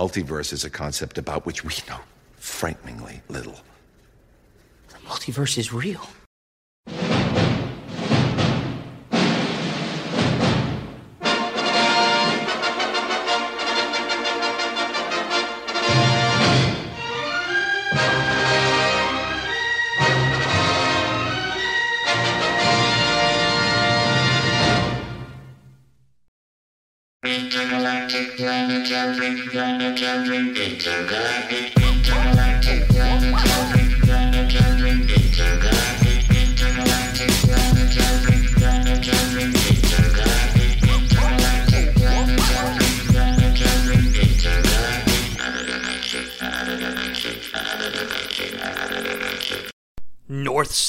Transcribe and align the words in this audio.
multiverse 0.00 0.50
is 0.54 0.64
a 0.64 0.70
concept 0.70 1.18
about 1.18 1.44
which 1.44 1.62
we 1.62 1.74
know 1.86 2.00
frighteningly 2.38 3.20
little. 3.28 3.60
The 4.88 4.98
multiverse 5.06 5.58
is 5.58 5.74
real. 5.74 6.08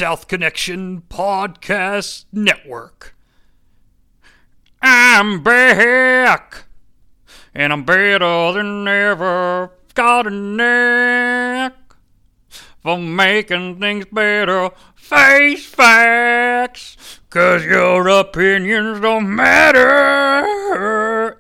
South 0.02 0.28
Connection 0.28 1.04
Podcast 1.10 2.26
Network. 2.34 3.16
I'm 4.82 5.44
back, 5.44 6.66
and 7.54 7.72
I'm 7.72 7.84
better 7.84 8.52
than 8.52 8.88
ever. 8.88 9.70
Got 9.94 10.26
a 10.26 10.32
knack 10.32 11.76
for 12.82 12.98
making 12.98 13.80
things 13.80 14.06
better. 14.12 14.72
Face 14.96 15.68
facts, 15.68 17.20
cause 17.30 17.64
your 17.64 18.08
opinions 18.08 19.02
don't 19.02 19.36
matter. 19.36 20.48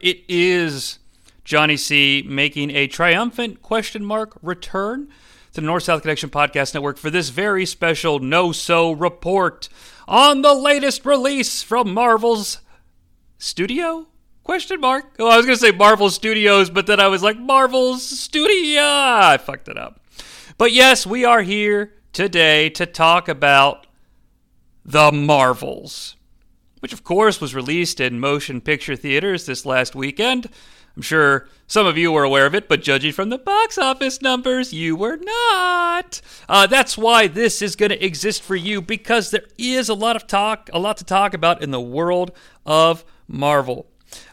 It 0.01 0.23
is 0.29 0.99
Jonnie 1.43 1.79
Sea 1.79 2.23
making 2.27 2.69
a 2.69 2.85
triumphant 2.85 3.63
question 3.63 4.05
mark 4.05 4.37
return 4.43 5.09
to 5.53 5.61
the 5.61 5.67
North 5.67 5.83
South 5.83 6.01
Connection 6.01 6.29
Podcast 6.29 6.73
Network 6.73 6.97
for 6.97 7.09
this 7.09 7.29
very 7.29 7.65
special 7.65 8.19
NoSo 8.19 8.99
report 8.99 9.67
on 10.07 10.41
the 10.41 10.53
latest 10.53 11.05
release 11.05 11.61
from 11.61 11.93
Marvel's 11.93 12.59
studio? 13.37 14.07
Question 14.43 14.79
mark. 14.79 15.15
Oh, 15.19 15.27
I 15.27 15.37
was 15.37 15.45
gonna 15.45 15.57
say 15.57 15.71
Marvel 15.71 16.09
Studios, 16.09 16.69
but 16.69 16.87
then 16.87 16.99
I 16.99 17.07
was 17.07 17.21
like 17.21 17.37
Marvel's 17.37 18.01
Studio. 18.01 18.81
I 18.81 19.37
fucked 19.37 19.67
it 19.67 19.77
up. 19.77 19.99
But 20.57 20.71
yes, 20.71 21.05
we 21.05 21.25
are 21.25 21.41
here 21.41 21.93
today 22.13 22.69
to 22.71 22.85
talk 22.85 23.27
about 23.27 23.87
the 24.85 25.11
Marvels, 25.11 26.15
which 26.79 26.93
of 26.93 27.03
course 27.03 27.41
was 27.41 27.53
released 27.53 27.99
in 27.99 28.19
motion 28.19 28.61
picture 28.61 28.95
theaters 28.95 29.45
this 29.45 29.65
last 29.65 29.95
weekend. 29.95 30.47
I'm 30.95 31.01
sure 31.01 31.47
some 31.67 31.87
of 31.87 31.97
you 31.97 32.11
were 32.11 32.23
aware 32.23 32.45
of 32.45 32.53
it, 32.53 32.67
but 32.67 32.81
judging 32.81 33.13
from 33.13 33.29
the 33.29 33.37
box 33.37 33.77
office 33.77 34.21
numbers, 34.21 34.73
you 34.73 34.95
were 34.95 35.15
not. 35.15 36.19
Uh, 36.49 36.67
that's 36.67 36.97
why 36.97 37.27
this 37.27 37.61
is 37.61 37.77
going 37.77 37.91
to 37.91 38.05
exist 38.05 38.43
for 38.43 38.57
you 38.57 38.81
because 38.81 39.31
there 39.31 39.45
is 39.57 39.87
a 39.87 39.93
lot 39.93 40.17
of 40.17 40.27
talk, 40.27 40.69
a 40.73 40.79
lot 40.79 40.97
to 40.97 41.05
talk 41.05 41.33
about 41.33 41.63
in 41.63 41.71
the 41.71 41.79
world 41.79 42.31
of 42.65 43.05
Marvel. 43.27 43.87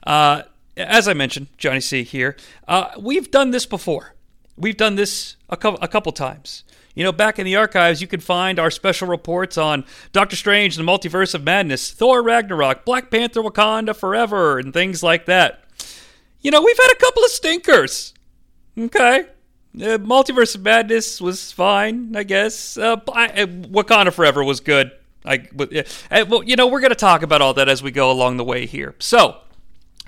Uh, 0.04 0.42
as 0.76 1.06
I 1.06 1.14
mentioned, 1.14 1.46
Jonnie 1.58 1.82
Sea 1.82 2.02
here. 2.02 2.36
Uh, 2.66 2.90
we've 2.98 3.30
done 3.30 3.52
this 3.52 3.66
before. 3.66 4.14
We've 4.56 4.76
done 4.76 4.96
this 4.96 5.36
a 5.48 5.56
couple, 5.56 5.78
a 5.80 5.88
couple 5.88 6.10
times. 6.10 6.64
You 6.96 7.04
know, 7.04 7.12
back 7.12 7.38
in 7.38 7.44
the 7.44 7.54
archives, 7.54 8.00
you 8.00 8.08
can 8.08 8.18
find 8.18 8.58
our 8.58 8.72
special 8.72 9.06
reports 9.06 9.56
on 9.56 9.84
Doctor 10.10 10.34
Strange 10.34 10.74
the 10.74 10.82
Multiverse 10.82 11.32
of 11.32 11.44
Madness, 11.44 11.92
Thor 11.92 12.20
Ragnarok, 12.20 12.84
Black 12.84 13.08
Panther 13.12 13.40
Wakanda 13.42 13.94
Forever, 13.94 14.58
and 14.58 14.72
things 14.72 15.04
like 15.04 15.26
that 15.26 15.62
you 16.40 16.50
know, 16.50 16.62
we've 16.62 16.78
had 16.78 16.92
a 16.92 16.96
couple 16.96 17.24
of 17.24 17.30
stinkers. 17.30 18.14
Okay. 18.78 19.26
Uh, 19.76 19.98
Multiverse 19.98 20.54
of 20.54 20.62
Madness 20.62 21.20
was 21.20 21.52
fine, 21.52 22.16
I 22.16 22.22
guess. 22.22 22.76
Uh, 22.76 22.96
I, 23.12 23.26
uh, 23.28 23.46
Wakanda 23.46 24.12
Forever 24.12 24.42
was 24.42 24.60
good. 24.60 24.92
I, 25.24 25.46
uh, 26.10 26.24
well, 26.28 26.42
you 26.42 26.56
know, 26.56 26.66
we're 26.66 26.80
going 26.80 26.90
to 26.90 26.96
talk 26.96 27.22
about 27.22 27.42
all 27.42 27.54
that 27.54 27.68
as 27.68 27.82
we 27.82 27.90
go 27.90 28.10
along 28.10 28.38
the 28.38 28.44
way 28.44 28.66
here. 28.66 28.94
So, 28.98 29.36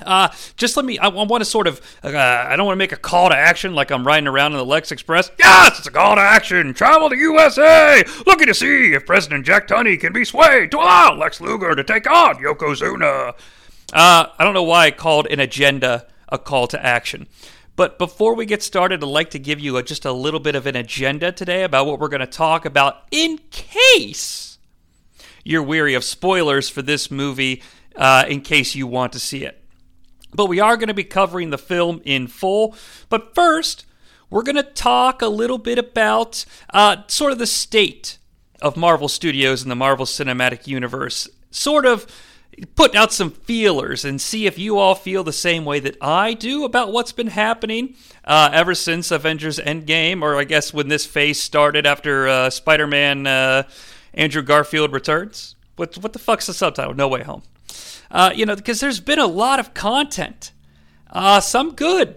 uh, 0.05 0.29
just 0.57 0.77
let 0.77 0.87
me. 0.87 0.99
I, 0.99 1.09
I 1.09 1.25
want 1.25 1.43
to 1.43 1.45
sort 1.45 1.67
of. 1.67 1.81
Uh, 2.03 2.17
I 2.17 2.57
don't 2.57 2.67
want 2.67 2.77
to 2.77 2.79
make 2.79 2.93
a 2.93 2.97
call 2.97 3.29
to 3.29 3.37
action 3.37 3.75
like 3.75 3.91
I'm 3.91 4.07
riding 4.07 4.27
around 4.27 4.53
in 4.53 4.59
the 4.59 4.65
Lex 4.65 4.93
Express. 4.93 5.31
Yes, 5.39 5.79
it's 5.79 5.87
a 5.87 5.91
call 5.91 6.15
to 6.15 6.21
action. 6.21 6.73
Travel 6.73 7.11
to 7.11 7.17
USA, 7.17 8.03
looking 8.27 8.47
to 8.47 8.55
see 8.55 8.95
if 8.95 9.05
President 9.05 9.45
Jack 9.45 9.69
Tunney 9.69 10.01
can 10.01 10.13
be 10.13 10.25
swayed 10.25 10.71
to 10.71 10.79
allow 10.79 11.15
Lex 11.15 11.41
Luger 11.41 11.75
to 11.75 11.85
take 11.85 12.11
on 12.11 12.37
Yokozuna. 12.37 13.35
Uh, 13.93 14.27
I 14.39 14.45
don't 14.45 14.55
know 14.55 14.63
why 14.63 14.87
I 14.87 14.91
called 14.91 15.27
an 15.27 15.41
agenda 15.41 16.07
a 16.31 16.39
call 16.39 16.67
to 16.69 16.85
action. 16.85 17.27
But 17.77 17.99
before 17.99 18.35
we 18.35 18.47
get 18.47 18.63
started, 18.63 19.03
I'd 19.03 19.09
like 19.09 19.31
to 19.31 19.39
give 19.39 19.59
you 19.59 19.77
a, 19.77 19.83
just 19.83 20.05
a 20.05 20.13
little 20.13 20.41
bit 20.41 20.55
of 20.55 20.67
an 20.67 20.77
agenda 20.77 21.33
today 21.33 21.63
about 21.63 21.87
what 21.87 21.99
we're 21.99 22.09
going 22.09 22.21
to 22.21 22.27
talk 22.27 22.65
about 22.65 23.05
in 23.11 23.39
case 23.51 24.59
you're 25.45 25.63
weary 25.63 25.95
of 25.95 26.05
spoilers 26.05 26.69
for 26.69 26.83
this 26.83 27.11
movie, 27.11 27.63
uh, 27.97 28.25
in 28.29 28.43
case 28.43 28.75
you 28.75 28.87
want 28.87 29.13
to 29.15 29.19
see 29.19 29.45
it. 29.45 29.63
But 30.33 30.47
we 30.47 30.61
are 30.61 30.77
going 30.77 30.89
to 30.89 30.95
be 30.95 31.05
covering 31.05 31.51
the 31.51 31.59
film 31.59 32.03
in 32.05 32.27
full. 32.27 32.77
But 33.09 33.35
first, 33.35 33.87
we're 34.29 34.43
going 34.43 34.57
to 34.57 34.63
talk 34.63 35.23
a 35.23 35.29
little 35.29 35.59
bit 35.59 35.79
about 35.79 36.45
uh, 36.73 36.99
sort 37.09 37.33
of 37.33 37.39
the 37.39 37.47
state 37.47 38.19
of 38.63 38.77
Marvel 38.77 39.09
Studios 39.09 39.63
and 39.63 39.71
the 39.71 39.77
Marvel 39.77 40.07
Cinematic 40.07 40.67
Universe. 40.67 41.29
Sort 41.51 41.87
of 41.87 42.07
put 42.67 42.95
out 42.95 43.13
some 43.13 43.31
feelers 43.31 44.05
and 44.05 44.21
see 44.21 44.47
if 44.47 44.59
you 44.59 44.79
all 44.79 44.95
feel 44.95 45.25
the 45.25 45.33
same 45.33 45.65
way 45.65 45.81
that 45.81 45.97
I 46.01 46.35
do 46.35 46.65
about 46.65 46.93
what's 46.93 47.13
been 47.13 47.29
happening 47.29 47.97
uh, 48.25 48.51
ever 48.53 48.75
since 48.75 49.11
Avengers 49.11 49.59
Endgame, 49.59 50.23
or 50.23 50.37
I 50.37 50.45
guess 50.45 50.73
when 50.73 50.89
this 50.89 51.07
phase 51.07 51.41
started 51.41 51.87
after 51.87 52.29
uh, 52.29 52.51
Spider 52.51 52.87
Man 52.87 53.27
uh, 53.27 53.65
Andrew 54.15 54.43
Garfield 54.43 54.93
returns. 54.93 55.57
What, 55.77 55.97
what 55.99 56.13
the 56.13 56.19
fuck's 56.19 56.47
the 56.47 56.55
subtitle? 56.55 56.95
No 56.95 57.09
Way 57.09 57.23
Home. 57.23 57.43
Uh, 58.11 58.33
you 58.35 58.45
know, 58.45 58.57
because 58.57 58.81
there's 58.81 59.01
been 59.01 59.19
a 59.19 59.27
lot 59.27 59.61
of 59.61 59.73
content, 59.73 60.53
uh, 61.11 61.41
some 61.41 61.75
good, 61.75 62.17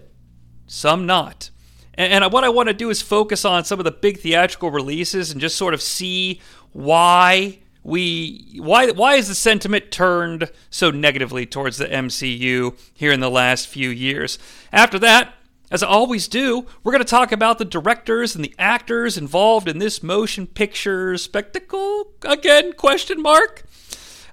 some 0.66 1.06
not. 1.06 1.52
And, 1.94 2.24
and 2.24 2.34
what 2.34 2.44
I 2.44 2.50
want 2.50 2.68
to 2.70 2.74
do 2.74 2.90
is 2.90 3.02
focus 3.02 3.46
on 3.46 3.64
some 3.64 3.80
of 3.80 3.86
the 3.86 3.92
big 3.92 4.20
theatrical 4.20 4.72
releases 4.72 5.31
and 5.31 5.40
just 5.40 5.56
sort 5.56 5.74
of 5.74 5.81
see 5.81 6.42
why 6.72 7.60
we 7.83 8.59
why 8.59 8.91
why 8.91 9.16
is 9.16 9.27
the 9.27 9.35
sentiment 9.35 9.91
turned 9.91 10.49
so 10.69 10.89
negatively 10.89 11.45
towards 11.45 11.77
the 11.77 11.85
MCU 11.85 12.77
here 12.94 13.11
in 13.11 13.19
the 13.19 13.29
last 13.29 13.67
few 13.67 13.89
years? 13.89 14.39
After 14.71 14.97
that, 14.99 15.33
as 15.69 15.83
I 15.83 15.88
always 15.88 16.27
do, 16.27 16.66
we're 16.83 16.91
going 16.91 17.03
to 17.03 17.09
talk 17.09 17.31
about 17.31 17.57
the 17.57 17.66
directors 17.66 18.35
and 18.35 18.45
the 18.45 18.55
actors 18.57 19.17
involved 19.17 19.67
in 19.67 19.79
this 19.79 20.01
motion 20.01 20.47
picture 20.47 21.17
spectacle 21.17 22.13
again 22.23 22.73
question 22.73 23.21
mark. 23.21 23.63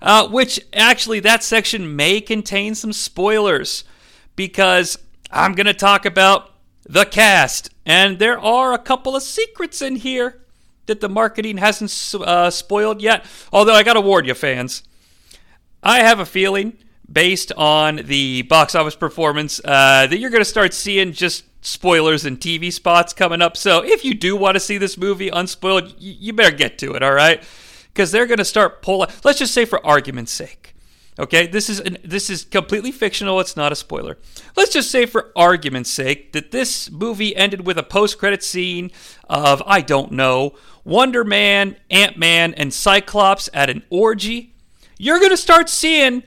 Uh, 0.03 0.27
which 0.27 0.59
actually 0.73 1.21
that 1.21 1.43
section 1.43 1.95
may 1.95 2.23
contain 2.23 2.75
some 2.75 2.91
spoilers 2.91 3.85
because 4.35 4.99
I'm 5.31 5.53
going 5.53 5.67
to 5.67 5.75
talk 5.75 6.07
about 6.07 6.55
the 6.85 7.05
cast 7.05 7.69
and 7.85 8.19
there 8.19 8.41
are 8.41 8.73
a 8.73 8.79
couple 8.79 9.15
of 9.15 9.23
secrets 9.23 9.83
in 9.83 9.97
here 9.97 10.41
that 10.87 11.01
the 11.01 11.09
marketing 11.09 11.59
hasn't 11.59 12.23
uh, 12.23 12.51
spoiled 12.51 13.01
yet. 13.01 13.25
Although 13.53 13.75
I 13.75 13.83
got 13.83 13.95
to 13.95 14.01
warn 14.01 14.25
you, 14.25 14.35
fans, 14.35 14.83
I 15.83 16.01
have 16.01 16.21
a 16.21 16.27
feeling 16.27 16.77
based 17.11 17.53
on 17.57 17.97
the 17.97 18.43
box 18.43 18.75
office 18.75 18.95
performance 18.95 19.61
uh, 19.65 20.07
that 20.07 20.19
you're 20.19 20.31
going 20.31 20.43
to 20.43 20.45
start 20.45 20.73
seeing 20.73 21.13
just 21.13 21.45
spoilers 21.63 22.25
and 22.25 22.39
TV 22.41 22.73
spots 22.73 23.13
coming 23.13 23.43
up. 23.43 23.57
So 23.57 23.85
if 23.85 24.05
you 24.05 24.15
do 24.15 24.37
want 24.37 24.55
to 24.55 24.61
see 24.61 24.79
this 24.79 24.97
movie 24.97 25.29
unspoiled, 25.29 25.95
you 25.99 26.33
better 26.33 26.55
get 26.55 26.79
to 26.79 26.95
it, 26.95 27.03
all 27.03 27.13
right? 27.13 27.43
Because 27.93 28.13
they're 28.13 28.27
going 28.27 28.39
to 28.39 28.45
start 28.45 28.83
pulling. 28.83 29.11
Let's 29.25 29.39
just 29.39 29.53
say, 29.53 29.65
for 29.65 29.85
argument's 29.85 30.33
sake, 30.33 30.70
Okay, 31.21 31.47
this 31.47 31.69
is 31.69 31.81
an, 31.81 31.99
this 32.03 32.31
is 32.31 32.45
completely 32.45 32.91
fictional. 32.91 33.41
It's 33.41 33.55
not 33.55 33.73
a 33.73 33.77
spoiler. 33.77 34.17
Let's 34.57 34.73
just 34.73 34.91
say, 34.91 35.05
for 35.05 35.31
argument's 35.37 35.91
sake, 35.91 36.33
that 36.33 36.51
this 36.51 36.91
movie 36.91 37.37
ended 37.37 37.67
with 37.67 37.77
a 37.77 37.83
post-credit 37.83 38.43
scene 38.43 38.91
of 39.29 39.63
I 39.67 39.83
don't 39.83 40.13
know 40.13 40.55
Wonder 40.83 41.23
Man, 41.23 41.77
Ant 41.91 42.17
Man, 42.17 42.55
and 42.55 42.73
Cyclops 42.73 43.51
at 43.53 43.69
an 43.69 43.83
orgy. 43.91 44.55
You're 44.97 45.21
gonna 45.21 45.37
start 45.37 45.69
seeing 45.69 46.23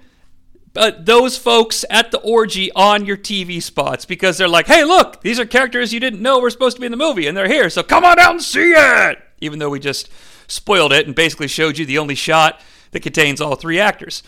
uh, 0.76 0.92
those 1.00 1.40
folks 1.40 1.84
at 1.90 2.12
the 2.12 2.20
orgy 2.20 2.72
on 2.74 3.04
your 3.04 3.18
TV 3.18 3.64
spots 3.64 4.06
because 4.06 4.38
they're 4.38 4.48
like, 4.48 4.68
"Hey, 4.68 4.84
look, 4.84 5.22
these 5.22 5.40
are 5.40 5.46
characters 5.48 5.92
you 5.92 6.00
didn't 6.00 6.22
know 6.22 6.40
were 6.40 6.52
supposed 6.52 6.78
to 6.78 6.82
be 6.82 6.86
in 6.86 6.92
the 6.92 6.98
movie, 6.98 7.26
and 7.26 7.36
they're 7.36 7.48
here. 7.48 7.72
So 7.72 7.82
come 7.82 8.06
on 8.06 8.18
down 8.18 8.36
and 8.36 8.44
see 8.44 8.74
it." 8.74 9.18
Even 9.42 9.58
though 9.58 9.72
we 9.72 9.80
just 9.80 10.08
spoiled 10.48 10.94
it 10.94 11.08
and 11.08 11.16
basically 11.16 11.48
showed 11.48 11.80
you 11.80 11.86
the 11.88 11.98
only 11.98 12.16
shot 12.16 12.62
that 12.92 13.02
contains 13.02 13.42
all 13.42 13.56
three 13.56 13.80
actors. 13.80 14.22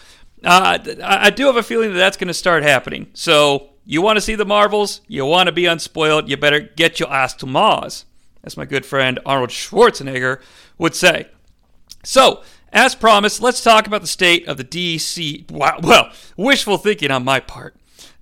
Uh, 0.45 0.77
I 1.03 1.30
do 1.31 1.47
have 1.47 1.56
a 1.56 1.63
feeling 1.63 1.92
that 1.92 1.97
that's 1.97 2.18
going 2.18 2.27
to 2.27 2.33
start 2.33 2.63
happening. 2.63 3.09
So 3.13 3.71
You 3.88 4.01
want 4.01 4.18
to 4.18 4.21
see 4.21 4.33
the 4.36 4.45
Marvels? 4.45 5.01
You 5.07 5.25
want 5.25 5.47
to 5.47 5.51
be 5.53 5.68
unspoiled? 5.68 6.27
You 6.27 6.38
better 6.38 6.59
get 6.59 7.00
your 7.00 7.13
ass 7.13 7.36
to 7.36 7.45
Mars, 7.45 8.06
as 8.44 8.57
my 8.57 8.65
good 8.65 8.83
friend 8.86 9.19
Arnold 9.25 9.51
Schwarzenegger 9.51 10.42
would 10.80 10.95
say. 10.95 11.27
So, 12.03 12.42
as 12.74 12.95
promised, 12.95 13.42
let's 13.42 13.63
talk 13.63 13.86
about 13.86 14.01
the 14.01 14.07
state 14.07 14.47
of 14.47 14.57
the 14.57 14.63
DC. 14.63 15.50
Wow, 15.51 15.80
well, 15.83 16.12
wishful 16.36 16.77
thinking 16.80 17.12
on 17.12 17.24
my 17.24 17.39
part, 17.39 17.75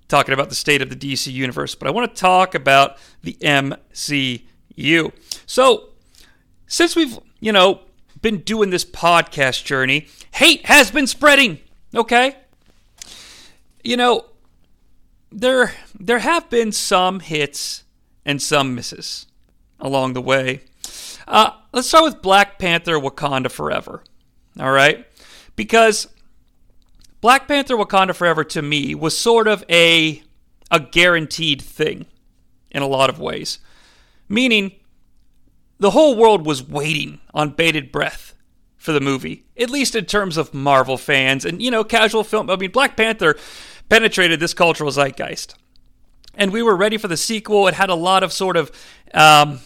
talking 0.06 0.34
about 0.34 0.50
the 0.50 0.54
state 0.54 0.82
of 0.82 0.90
the 0.90 0.96
DC 0.96 1.32
universe, 1.32 1.74
but 1.74 1.88
I 1.88 1.92
want 1.92 2.14
to 2.14 2.20
talk 2.20 2.54
about 2.54 2.98
the 3.22 3.36
MCU. 3.40 5.12
So, 5.46 5.88
since 6.66 6.94
we've, 6.94 7.18
you 7.40 7.52
know, 7.52 7.80
been 8.20 8.38
doing 8.38 8.68
this 8.68 8.84
podcast 8.84 9.64
journey, 9.64 10.08
hate 10.32 10.66
has 10.66 10.90
been 10.90 11.06
spreading, 11.06 11.60
okay? 11.94 12.36
You 13.82 13.96
know, 13.96 14.26
there 15.30 15.72
there 15.98 16.20
have 16.20 16.48
been 16.50 16.72
some 16.72 17.20
hits 17.20 17.84
and 18.24 18.40
some 18.40 18.74
misses 18.74 19.26
along 19.78 20.14
the 20.14 20.22
way. 20.22 20.60
Uh, 21.26 21.50
let's 21.72 21.88
start 21.88 22.04
with 22.04 22.22
Black 22.22 22.58
Panther 22.58 22.98
Wakanda 22.98 23.50
Forever. 23.50 24.02
All 24.58 24.70
right? 24.70 25.06
Because 25.56 26.08
Black 27.20 27.48
Panther 27.48 27.76
Wakanda 27.76 28.14
Forever 28.14 28.44
to 28.44 28.62
me 28.62 28.94
was 28.94 29.16
sort 29.16 29.48
of 29.48 29.64
a 29.70 30.22
a 30.70 30.80
guaranteed 30.80 31.62
thing 31.62 32.06
in 32.70 32.82
a 32.82 32.86
lot 32.86 33.10
of 33.10 33.18
ways. 33.18 33.58
Meaning 34.28 34.72
the 35.78 35.90
whole 35.90 36.16
world 36.16 36.46
was 36.46 36.66
waiting 36.66 37.20
on 37.32 37.50
bated 37.50 37.92
breath 37.92 38.33
for 38.84 38.92
the 38.92 39.00
movie, 39.00 39.44
at 39.58 39.70
least 39.70 39.94
in 39.94 40.04
terms 40.04 40.36
of 40.36 40.52
Marvel 40.52 40.98
fans 40.98 41.46
and, 41.46 41.62
you 41.62 41.70
know, 41.70 41.82
casual 41.82 42.22
film. 42.22 42.50
I 42.50 42.56
mean, 42.56 42.70
Black 42.70 42.98
Panther 42.98 43.34
penetrated 43.88 44.40
this 44.40 44.52
cultural 44.52 44.90
zeitgeist. 44.90 45.54
And 46.34 46.52
we 46.52 46.62
were 46.62 46.76
ready 46.76 46.98
for 46.98 47.08
the 47.08 47.16
sequel. 47.16 47.66
It 47.66 47.72
had 47.72 47.88
a 47.88 47.94
lot 47.94 48.22
of 48.22 48.30
sort 48.30 48.58
of 48.58 48.70
um, 49.14 49.60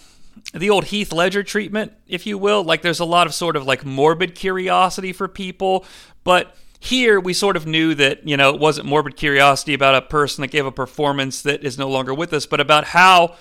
the 0.54 0.70
old 0.70 0.84
Heath 0.84 1.12
Ledger 1.12 1.42
treatment, 1.42 1.94
if 2.06 2.28
you 2.28 2.38
will. 2.38 2.62
Like 2.62 2.82
there's 2.82 3.00
a 3.00 3.04
lot 3.04 3.26
of 3.26 3.34
sort 3.34 3.56
of 3.56 3.66
like 3.66 3.84
morbid 3.84 4.36
curiosity 4.36 5.12
for 5.12 5.26
people. 5.26 5.84
But 6.22 6.54
here 6.78 7.18
we 7.18 7.32
sort 7.32 7.56
of 7.56 7.66
knew 7.66 7.96
that, 7.96 8.24
you 8.24 8.36
know, 8.36 8.54
it 8.54 8.60
wasn't 8.60 8.86
morbid 8.86 9.16
curiosity 9.16 9.74
about 9.74 9.96
a 9.96 10.02
person 10.02 10.42
that 10.42 10.52
gave 10.52 10.64
a 10.64 10.70
performance 10.70 11.42
that 11.42 11.64
is 11.64 11.76
no 11.76 11.88
longer 11.88 12.14
with 12.14 12.32
us, 12.32 12.46
but 12.46 12.60
about 12.60 12.84
how 12.84 13.34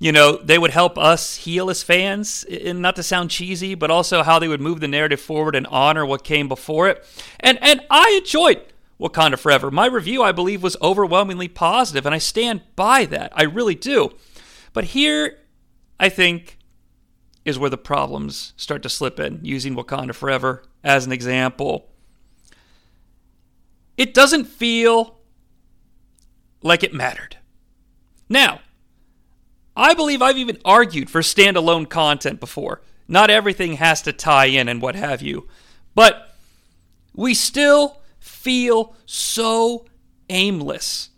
you 0.00 0.12
know, 0.12 0.38
they 0.38 0.58
would 0.58 0.70
help 0.70 0.96
us 0.96 1.36
heal 1.36 1.68
as 1.68 1.82
fans, 1.82 2.44
and 2.44 2.80
not 2.80 2.96
to 2.96 3.02
sound 3.02 3.30
cheesy, 3.30 3.74
but 3.74 3.90
also 3.90 4.22
how 4.22 4.38
they 4.38 4.48
would 4.48 4.60
move 4.60 4.80
the 4.80 4.88
narrative 4.88 5.20
forward 5.20 5.54
and 5.54 5.66
honor 5.66 6.06
what 6.06 6.24
came 6.24 6.48
before 6.48 6.88
it. 6.88 7.06
And 7.38 7.58
and 7.62 7.82
I 7.90 8.18
enjoyed 8.18 8.62
Wakanda 8.98 9.38
Forever. 9.38 9.70
My 9.70 9.84
review, 9.86 10.22
I 10.22 10.32
believe, 10.32 10.62
was 10.62 10.76
overwhelmingly 10.80 11.48
positive, 11.48 12.06
and 12.06 12.14
I 12.14 12.18
stand 12.18 12.62
by 12.76 13.04
that. 13.04 13.30
I 13.36 13.42
really 13.42 13.74
do. 13.74 14.10
But 14.72 14.84
here, 14.84 15.36
I 16.00 16.08
think, 16.08 16.56
is 17.44 17.58
where 17.58 17.70
the 17.70 17.76
problems 17.76 18.54
start 18.56 18.82
to 18.84 18.88
slip 18.88 19.20
in, 19.20 19.40
using 19.42 19.76
Wakanda 19.76 20.14
Forever 20.14 20.62
as 20.82 21.04
an 21.04 21.12
example. 21.12 21.90
It 23.98 24.14
doesn't 24.14 24.46
feel 24.46 25.18
like 26.62 26.82
it 26.82 26.94
mattered. 26.94 27.36
Now, 28.30 28.60
I 29.80 29.94
believe 29.94 30.20
I've 30.20 30.36
even 30.36 30.58
argued 30.62 31.08
for 31.08 31.22
standalone 31.22 31.88
content 31.88 32.38
before. 32.38 32.82
Not 33.08 33.30
everything 33.30 33.74
has 33.74 34.02
to 34.02 34.12
tie 34.12 34.44
in 34.44 34.68
and 34.68 34.82
what 34.82 34.94
have 34.94 35.22
you. 35.22 35.48
But 35.94 36.36
we 37.14 37.32
still 37.32 38.02
feel 38.18 38.94
so 39.06 39.86
aimless. 40.28 41.08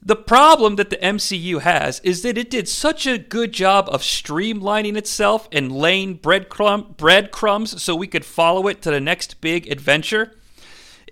The 0.00 0.16
problem 0.16 0.76
that 0.76 0.88
the 0.88 0.96
MCU 0.96 1.60
has 1.60 2.00
is 2.00 2.22
that 2.22 2.38
it 2.38 2.48
did 2.48 2.68
such 2.70 3.06
a 3.06 3.18
good 3.18 3.52
job 3.52 3.88
of 3.90 4.00
streamlining 4.00 4.96
itself 4.96 5.46
and 5.52 5.70
laying 5.70 6.18
breadcrumb, 6.18 6.96
breadcrumbs 6.96 7.82
so 7.82 7.94
we 7.94 8.06
could 8.06 8.24
follow 8.24 8.66
it 8.66 8.80
to 8.82 8.90
the 8.90 9.00
next 9.00 9.42
big 9.42 9.70
adventure. 9.70 10.34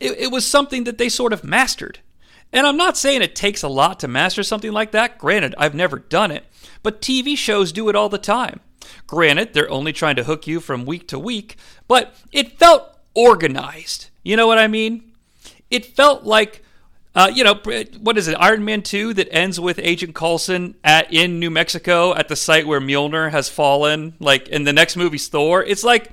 It, 0.01 0.19
it 0.19 0.31
was 0.33 0.47
something 0.47 0.85
that 0.85 0.97
they 0.97 1.11
sort 1.11 1.35
of 1.35 1.45
mastered. 1.45 1.99
And 2.53 2.67
I'm 2.67 2.77
not 2.77 2.99
saying 2.99 3.23
it 3.23 3.35
takes 3.35 3.63
a 3.63 3.69
lot 3.69 4.01
to 4.01 4.09
master 4.09 4.43
something 4.43 4.73
like 4.73 4.91
that. 4.93 5.19
Granted, 5.19 5.55
I've 5.57 5.75
never 5.75 5.99
done 5.99 6.31
it. 6.31 6.45
But 6.83 7.01
TV 7.01 7.37
shows 7.37 7.73
do 7.73 7.89
it 7.89 7.97
all 7.97 8.09
the 8.09 8.19
time. 8.19 8.61
Granted, 9.07 9.55
they're 9.55 9.71
only 9.71 9.93
trying 9.93 10.17
to 10.17 10.25
hook 10.25 10.47
you 10.47 10.61
from 10.61 10.85
week 10.85 11.09
to 11.09 11.19
week, 11.19 11.57
but 11.89 12.15
it 12.33 12.59
felt 12.59 12.99
organized. 13.15 14.09
You 14.23 14.37
know 14.37 14.47
what 14.47 14.59
I 14.59 14.69
mean? 14.69 15.13
It 15.71 15.87
felt 15.87 16.25
like, 16.25 16.63
uh, 17.15 17.31
you 17.33 17.45
know, 17.45 17.55
what 18.01 18.19
is 18.19 18.29
it, 18.29 18.35
Iron 18.35 18.65
Man 18.65 18.83
2 18.83 19.15
that 19.15 19.33
ends 19.33 19.59
with 19.59 19.79
Agent 19.79 20.15
Coulson 20.15 20.75
at 20.85 21.13
in 21.13 21.39
New 21.39 21.51
Mexico 21.51 22.15
at 22.15 22.29
the 22.29 22.37
site 22.37 22.67
where 22.67 22.81
Mjolnir 22.81 23.31
has 23.31 23.49
fallen, 23.49 24.15
like 24.19 24.49
in 24.49 24.65
the 24.65 24.73
next 24.73 24.97
movie's 24.97 25.29
Thor. 25.29 25.63
It's 25.63 25.85
like, 25.85 26.11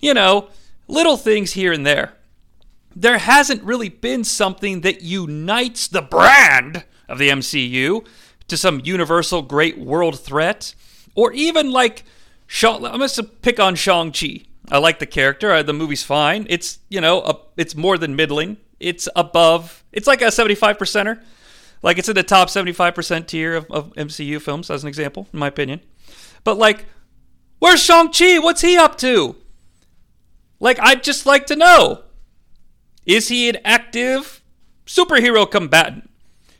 you 0.00 0.14
know, 0.14 0.48
little 0.88 1.16
things 1.16 1.52
here 1.52 1.72
and 1.72 1.86
there. 1.86 2.14
There 2.94 3.18
hasn't 3.18 3.62
really 3.62 3.88
been 3.88 4.24
something 4.24 4.82
that 4.82 5.02
unites 5.02 5.88
the 5.88 6.02
brand 6.02 6.84
of 7.08 7.18
the 7.18 7.28
MCU 7.28 8.06
to 8.48 8.56
some 8.56 8.80
universal 8.84 9.42
great 9.42 9.78
world 9.78 10.18
threat, 10.18 10.74
or 11.14 11.32
even 11.32 11.70
like. 11.70 12.04
I'm 12.62 12.82
going 12.82 13.08
to 13.08 13.22
pick 13.22 13.58
on 13.58 13.76
Shang 13.76 14.12
Chi. 14.12 14.42
I 14.70 14.76
like 14.76 14.98
the 14.98 15.06
character. 15.06 15.52
Uh, 15.52 15.62
the 15.62 15.72
movie's 15.72 16.02
fine. 16.02 16.46
It's 16.50 16.80
you 16.90 17.00
know 17.00 17.22
a, 17.22 17.38
it's 17.56 17.74
more 17.74 17.96
than 17.96 18.14
middling. 18.14 18.58
It's 18.78 19.08
above. 19.16 19.82
It's 19.90 20.06
like 20.06 20.20
a 20.20 20.30
75 20.30 20.76
percenter. 20.76 21.22
Like 21.82 21.98
it's 21.98 22.08
in 22.08 22.14
the 22.14 22.22
top 22.22 22.50
75 22.50 22.94
percent 22.94 23.28
tier 23.28 23.54
of, 23.54 23.70
of 23.70 23.92
MCU 23.94 24.40
films, 24.40 24.70
as 24.70 24.82
an 24.82 24.88
example, 24.88 25.28
in 25.32 25.38
my 25.38 25.46
opinion. 25.46 25.80
But 26.44 26.58
like, 26.58 26.84
where's 27.58 27.82
Shang 27.82 28.12
Chi? 28.12 28.38
What's 28.38 28.60
he 28.60 28.76
up 28.76 28.98
to? 28.98 29.36
Like, 30.60 30.78
I'd 30.80 31.02
just 31.02 31.26
like 31.26 31.46
to 31.46 31.56
know. 31.56 32.04
Is 33.06 33.28
he 33.28 33.48
an 33.48 33.58
active 33.64 34.42
superhero 34.86 35.50
combatant? 35.50 36.08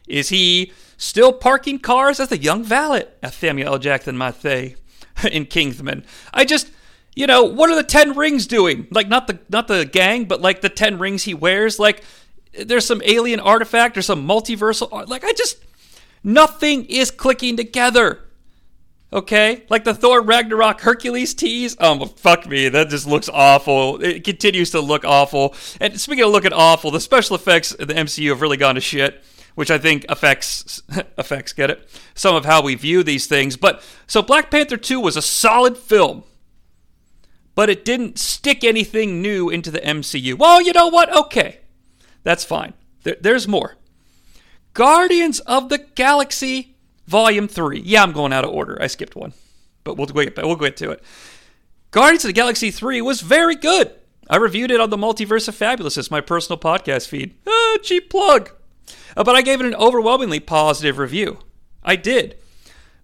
Is 0.07 0.29
he 0.29 0.73
still 1.03 1.33
parking 1.33 1.81
cars 1.81 2.21
as 2.21 2.31
a 2.31 2.39
young 2.39 2.63
valet, 2.63 3.07
Samuel 3.31 3.75
L. 3.75 3.79
Jackson 3.79 4.17
Mathey 4.17 4.77
in 5.33 5.47
Kingsman. 5.47 6.05
I 6.33 6.45
just, 6.45 6.71
you 7.15 7.27
know, 7.27 7.43
what 7.43 7.71
are 7.71 7.75
the 7.75 7.83
Ten 7.83 8.15
Rings 8.17 8.47
doing? 8.47 8.87
Like 8.91 9.09
not 9.09 9.27
the 9.27 9.41
not 9.49 9.69
the 9.69 9.85
gang, 9.85 10.25
but 10.25 10.41
like 10.41 10.61
the 10.61 10.69
Ten 10.69 10.99
Rings 10.99 11.25
he 11.25 11.35
wears. 11.35 11.79
Like 11.79 12.05
there's 12.53 12.87
some 12.87 13.03
alien 13.05 13.41
artifact 13.41 13.99
or 13.99 14.03
some 14.03 14.27
multiversal. 14.27 15.09
Like 15.09 15.25
I 15.25 15.33
just 15.33 15.59
nothing 16.23 16.85
is 16.87 17.11
clicking 17.11 17.57
together. 17.57 18.21
Okay, 19.13 19.65
like 19.69 19.85
the 19.85 19.93
Thor 19.93 20.23
Ragnarok 20.23 20.81
Hercules 20.81 21.35
tease. 21.35 21.77
Oh, 21.79 22.07
fuck 22.07 22.47
me, 22.47 22.71
that 22.71 22.89
just 22.89 23.07
looks 23.07 23.29
awful. 23.29 24.03
It 24.03 24.25
continues 24.25 24.71
to 24.71 24.81
look 24.81 25.05
awful. 25.05 25.55
And 25.81 26.01
speaking 26.01 26.25
of 26.25 26.31
looking 26.31 26.55
awful, 26.55 26.91
the 26.91 27.01
special 27.01 27.37
effects 27.37 27.73
in 27.73 27.89
the 27.89 27.95
MCU 27.95 28.31
have 28.31 28.41
really 28.41 28.57
gone 28.57 28.77
to 28.77 28.81
shit 28.81 29.23
which 29.55 29.71
I 29.71 29.79
think 29.79 30.05
affects 30.09 30.83
affects 31.19 31.53
get 31.53 31.71
it 31.71 31.89
some 32.15 32.35
of 32.35 32.45
how 32.45 32.63
we 32.63 32.75
view 32.75 33.03
these 33.03 33.27
things. 33.27 33.57
But 33.57 33.83
so 34.07 34.23
Black 34.23 34.51
Panther 34.51 34.77
2 34.77 35.01
was 35.01 35.17
a 35.17 35.23
solid 35.23 35.77
film, 35.77 36.25
but 37.55 37.71
it 37.71 37.85
didn't 37.85 38.19
stick 38.19 38.65
anything 38.65 39.21
new 39.21 39.51
into 39.51 39.71
the 39.71 39.81
MCU. 39.81 40.39
Well, 40.39 40.63
you 40.63 40.73
know 40.73 40.89
what? 40.89 41.15
Okay, 41.15 41.61
that's 42.23 42.45
fine. 42.45 42.75
There, 43.03 43.17
there's 43.21 43.49
more. 43.49 43.77
Guardians 44.75 45.41
of 45.41 45.69
the 45.69 45.79
Galaxy 45.79 46.72
Volume 47.07 47.49
3. 47.49 47.81
Yeah, 47.81 48.03
I'm 48.03 48.13
going 48.13 48.33
out 48.33 48.45
of 48.45 48.51
order. 48.51 48.79
I 48.81 48.87
skipped 48.87 49.17
one, 49.17 49.33
but 49.85 49.97
we'll 49.97 50.07
get 50.07 50.37
we'll 50.37 50.57
get 50.57 50.77
to 50.79 50.91
it. 50.91 51.03
Guardians 51.91 52.25
of 52.25 52.29
the 52.29 52.33
Galaxy 52.33 52.71
3 52.71 53.03
was 53.03 53.21
very 53.21 53.55
good. 53.55 53.95
I 54.31 54.37
reviewed 54.37 54.71
it 54.71 54.81
on 54.81 54.91
the 54.91 54.97
Multiverse 54.97 55.49
of 55.49 55.55
Fabulous 55.55 56.11
my 56.11 56.21
personal 56.21 56.59
podcast 56.59 57.09
feed. 57.09 57.35
Ah, 57.47 57.77
cheap 57.83 58.09
plug. 58.09 58.51
Uh, 59.17 59.25
but 59.25 59.35
I 59.35 59.43
gave 59.43 59.61
it 59.61 59.67
an 59.67 59.75
overwhelmingly 59.75 60.41
positive 60.41 60.99
review. 60.99 61.39
I 61.83 61.97
did. 61.97 62.39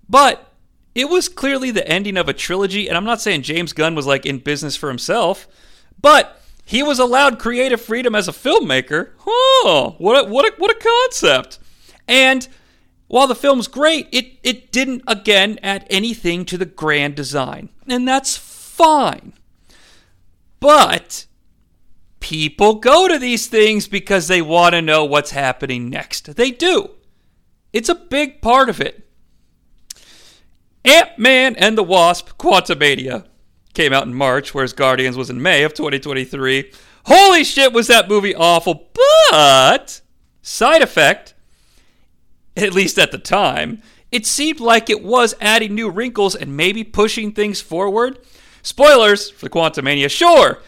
But 0.08 0.52
it 0.94 1.08
was 1.08 1.28
clearly 1.28 1.70
the 1.70 1.86
ending 1.86 2.16
of 2.16 2.28
a 2.28 2.32
trilogy, 2.32 2.88
and 2.88 2.96
I'm 2.96 3.04
not 3.04 3.20
saying 3.20 3.42
James 3.42 3.72
Gunn 3.72 3.94
was 3.94 4.06
like 4.06 4.24
in 4.24 4.38
business 4.38 4.74
for 4.74 4.88
himself, 4.88 5.46
but 6.00 6.40
he 6.64 6.82
was 6.82 6.98
allowed 6.98 7.38
creative 7.38 7.80
freedom 7.80 8.14
as 8.14 8.28
a 8.28 8.32
filmmaker. 8.32 9.10
Oh, 9.26 9.96
what 9.98 10.24
a, 10.24 10.28
what 10.28 10.46
a, 10.46 10.56
what 10.56 10.70
a 10.70 10.80
concept. 11.10 11.58
And 12.06 12.48
while 13.08 13.26
the 13.26 13.34
film's 13.34 13.68
great, 13.68 14.08
it, 14.12 14.38
it 14.42 14.70
didn't 14.70 15.02
again 15.06 15.58
add 15.62 15.86
anything 15.90 16.44
to 16.46 16.58
the 16.58 16.66
grand 16.66 17.14
design. 17.14 17.70
And 17.86 18.06
that's 18.06 18.36
fine. 18.36 19.32
But 20.60 21.26
people 22.20 22.74
go 22.74 23.08
to 23.08 23.18
these 23.18 23.46
things 23.46 23.88
because 23.88 24.28
they 24.28 24.42
want 24.42 24.74
to 24.74 24.82
know 24.82 25.04
what's 25.04 25.30
happening 25.30 25.88
next. 25.88 26.36
They 26.36 26.50
do. 26.50 26.90
It's 27.72 27.88
a 27.88 27.94
big 27.94 28.42
part 28.42 28.68
of 28.68 28.80
it. 28.80 29.06
Ant 30.84 31.18
Man 31.18 31.56
and 31.56 31.76
the 31.76 31.82
Wasp 31.82 32.38
Quantumania 32.38 33.26
came 33.74 33.92
out 33.92 34.06
in 34.06 34.14
March, 34.14 34.54
whereas 34.54 34.72
Guardians 34.72 35.16
was 35.16 35.30
in 35.30 35.40
May 35.42 35.62
of 35.62 35.74
2023. 35.74 36.72
Holy 37.06 37.44
shit, 37.44 37.72
was 37.72 37.86
that 37.86 38.08
movie 38.08 38.34
awful! 38.34 38.90
But, 39.30 40.00
side 40.42 40.82
effect, 40.82 41.34
at 42.58 42.74
least 42.74 42.98
at 42.98 43.12
the 43.12 43.18
time, 43.18 43.82
it 44.10 44.26
seemed 44.26 44.60
like 44.60 44.88
it 44.88 45.02
was 45.02 45.34
adding 45.40 45.74
new 45.74 45.90
wrinkles 45.90 46.34
and 46.34 46.56
maybe 46.56 46.84
pushing 46.84 47.32
things 47.32 47.60
forward. 47.60 48.18
Spoilers 48.62 49.30
for 49.30 49.48
Quantumania, 49.48 50.10
sure. 50.10 50.62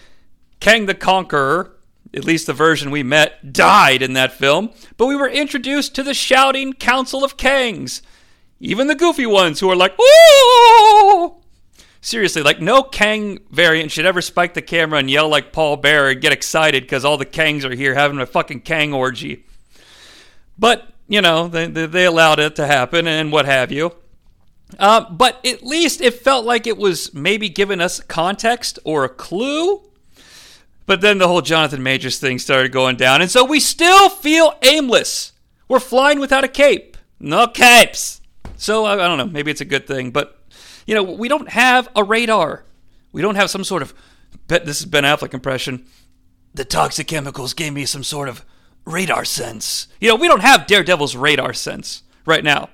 Kang 0.61 0.87
the 0.87 0.95
Conqueror, 0.95 1.73
at 2.13 2.25
least 2.25 2.47
the 2.47 2.53
version 2.53 2.91
we 2.91 3.03
met, 3.03 3.53
died 3.53 4.03
in 4.03 4.13
that 4.15 4.33
film, 4.33 4.71
but 4.97 5.07
we 5.07 5.17
were 5.17 5.29
introduced 5.29 5.95
to 5.95 6.03
the 6.03 6.15
shouting 6.15 6.73
Council 6.73 7.25
of 7.25 7.37
Kangs. 7.37 8.03
Even 8.59 8.89
the 8.89 8.95
goofy 8.95 9.27
ones 9.27 9.61
who 9.61 9.71
are 9.71 9.77
like, 9.77 9.95
ooh! 9.99 11.35
Seriously, 12.03 12.43
like 12.43 12.61
no 12.61 12.83
Kang 12.83 13.39
variant 13.51 13.91
should 13.91 14.07
ever 14.07 14.23
spike 14.23 14.55
the 14.55 14.63
camera 14.63 14.99
and 14.99 15.11
yell 15.11 15.29
like 15.29 15.53
Paul 15.53 15.77
Bearer 15.77 16.11
and 16.11 16.21
get 16.21 16.33
excited 16.33 16.83
because 16.83 17.05
all 17.05 17.19
the 17.19 17.27
Kangs 17.27 17.65
are 17.65 17.75
here 17.75 17.95
having 17.95 18.19
a 18.19 18.27
fucking 18.27 18.61
Kang 18.61 18.93
orgy. 18.93 19.45
But, 20.59 20.93
you 21.11 21.21
know, 21.21 21.49
they, 21.49 21.67
they, 21.67 22.05
allowed 22.05 22.39
it 22.39 22.55
to 22.55 22.67
happen 22.69 23.09
and 23.09 23.33
what 23.33 23.45
have 23.45 23.73
you. 23.73 23.93
Uh, 24.79 25.11
but 25.11 25.45
at 25.45 25.65
least 25.65 26.01
it 26.01 26.15
felt 26.15 26.47
like 26.47 26.69
it 26.69 26.79
was 26.79 27.13
maybe 27.13 27.49
giving 27.49 27.81
us 27.81 27.99
context 27.99 28.79
or 28.85 29.03
a 29.03 29.09
clue. 29.09 29.83
But 30.87 31.01
then 31.01 31.19
the 31.19 31.27
whole 31.27 31.43
Jonathan 31.43 31.83
Majors 31.83 32.21
thing 32.21 32.39
started 32.39 32.71
going 32.71 32.95
down, 32.95 33.23
and 33.23 33.31
so 33.31 33.45
we 33.45 33.59
still 33.59 34.09
feel 34.09 34.55
aimless. 34.63 35.33
We're 35.67 35.81
flying 35.81 36.21
without 36.21 36.45
a 36.45 36.49
cape. 36.49 36.97
No 37.19 37.49
capes. 37.49 38.21
So 38.57 38.85
I, 38.85 38.97
don't 38.97 39.19
know. 39.19 39.27
Maybe 39.27 39.51
it's 39.51 39.61
a 39.61 39.65
good 39.65 39.89
thing, 39.89 40.13
but 40.13 40.39
you 40.87 40.95
know 40.95 41.03
we 41.03 41.29
don't 41.29 41.49
have 41.49 41.89
a 41.97 42.05
radar. 42.05 42.65
We 43.13 43.21
don't 43.21 43.35
have 43.35 43.51
some 43.51 43.65
sort 43.65 43.83
of. 43.83 43.95
This 44.47 44.81
is 44.81 44.87
Ben 44.87 45.05
Affleck 45.05 45.35
impression. 45.35 45.87
The 46.55 46.65
toxic 46.65 47.09
chemicals 47.09 47.53
gave 47.53 47.73
me 47.73 47.85
some 47.85 48.05
sort 48.05 48.29
of 48.29 48.45
radar 48.85 49.25
sense. 49.25 49.89
You 50.01 50.09
know 50.09 50.17
we 50.17 50.29
don't 50.29 50.43
have 50.43 50.67
Daredevil's 50.67 51.17
radar 51.17 51.53
sense 51.53 52.03
right 52.25 52.45
now. 52.45 52.71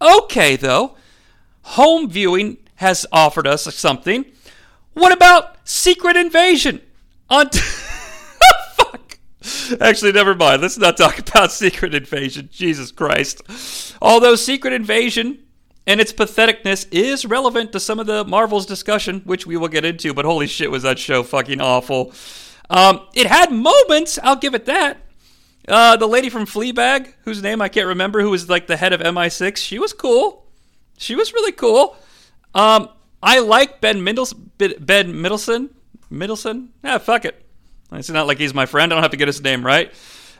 Okay, 0.00 0.56
though, 0.56 0.96
home 1.62 2.10
viewing 2.10 2.58
has 2.76 3.06
offered 3.12 3.46
us 3.46 3.72
something. 3.74 4.24
What 4.94 5.12
about 5.12 5.56
Secret 5.66 6.16
Invasion? 6.16 6.80
On 7.30 7.48
t- 7.48 7.60
fuck. 8.74 9.18
Actually, 9.80 10.12
never 10.12 10.34
mind. 10.34 10.60
Let's 10.60 10.76
not 10.76 10.96
talk 10.96 11.18
about 11.18 11.52
Secret 11.52 11.94
Invasion. 11.94 12.48
Jesus 12.52 12.90
Christ. 12.90 13.96
Although 14.02 14.34
Secret 14.34 14.72
Invasion 14.72 15.38
and 15.86 16.00
its 16.00 16.12
patheticness 16.12 16.86
is 16.90 17.24
relevant 17.24 17.72
to 17.72 17.80
some 17.80 17.98
of 17.98 18.06
the 18.06 18.24
Marvel's 18.24 18.66
discussion, 18.66 19.20
which 19.24 19.46
we 19.46 19.56
will 19.56 19.68
get 19.68 19.84
into, 19.84 20.12
but 20.12 20.24
holy 20.24 20.46
shit, 20.46 20.70
was 20.70 20.82
that 20.82 20.98
show 20.98 21.22
fucking 21.22 21.60
awful. 21.60 22.12
Um, 22.70 23.06
it 23.14 23.26
had 23.26 23.52
moments, 23.52 24.18
I'll 24.22 24.36
give 24.36 24.54
it 24.54 24.66
that. 24.66 24.98
Uh, 25.68 25.96
the 25.96 26.06
lady 26.06 26.28
from 26.28 26.44
Fleabag, 26.44 27.12
whose 27.24 27.42
name 27.42 27.62
I 27.62 27.68
can't 27.68 27.86
remember, 27.86 28.20
who 28.20 28.30
was 28.30 28.48
like 28.48 28.66
the 28.66 28.76
head 28.76 28.92
of 28.92 29.00
MI6, 29.00 29.56
she 29.56 29.78
was 29.78 29.92
cool. 29.92 30.46
She 30.98 31.14
was 31.14 31.32
really 31.32 31.52
cool. 31.52 31.96
Um, 32.54 32.88
I 33.22 33.38
like 33.38 33.80
Ben 33.80 34.02
Mendelsohn. 34.02 34.50
Ben 34.58 35.20
Middleton. 35.20 35.70
Middleton? 36.10 36.70
Yeah, 36.82 36.98
fuck 36.98 37.24
it. 37.24 37.44
It's 37.92 38.10
not 38.10 38.26
like 38.26 38.38
he's 38.38 38.54
my 38.54 38.66
friend. 38.66 38.92
I 38.92 38.96
don't 38.96 39.02
have 39.02 39.10
to 39.12 39.16
get 39.16 39.28
his 39.28 39.42
name 39.42 39.64
right. 39.64 39.92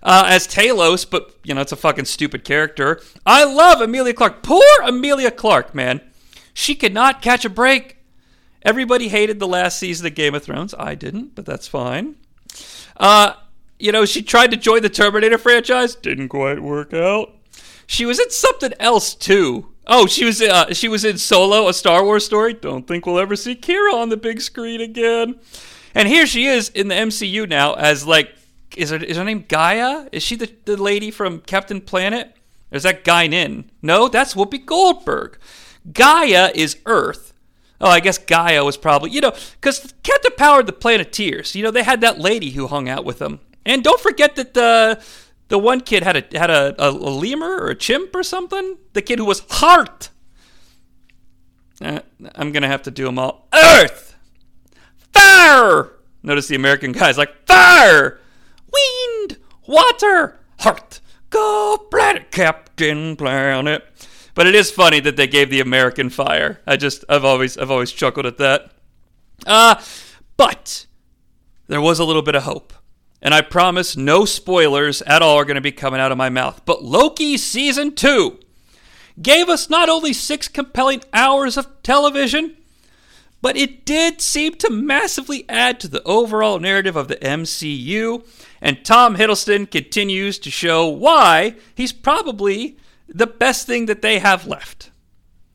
Uh, 0.03 0.25
as 0.27 0.49
Talos, 0.49 1.09
but 1.09 1.37
you 1.45 1.55
know 1.55 1.61
it's 1.61 1.71
a 1.73 1.77
fucking 1.77 2.07
stupid 2.07 2.45
character. 2.45 3.01
I 3.25 3.45
love 3.45 3.81
Emilia 3.81 4.15
Clarke. 4.15 4.43
Poor 4.43 4.65
Emilia 4.85 5.31
Clarke, 5.31 5.75
man. 5.75 6.01
She 6.55 6.75
could 6.75 6.93
not 6.93 7.23
catch 7.23 7.45
a 7.45 7.49
break. 7.49 7.99
Everybody 8.63 9.09
hated 9.09 9.39
the 9.39 9.47
last 9.47 9.79
season 9.79 10.07
of 10.07 10.15
Game 10.15 10.35
of 10.35 10.43
Thrones. 10.43 10.75
I 10.77 10.95
didn't, 10.95 11.35
but 11.35 11.47
that's 11.47 11.69
fine. 11.69 12.17
Uh, 12.97 13.35
you 13.83 13.91
know, 13.91 14.05
she 14.05 14.23
tried 14.23 14.53
to 14.53 14.57
join 14.57 14.81
the 14.83 14.89
Terminator 14.89 15.39
franchise. 15.39 15.97
Didn't 15.97 16.29
quite 16.29 16.63
work 16.63 16.95
out. 16.95 17.35
She 17.89 18.07
was 18.07 18.21
in 18.21 18.31
something 18.31 18.73
else 18.79 19.13
too. 19.13 19.73
Oh, 19.89 20.07
she 20.07 20.25
was 20.25 20.41
uh, 20.41 20.73
she 20.73 20.87
was 20.87 21.05
in 21.05 21.19
Solo, 21.19 21.67
a 21.67 21.75
Star 21.75 22.05
Wars 22.05 22.25
story. 22.25 22.55
Don't 22.55 22.87
think 22.87 23.05
we'll 23.05 23.19
ever 23.19 23.35
see 23.35 23.57
Qi'ra 23.57 23.95
on 23.95 24.09
the 24.09 24.17
big 24.17 24.41
screen 24.41 24.81
again. 24.81 25.41
And 25.97 26.07
here 26.07 26.27
she 26.27 26.47
is 26.47 26.69
in 26.69 26.87
the 26.87 26.95
MCU 26.95 27.49
now 27.49 27.75
as 27.75 28.07
like 28.07 28.33
is 28.77 28.91
her 28.91 28.99
is 28.99 29.17
her 29.17 29.25
name 29.25 29.47
Gaia? 29.49 30.09
Is 30.13 30.23
she 30.23 30.37
the, 30.37 30.51
the 30.65 30.81
lady 30.81 31.11
from 31.11 31.41
Captain 31.41 31.81
Planet? 31.81 32.37
Or 32.71 32.77
is 32.77 32.85
that 32.85 33.05
Guinan? 33.05 33.65
No, 33.83 34.07
that's 34.07 34.35
Whoopi 34.35 34.65
Goldberg. 34.65 35.39
Gaia 35.93 36.53
is 36.55 36.77
Earth. 36.87 37.35
Oh, 37.81 37.91
I 37.91 37.99
guess 37.99 38.17
Gaia 38.17 38.65
was 38.65 38.77
probably 38.77 39.11
you 39.11 39.21
know 39.21 39.33
because 39.61 39.93
Captain 40.05 40.33
Power 40.37 40.63
the 40.63 40.73
Planeteers. 40.73 41.57
You 41.57 41.65
know 41.65 41.73
they 41.73 41.83
had 41.83 42.01
that 42.03 42.21
lady 42.21 42.51
who 42.51 42.69
hung 42.69 42.89
out 42.89 43.05
with 43.05 43.19
them. 43.19 43.41
And 43.65 43.85
don't 43.85 44.01
forget 44.01 44.37
that 44.37 44.55
the 44.55 45.03
the 45.49 45.59
one 45.59 45.81
kid 45.81 46.03
had 46.03 46.17
a 46.17 46.39
had 46.39 46.51
a, 46.51 46.75
a, 46.83 46.91
a 46.91 46.91
lemur 46.91 47.59
or 47.59 47.69
a 47.69 47.75
chimp 47.75 48.15
or 48.15 48.23
something. 48.23 48.79
The 48.95 49.03
kid 49.03 49.19
who 49.19 49.25
was 49.25 49.41
heart. 49.51 50.11
Uh, 51.81 52.01
I'm 52.35 52.53
gonna 52.53 52.69
have 52.69 52.83
to 52.83 52.91
do 52.91 53.05
them 53.05 53.19
all. 53.19 53.49
Earth, 53.53 54.17
fire. 55.13 55.93
Notice 56.23 56.49
the 56.49 56.55
American 56.55 56.93
guys 57.03 57.19
like 57.19 57.47
fire, 57.47 58.21
wind, 58.73 59.39
water, 59.67 60.41
heart. 60.61 61.01
Go 61.31 61.87
planet, 61.91 62.31
Captain 62.31 63.17
Planet. 63.17 63.85
But 64.35 64.47
it 64.47 64.55
is 64.55 64.71
funny 64.71 65.01
that 65.01 65.17
they 65.17 65.27
gave 65.27 65.51
the 65.51 65.61
American 65.61 66.09
fire. 66.09 66.61
I 66.67 66.77
just 66.77 67.05
I've 67.09 67.25
always 67.25 67.59
I've 67.59 67.71
always 67.71 67.93
chuckled 67.93 68.27
at 68.27 68.39
that. 68.39 68.73
Uh 69.47 69.81
but 70.37 70.87
there 71.69 71.81
was 71.81 71.99
a 71.99 72.05
little 72.05 72.23
bit 72.23 72.35
of 72.35 72.45
hope 72.45 72.73
and 73.23 73.33
I 73.33 73.41
promise 73.41 73.97
no 73.97 74.25
spoilers 74.25 75.01
at 75.03 75.23
all 75.23 75.37
are 75.37 75.45
going 75.45 75.55
to 75.55 75.61
be 75.61 75.73
coming 75.73 76.01
out 76.01 76.13
of 76.13 76.19
my 76.19 76.29
mouth. 76.29 76.61
But 76.65 76.83
Loki 76.85 77.39
Season 77.39 77.95
2 77.95 78.39
gave 79.23 79.49
us 79.49 79.71
not 79.71 79.89
only 79.89 80.13
six 80.13 80.49
compelling 80.49 81.03
hours 81.13 81.57
of 81.57 81.83
television, 81.83 82.57
but 83.41 83.57
it 83.57 83.85
did 83.85 84.21
seem 84.21 84.55
to 84.55 84.71
massively 84.71 85.45
add 85.49 85.81
to 85.81 85.89
the 85.89 86.03
overall 86.05 86.59
narrative 86.59 86.97
of 86.97 87.09
the 87.09 87.17
MCU. 87.17 88.25
And 88.61 88.85
Tom 88.85 89.17
Hiddleston 89.17 89.71
continues 89.71 90.39
to 90.41 90.51
show 90.51 90.89
why 90.89 91.57
he's 91.75 91.93
probably 91.93 92.77
the 93.09 93.27
best 93.27 93.67
thing 93.67 93.87
that 93.87 94.03
they 94.03 94.21
have 94.21 94.47
left. 94.47 94.92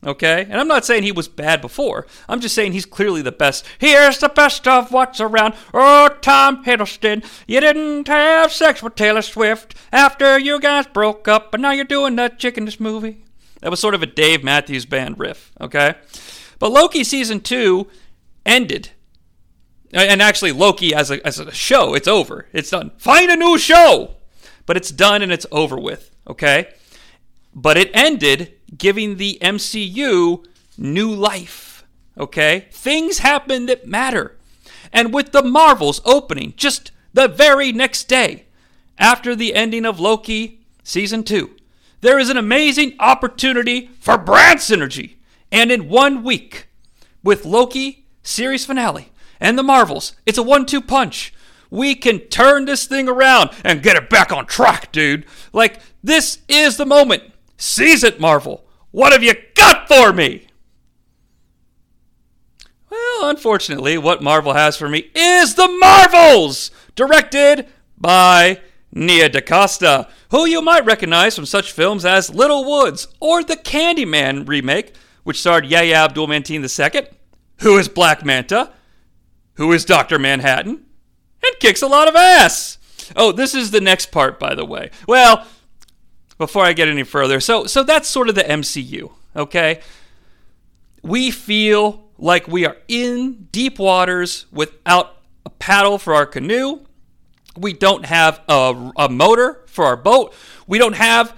Okay? 0.04 0.46
And 0.48 0.60
I'm 0.60 0.68
not 0.68 0.84
saying 0.84 1.02
he 1.02 1.12
was 1.12 1.28
bad 1.28 1.60
before. 1.60 2.06
I'm 2.28 2.40
just 2.40 2.54
saying 2.54 2.72
he's 2.72 2.86
clearly 2.86 3.22
the 3.22 3.32
best. 3.32 3.64
Here's 3.78 4.18
the 4.18 4.28
best 4.28 4.66
of 4.68 4.92
what's 4.92 5.20
around. 5.20 5.54
Oh, 5.74 6.08
Tom 6.20 6.64
Hiddleston, 6.64 7.24
you 7.46 7.60
didn't 7.60 8.06
have 8.08 8.52
sex 8.52 8.82
with 8.82 8.94
Taylor 8.94 9.22
Swift 9.22 9.74
after 9.92 10.38
you 10.38 10.60
guys 10.60 10.86
broke 10.86 11.26
up, 11.26 11.50
but 11.50 11.60
now 11.60 11.72
you're 11.72 11.84
doing 11.84 12.16
that 12.16 12.38
chick 12.38 12.56
in 12.56 12.64
this 12.64 12.78
movie. 12.78 13.24
That 13.60 13.70
was 13.70 13.80
sort 13.80 13.94
of 13.94 14.02
a 14.02 14.06
Dave 14.06 14.44
Matthews 14.44 14.86
Band 14.86 15.18
riff, 15.18 15.50
okay? 15.60 15.96
But 16.58 16.70
Loki 16.70 17.02
season 17.02 17.40
two 17.40 17.88
ended. 18.46 18.90
And 19.92 20.20
actually, 20.20 20.52
Loki 20.52 20.94
as 20.94 21.10
a, 21.10 21.26
as 21.26 21.38
a 21.38 21.50
show, 21.52 21.94
it's 21.94 22.06
over. 22.06 22.46
It's 22.52 22.70
done. 22.70 22.92
Find 22.98 23.30
a 23.30 23.36
new 23.36 23.58
show! 23.58 24.16
But 24.66 24.76
it's 24.76 24.90
done 24.90 25.22
and 25.22 25.32
it's 25.32 25.46
over 25.50 25.78
with, 25.78 26.14
okay? 26.26 26.68
But 27.54 27.78
it 27.78 27.90
ended 27.94 28.57
giving 28.76 29.16
the 29.16 29.38
MCU 29.40 30.44
new 30.76 31.10
life. 31.12 31.84
Okay? 32.18 32.66
Things 32.70 33.18
happen 33.18 33.66
that 33.66 33.86
matter. 33.86 34.36
And 34.92 35.12
with 35.12 35.32
the 35.32 35.42
Marvels 35.42 36.00
opening 36.04 36.54
just 36.56 36.92
the 37.12 37.28
very 37.28 37.72
next 37.72 38.04
day 38.04 38.44
after 38.98 39.34
the 39.34 39.54
ending 39.54 39.84
of 39.84 40.00
Loki 40.00 40.60
season 40.82 41.22
2, 41.22 41.54
there 42.00 42.18
is 42.18 42.30
an 42.30 42.36
amazing 42.36 42.94
opportunity 42.98 43.90
for 44.00 44.16
brand 44.16 44.60
synergy. 44.60 45.16
And 45.50 45.72
in 45.72 45.88
one 45.88 46.22
week, 46.22 46.68
with 47.22 47.44
Loki 47.44 48.06
series 48.22 48.64
finale 48.64 49.10
and 49.40 49.58
the 49.58 49.62
Marvels, 49.62 50.14
it's 50.26 50.38
a 50.38 50.42
one 50.42 50.66
two 50.66 50.80
punch. 50.80 51.32
We 51.70 51.94
can 51.94 52.20
turn 52.20 52.64
this 52.64 52.86
thing 52.86 53.08
around 53.08 53.50
and 53.64 53.82
get 53.82 53.96
it 53.96 54.08
back 54.08 54.32
on 54.32 54.46
track, 54.46 54.90
dude. 54.90 55.26
Like, 55.52 55.80
this 56.02 56.38
is 56.48 56.76
the 56.76 56.86
moment. 56.86 57.24
Seize 57.58 58.04
it, 58.04 58.18
Marvel. 58.18 58.64
What 58.92 59.12
have 59.12 59.22
you 59.22 59.34
got 59.54 59.86
for 59.88 60.12
me? 60.12 60.46
Well, 62.88 63.28
unfortunately, 63.28 63.98
what 63.98 64.22
Marvel 64.22 64.54
has 64.54 64.76
for 64.76 64.88
me 64.88 65.10
is 65.14 65.56
The 65.56 65.68
Marvels, 65.68 66.70
directed 66.94 67.66
by 67.98 68.60
Nia 68.92 69.28
DaCosta, 69.28 70.08
who 70.30 70.46
you 70.46 70.62
might 70.62 70.86
recognize 70.86 71.34
from 71.34 71.44
such 71.44 71.72
films 71.72 72.04
as 72.04 72.34
Little 72.34 72.64
Woods 72.64 73.08
or 73.20 73.42
the 73.42 73.56
Candyman 73.56 74.48
remake, 74.48 74.94
which 75.24 75.40
starred 75.40 75.66
Yahya 75.66 75.94
Abdul-Mateen 75.96 76.62
II, 76.62 77.08
who 77.58 77.76
is 77.76 77.88
Black 77.88 78.24
Manta, 78.24 78.72
who 79.54 79.72
is 79.72 79.84
Dr. 79.84 80.18
Manhattan, 80.18 80.86
and 81.44 81.60
kicks 81.60 81.82
a 81.82 81.88
lot 81.88 82.08
of 82.08 82.16
ass. 82.16 82.78
Oh, 83.16 83.32
this 83.32 83.54
is 83.54 83.70
the 83.70 83.80
next 83.80 84.10
part, 84.10 84.38
by 84.38 84.54
the 84.54 84.64
way. 84.64 84.90
Well, 85.06 85.46
before 86.38 86.64
I 86.64 86.72
get 86.72 86.88
any 86.88 87.02
further. 87.02 87.40
So 87.40 87.66
so 87.66 87.82
that's 87.82 88.08
sort 88.08 88.28
of 88.28 88.34
the 88.34 88.42
MCU, 88.42 89.10
okay? 89.36 89.80
We 91.02 91.30
feel 91.30 92.08
like 92.18 92.48
we 92.48 92.66
are 92.66 92.76
in 92.88 93.48
deep 93.52 93.78
waters 93.78 94.46
without 94.50 95.16
a 95.46 95.50
paddle 95.50 95.98
for 95.98 96.14
our 96.14 96.26
canoe. 96.26 96.80
We 97.56 97.72
don't 97.72 98.06
have 98.06 98.40
a, 98.48 98.92
a 98.96 99.08
motor 99.08 99.64
for 99.66 99.84
our 99.84 99.96
boat. 99.96 100.34
We 100.66 100.78
don't 100.78 100.94
have 100.94 101.34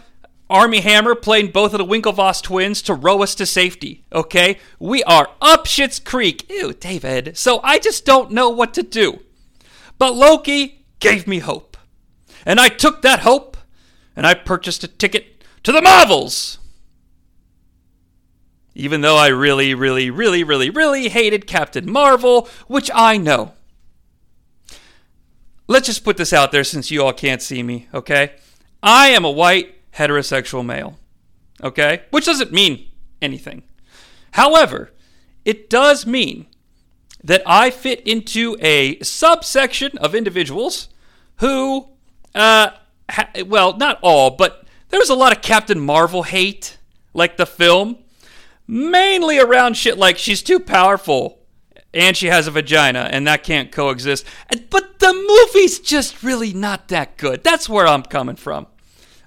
Armie 0.51 0.81
Hammer 0.81 1.15
playing 1.15 1.53
both 1.53 1.73
of 1.73 1.79
the 1.79 1.85
Winklevoss 1.85 2.43
twins 2.43 2.83
to 2.83 2.95
row 2.95 3.23
us 3.23 3.37
to 3.37 3.47
safety. 3.47 4.05
Okay, 4.13 4.59
we 4.81 5.03
are 5.05 5.31
up 5.41 5.67
Shit's 5.67 6.01
Creek. 6.01 6.51
Ew, 6.51 6.73
David. 6.73 7.37
So 7.39 7.61
I 7.63 7.79
just 7.79 8.05
don't 8.05 8.33
know 8.33 8.51
what 8.51 8.75
to 8.75 8.83
do. 8.83 9.21
But 9.97 10.15
Loki 10.15 10.85
gave 10.99 11.27
me 11.27 11.39
hope, 11.39 11.77
and 12.45 12.59
I 12.59 12.69
took 12.69 13.03
that 13.03 13.21
hope, 13.21 13.50
and 14.21 14.27
I 14.27 14.35
purchased 14.35 14.85
a 14.85 14.87
ticket 14.87 15.43
to 15.63 15.73
the 15.73 15.81
Marvels. 15.81 16.59
Even 18.75 19.01
though 19.01 19.17
I 19.17 19.29
really, 19.29 19.73
really, 19.73 20.11
really, 20.11 20.45
really, 20.45 20.69
really 20.69 21.09
hated 21.09 21.47
Captain 21.47 21.91
Marvel, 21.91 22.47
which 22.67 22.91
I 22.93 23.17
know. 23.17 23.55
Let's 25.69 25.87
just 25.87 26.05
put 26.05 26.19
this 26.19 26.35
out 26.35 26.53
there 26.53 26.65
since 26.65 26.91
you 26.91 27.03
all 27.03 27.15
can't 27.15 27.41
see 27.41 27.63
me, 27.63 27.89
okay? 27.95 28.33
I 28.83 29.09
am 29.09 29.25
a 29.25 29.31
white 29.31 29.91
heterosexual 29.93 30.67
male, 30.67 30.99
okay? 31.63 32.03
Which 32.11 32.27
doesn't 32.27 32.53
mean 32.53 32.91
anything. 33.23 33.63
However, 34.33 34.91
it 35.47 35.71
does 35.71 36.05
mean 36.05 36.47
that 37.25 37.43
I 37.47 37.71
fit 37.71 38.07
into 38.07 38.59
a 38.61 39.01
subsection 39.01 39.97
of 39.97 40.15
individuals 40.15 40.91
who, 41.37 41.89
uh, 42.35 42.73
well, 43.47 43.77
not 43.77 43.99
all, 44.03 44.31
but 44.31 44.65
there 44.89 45.01
was 45.01 45.11
a 45.11 45.15
lot 45.15 45.35
of 45.35 45.43
Captain 45.43 45.81
Marvel 45.81 46.23
hate, 46.23 46.79
like 47.15 47.37
the 47.37 47.47
film, 47.47 47.99
mainly 48.67 49.39
around 49.39 49.77
shit 49.77 49.99
like 49.99 50.19
she's 50.19 50.43
too 50.43 50.61
powerful 50.61 51.41
and 51.93 52.17
she 52.17 52.29
has 52.29 52.47
a 52.47 52.51
vagina 52.51 53.09
and 53.11 53.27
that 53.27 53.43
can't 53.43 53.73
coexist. 53.73 54.25
But 54.71 54.99
the 55.01 55.13
movie's 55.13 55.81
just 55.81 56.23
really 56.23 56.53
not 56.53 56.89
that 56.89 57.17
good. 57.17 57.43
That's 57.43 57.69
where 57.69 57.87
I'm 57.87 58.03
coming 58.03 58.37
from. 58.37 58.67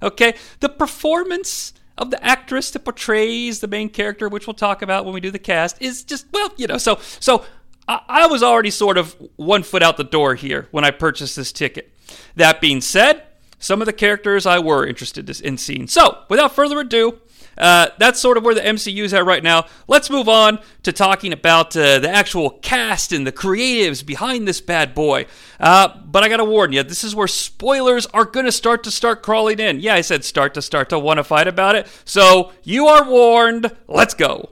Okay? 0.01 0.35
The 0.59 0.69
performance 0.69 1.73
of 1.97 2.09
the 2.09 2.23
actress 2.23 2.71
that 2.71 2.79
portrays 2.79 3.59
the 3.59 3.67
main 3.67 3.89
character, 3.89 4.27
which 4.27 4.47
we'll 4.47 4.53
talk 4.53 4.81
about 4.81 5.05
when 5.05 5.13
we 5.13 5.21
do 5.21 5.31
the 5.31 5.39
cast, 5.39 5.81
is 5.81 6.03
just, 6.03 6.25
well, 6.31 6.51
you 6.57 6.67
know, 6.67 6.77
so 6.77 6.99
so 7.19 7.45
I, 7.87 8.01
I 8.07 8.27
was 8.27 8.41
already 8.41 8.71
sort 8.71 8.97
of 8.97 9.15
one 9.35 9.63
foot 9.63 9.83
out 9.83 9.97
the 9.97 10.03
door 10.03 10.35
here 10.35 10.67
when 10.71 10.83
I 10.83 10.91
purchased 10.91 11.35
this 11.35 11.51
ticket. 11.51 11.91
That 12.35 12.61
being 12.61 12.81
said, 12.81 13.23
some 13.63 13.81
of 13.81 13.85
the 13.85 13.93
characters 13.93 14.45
I 14.45 14.59
were 14.59 14.85
interested 14.85 15.29
in 15.41 15.57
seeing. 15.57 15.87
So, 15.87 16.19
without 16.29 16.53
further 16.53 16.81
ado, 16.81 17.21
uh, 17.57 17.87
that's 17.97 18.19
sort 18.19 18.35
of 18.35 18.43
where 18.43 18.53
the 18.53 18.61
MCU 18.61 19.03
is 19.03 19.13
at 19.13 19.25
right 19.25 19.41
now. 19.41 19.67
Let's 19.87 20.09
move 20.09 20.27
on 20.27 20.59
to 20.83 20.91
talking 20.91 21.31
about 21.31 21.75
uh, 21.77 21.99
the 21.99 22.09
actual 22.09 22.49
cast 22.49 23.13
and 23.13 23.25
the 23.25 23.31
creatives 23.31 24.05
behind 24.05 24.47
this 24.47 24.59
bad 24.59 24.93
boy. 24.93 25.27
Uh, 25.61 25.95
but 26.03 26.23
I 26.23 26.29
gotta 26.29 26.43
warn 26.43 26.73
you, 26.73 26.83
this 26.83 27.05
is 27.05 27.15
where 27.15 27.27
spoilers 27.27 28.05
are 28.07 28.25
gonna 28.25 28.51
start 28.51 28.83
to 28.83 28.91
start 28.91 29.23
crawling 29.23 29.59
in. 29.59 29.79
Yeah, 29.79 29.95
I 29.95 30.01
said 30.01 30.25
start 30.25 30.53
to 30.55 30.61
start 30.61 30.89
to 30.89 30.99
want 30.99 31.19
to 31.19 31.23
fight 31.23 31.47
about 31.47 31.75
it. 31.75 31.87
So 32.03 32.51
you 32.63 32.87
are 32.87 33.09
warned. 33.09 33.71
Let's 33.87 34.13
go. 34.13 34.49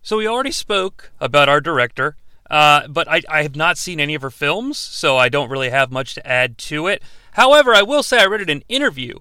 So 0.00 0.16
we 0.16 0.26
already 0.26 0.52
spoke 0.52 1.10
about 1.20 1.50
our 1.50 1.60
director. 1.60 2.16
Uh, 2.48 2.86
but 2.86 3.08
I, 3.08 3.22
I 3.28 3.42
have 3.42 3.56
not 3.56 3.76
seen 3.76 3.98
any 3.98 4.14
of 4.14 4.22
her 4.22 4.30
films, 4.30 4.78
so 4.78 5.16
I 5.16 5.28
don't 5.28 5.50
really 5.50 5.70
have 5.70 5.90
much 5.90 6.14
to 6.14 6.26
add 6.26 6.58
to 6.58 6.86
it. 6.86 7.02
However, 7.36 7.74
I 7.74 7.82
will 7.82 8.02
say 8.02 8.18
I 8.18 8.24
read 8.24 8.40
it 8.40 8.48
in 8.48 8.58
an 8.58 8.64
interview 8.66 9.18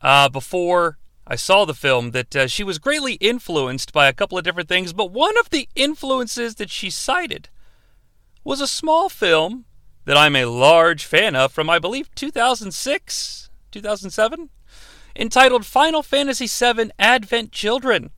uh, 0.00 0.28
before 0.28 0.96
I 1.26 1.34
saw 1.34 1.64
the 1.64 1.74
film 1.74 2.12
that 2.12 2.36
uh, 2.36 2.46
she 2.46 2.62
was 2.62 2.78
greatly 2.78 3.14
influenced 3.14 3.92
by 3.92 4.06
a 4.06 4.12
couple 4.12 4.38
of 4.38 4.44
different 4.44 4.68
things, 4.68 4.92
but 4.92 5.10
one 5.10 5.36
of 5.38 5.50
the 5.50 5.68
influences 5.74 6.54
that 6.54 6.70
she 6.70 6.88
cited 6.88 7.48
was 8.44 8.60
a 8.60 8.68
small 8.68 9.08
film 9.08 9.64
that 10.04 10.16
I'm 10.16 10.36
a 10.36 10.44
large 10.44 11.04
fan 11.04 11.34
of 11.34 11.50
from, 11.50 11.68
I 11.68 11.80
believe, 11.80 12.14
2006, 12.14 13.50
2007, 13.72 14.50
entitled 15.16 15.66
Final 15.66 16.04
Fantasy 16.04 16.46
VII 16.46 16.92
Advent 16.96 17.50
Children, 17.50 18.10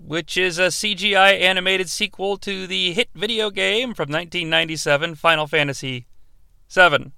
which 0.00 0.36
is 0.36 0.60
a 0.60 0.68
CGI 0.68 1.40
animated 1.40 1.90
sequel 1.90 2.36
to 2.38 2.68
the 2.68 2.92
hit 2.92 3.08
video 3.16 3.50
game 3.50 3.94
from 3.94 4.10
1997, 4.10 5.16
Final 5.16 5.48
Fantasy 5.48 6.06
VII. 6.72 7.10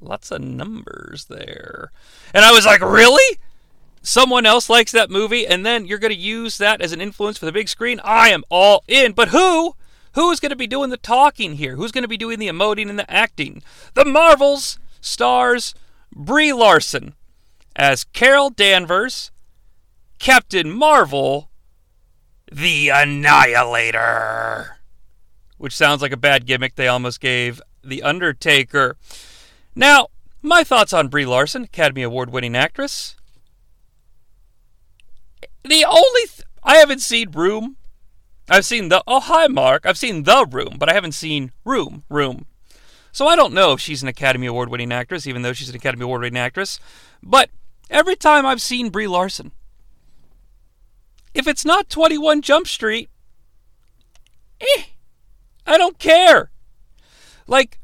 Lots 0.00 0.30
of 0.30 0.40
numbers 0.40 1.26
there. 1.26 1.90
And 2.32 2.44
I 2.44 2.52
was 2.52 2.66
like, 2.66 2.80
really? 2.80 3.38
someone 4.02 4.46
else 4.46 4.70
likes 4.70 4.92
that 4.92 5.10
movie 5.10 5.46
and 5.46 5.66
then 5.66 5.84
you're 5.84 5.98
going 5.98 6.14
to 6.14 6.18
use 6.18 6.58
that 6.58 6.80
as 6.80 6.92
an 6.92 7.00
influence 7.00 7.38
for 7.38 7.46
the 7.46 7.52
big 7.52 7.68
screen, 7.68 8.00
I 8.02 8.30
am 8.30 8.44
all 8.48 8.82
in. 8.88 9.12
But 9.12 9.28
who? 9.28 9.74
Who's 10.14 10.40
going 10.40 10.50
to 10.50 10.56
be 10.56 10.66
doing 10.66 10.90
the 10.90 10.96
talking 10.96 11.56
here? 11.56 11.76
Who's 11.76 11.92
going 11.92 12.02
to 12.02 12.08
be 12.08 12.16
doing 12.16 12.38
the 12.38 12.48
emoting 12.48 12.88
and 12.88 12.98
the 12.98 13.10
acting? 13.10 13.62
The 13.94 14.04
Marvels 14.04 14.78
stars 15.00 15.74
Brie 16.12 16.52
Larson 16.52 17.14
as 17.76 18.04
Carol 18.04 18.50
Danvers, 18.50 19.30
Captain 20.18 20.70
Marvel, 20.70 21.50
the 22.50 22.88
Annihilator. 22.88 24.78
Which 25.58 25.76
sounds 25.76 26.02
like 26.02 26.12
a 26.12 26.16
bad 26.16 26.46
gimmick 26.46 26.74
they 26.74 26.88
almost 26.88 27.20
gave 27.20 27.60
The 27.84 28.02
Undertaker. 28.02 28.96
Now, 29.74 30.08
my 30.42 30.64
thoughts 30.64 30.92
on 30.92 31.08
Brie 31.08 31.26
Larson, 31.26 31.64
Academy 31.64 32.02
Award 32.02 32.30
winning 32.30 32.56
actress. 32.56 33.16
The 35.64 35.84
only 35.84 36.26
th- 36.26 36.42
I 36.62 36.76
haven't 36.76 37.00
seen 37.00 37.30
Room. 37.30 37.76
I've 38.48 38.64
seen 38.64 38.88
the 38.88 39.02
Oh 39.06 39.20
hi 39.20 39.46
Mark. 39.46 39.84
I've 39.84 39.98
seen 39.98 40.22
The 40.22 40.46
Room, 40.50 40.76
but 40.78 40.88
I 40.88 40.94
haven't 40.94 41.12
seen 41.12 41.52
Room. 41.64 42.04
Room. 42.08 42.46
So 43.12 43.26
I 43.26 43.36
don't 43.36 43.52
know 43.52 43.72
if 43.72 43.80
she's 43.80 44.02
an 44.02 44.08
Academy 44.08 44.46
Award 44.46 44.68
winning 44.70 44.92
actress, 44.92 45.26
even 45.26 45.42
though 45.42 45.52
she's 45.52 45.68
an 45.68 45.76
Academy 45.76 46.04
Award 46.04 46.22
winning 46.22 46.38
actress. 46.38 46.78
But 47.22 47.50
every 47.90 48.16
time 48.16 48.46
I've 48.46 48.62
seen 48.62 48.90
Brie 48.90 49.08
Larson, 49.08 49.52
if 51.34 51.46
it's 51.46 51.64
not 51.64 51.90
21 51.90 52.42
Jump 52.42 52.66
Street, 52.66 53.10
eh, 54.60 54.84
I 55.66 55.76
don't 55.76 55.98
care. 55.98 56.50
Like, 57.46 57.77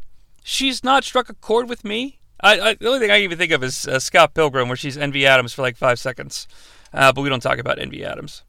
she's 0.45 0.85
not 0.85 1.03
struck 1.03 1.29
a 1.29 1.35
chord 1.35 1.69
with 1.69 1.85
me. 1.85 2.21
I, 2.41 2.61
I, 2.61 2.75
the 2.75 2.87
only 2.87 3.01
thing 3.01 3.11
I 3.11 3.17
can 3.17 3.25
even 3.25 3.39
think 3.39 3.51
of 3.51 3.65
is 3.65 3.89
uh, 3.89 3.99
Scott 3.99 4.35
Pilgrim, 4.35 4.69
where 4.69 4.77
she's 4.77 4.97
Envy 4.97 5.27
Adams 5.27 5.53
for 5.53 5.63
like 5.63 5.77
five 5.77 5.99
seconds 5.99 6.47
uh, 6.95 7.13
but 7.13 7.23
we 7.23 7.29
don't 7.29 7.43
talk 7.43 7.59
about 7.59 7.79
Envy 7.79 8.05
Adams. 8.05 8.45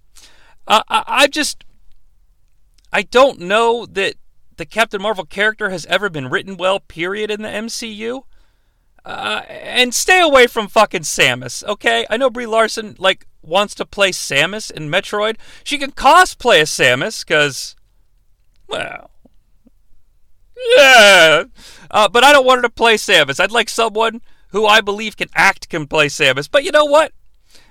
Uh, 0.67 0.83
I, 0.87 1.03
I 1.07 1.27
just, 1.27 1.65
I 2.93 3.01
don't 3.01 3.39
know 3.39 3.85
that 3.87 4.15
the 4.57 4.65
Captain 4.65 5.01
Marvel 5.01 5.25
character 5.25 5.69
has 5.71 5.85
ever 5.87 6.09
been 6.09 6.29
written 6.29 6.55
well, 6.55 6.79
period, 6.79 7.31
in 7.31 7.41
the 7.41 7.49
MCU. 7.49 8.23
Uh, 9.03 9.41
and 9.47 9.93
stay 9.93 10.21
away 10.21 10.47
from 10.47 10.67
fucking 10.67 11.03
Samus, 11.03 11.63
okay? 11.63 12.07
I 12.09 12.17
know 12.17 12.29
Brie 12.29 12.47
Larson, 12.47 12.95
like, 12.97 13.27
wants 13.43 13.75
to 13.75 13.85
play 13.85 14.11
Samus 14.11 14.71
in 14.71 14.89
Metroid. 14.89 15.37
She 15.63 15.77
can 15.77 15.91
cosplay 15.91 16.61
as 16.61 16.71
Samus, 16.71 17.23
because, 17.23 17.75
well, 18.67 19.11
yeah. 20.75 21.43
Uh, 21.91 22.09
but 22.09 22.23
I 22.23 22.31
don't 22.31 22.45
want 22.45 22.59
her 22.59 22.61
to 22.63 22.69
play 22.69 22.95
Samus. 22.95 23.39
I'd 23.39 23.51
like 23.51 23.69
someone 23.69 24.21
who 24.49 24.65
I 24.65 24.81
believe 24.81 25.17
can 25.17 25.29
act 25.35 25.69
can 25.69 25.87
play 25.87 26.07
Samus. 26.07 26.49
But 26.49 26.63
you 26.63 26.71
know 26.71 26.85
what? 26.85 27.11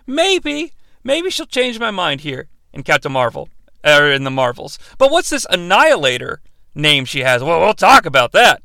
maybe, 0.06 0.72
maybe 1.02 1.30
she'll 1.30 1.46
change 1.46 1.78
my 1.78 1.90
mind 1.90 2.22
here 2.22 2.48
in 2.72 2.82
Captain 2.82 3.12
Marvel, 3.12 3.48
or 3.84 4.10
in 4.10 4.24
the 4.24 4.30
Marvels. 4.30 4.78
But 4.98 5.10
what's 5.10 5.30
this 5.30 5.46
Annihilator 5.48 6.40
name 6.74 7.04
she 7.04 7.20
has? 7.20 7.42
Well, 7.42 7.60
we'll 7.60 7.74
talk 7.74 8.06
about 8.06 8.32
that. 8.32 8.62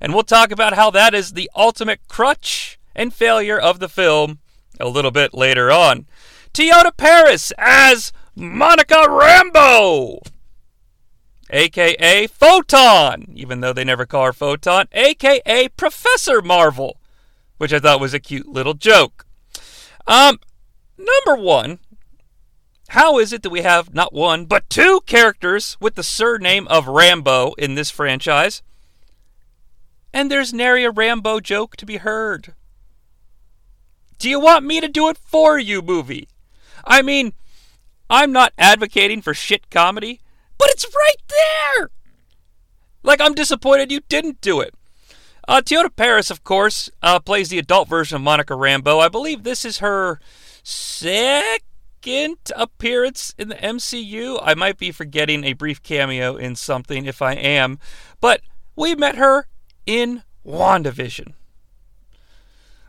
And 0.00 0.14
we'll 0.14 0.24
talk 0.24 0.50
about 0.50 0.74
how 0.74 0.90
that 0.90 1.14
is 1.14 1.32
the 1.32 1.50
ultimate 1.54 2.00
crutch 2.08 2.78
and 2.94 3.14
failure 3.14 3.58
of 3.58 3.78
the 3.78 3.88
film 3.88 4.40
a 4.80 4.88
little 4.88 5.12
bit 5.12 5.32
later 5.32 5.70
on. 5.70 6.06
Teyonah 6.52 6.96
Parris 6.96 7.52
as 7.56 8.12
Monica 8.34 8.94
Rambeau, 8.94 10.18
aka 11.52 12.26
Photon, 12.26 13.26
even 13.34 13.60
though 13.60 13.72
they 13.72 13.84
never 13.84 14.06
call 14.06 14.26
her 14.26 14.32
Photon, 14.32 14.88
aka 14.92 15.68
Professor 15.68 16.42
Marvel, 16.42 16.96
which 17.58 17.72
I 17.72 17.78
thought 17.78 18.00
was 18.00 18.14
a 18.14 18.20
cute 18.20 18.48
little 18.48 18.74
joke. 18.74 19.26
Um, 20.06 20.40
Number 21.02 21.40
one, 21.40 21.78
how 22.90 23.18
is 23.18 23.32
it 23.32 23.42
that 23.42 23.50
we 23.50 23.62
have 23.62 23.94
not 23.94 24.12
one, 24.12 24.44
but 24.44 24.70
two 24.70 25.00
characters 25.06 25.76
with 25.80 25.96
the 25.96 26.02
surname 26.02 26.68
of 26.68 26.86
Rambo 26.86 27.54
in 27.54 27.74
this 27.74 27.90
franchise? 27.90 28.62
And 30.12 30.30
there's 30.30 30.52
nary 30.52 30.84
a 30.84 30.90
Rambo 30.90 31.40
joke 31.40 31.76
to 31.76 31.86
be 31.86 31.96
heard. 31.96 32.54
Do 34.18 34.28
you 34.28 34.38
want 34.38 34.64
me 34.64 34.80
to 34.80 34.88
do 34.88 35.08
it 35.08 35.18
for 35.18 35.58
you, 35.58 35.82
movie? 35.82 36.28
I 36.84 37.02
mean, 37.02 37.32
I'm 38.08 38.30
not 38.30 38.52
advocating 38.56 39.22
for 39.22 39.34
shit 39.34 39.70
comedy, 39.70 40.20
but 40.62 40.70
it's 40.70 40.86
right 40.94 41.16
there! 41.28 41.90
Like, 43.02 43.20
I'm 43.20 43.34
disappointed 43.34 43.90
you 43.90 43.98
didn't 44.08 44.40
do 44.40 44.60
it. 44.60 44.72
Uh, 45.48 45.60
Parris, 45.96 46.30
of 46.30 46.44
course, 46.44 46.88
uh, 47.02 47.18
plays 47.18 47.48
the 47.48 47.58
adult 47.58 47.88
version 47.88 48.14
of 48.14 48.22
Monica 48.22 48.54
Rambeau. 48.54 49.00
I 49.00 49.08
believe 49.08 49.42
this 49.42 49.64
is 49.64 49.78
her 49.78 50.20
second 50.62 52.38
appearance 52.54 53.34
in 53.36 53.48
the 53.48 53.56
MCU. 53.56 54.38
I 54.40 54.54
might 54.54 54.78
be 54.78 54.92
forgetting 54.92 55.42
a 55.42 55.54
brief 55.54 55.82
cameo 55.82 56.36
in 56.36 56.54
something 56.54 57.06
if 57.06 57.20
I 57.20 57.32
am, 57.32 57.80
but 58.20 58.42
we 58.76 58.94
met 58.94 59.16
her 59.16 59.48
in 59.84 60.22
WandaVision. 60.46 61.32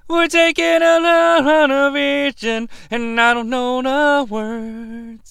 We're 0.08 0.28
taking 0.28 0.84
a 0.84 1.00
lot 1.00 1.48
on 1.48 1.72
a 1.72 1.90
vision, 1.90 2.70
and 2.92 3.20
I 3.20 3.34
don't 3.34 3.50
know 3.50 3.82
the 3.82 4.32
words. 4.32 5.23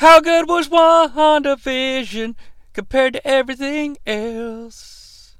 How 0.00 0.18
good 0.18 0.48
was 0.48 0.70
WandaVision 0.70 2.34
compared 2.72 3.12
to 3.12 3.28
everything 3.28 3.98
else? 4.06 5.36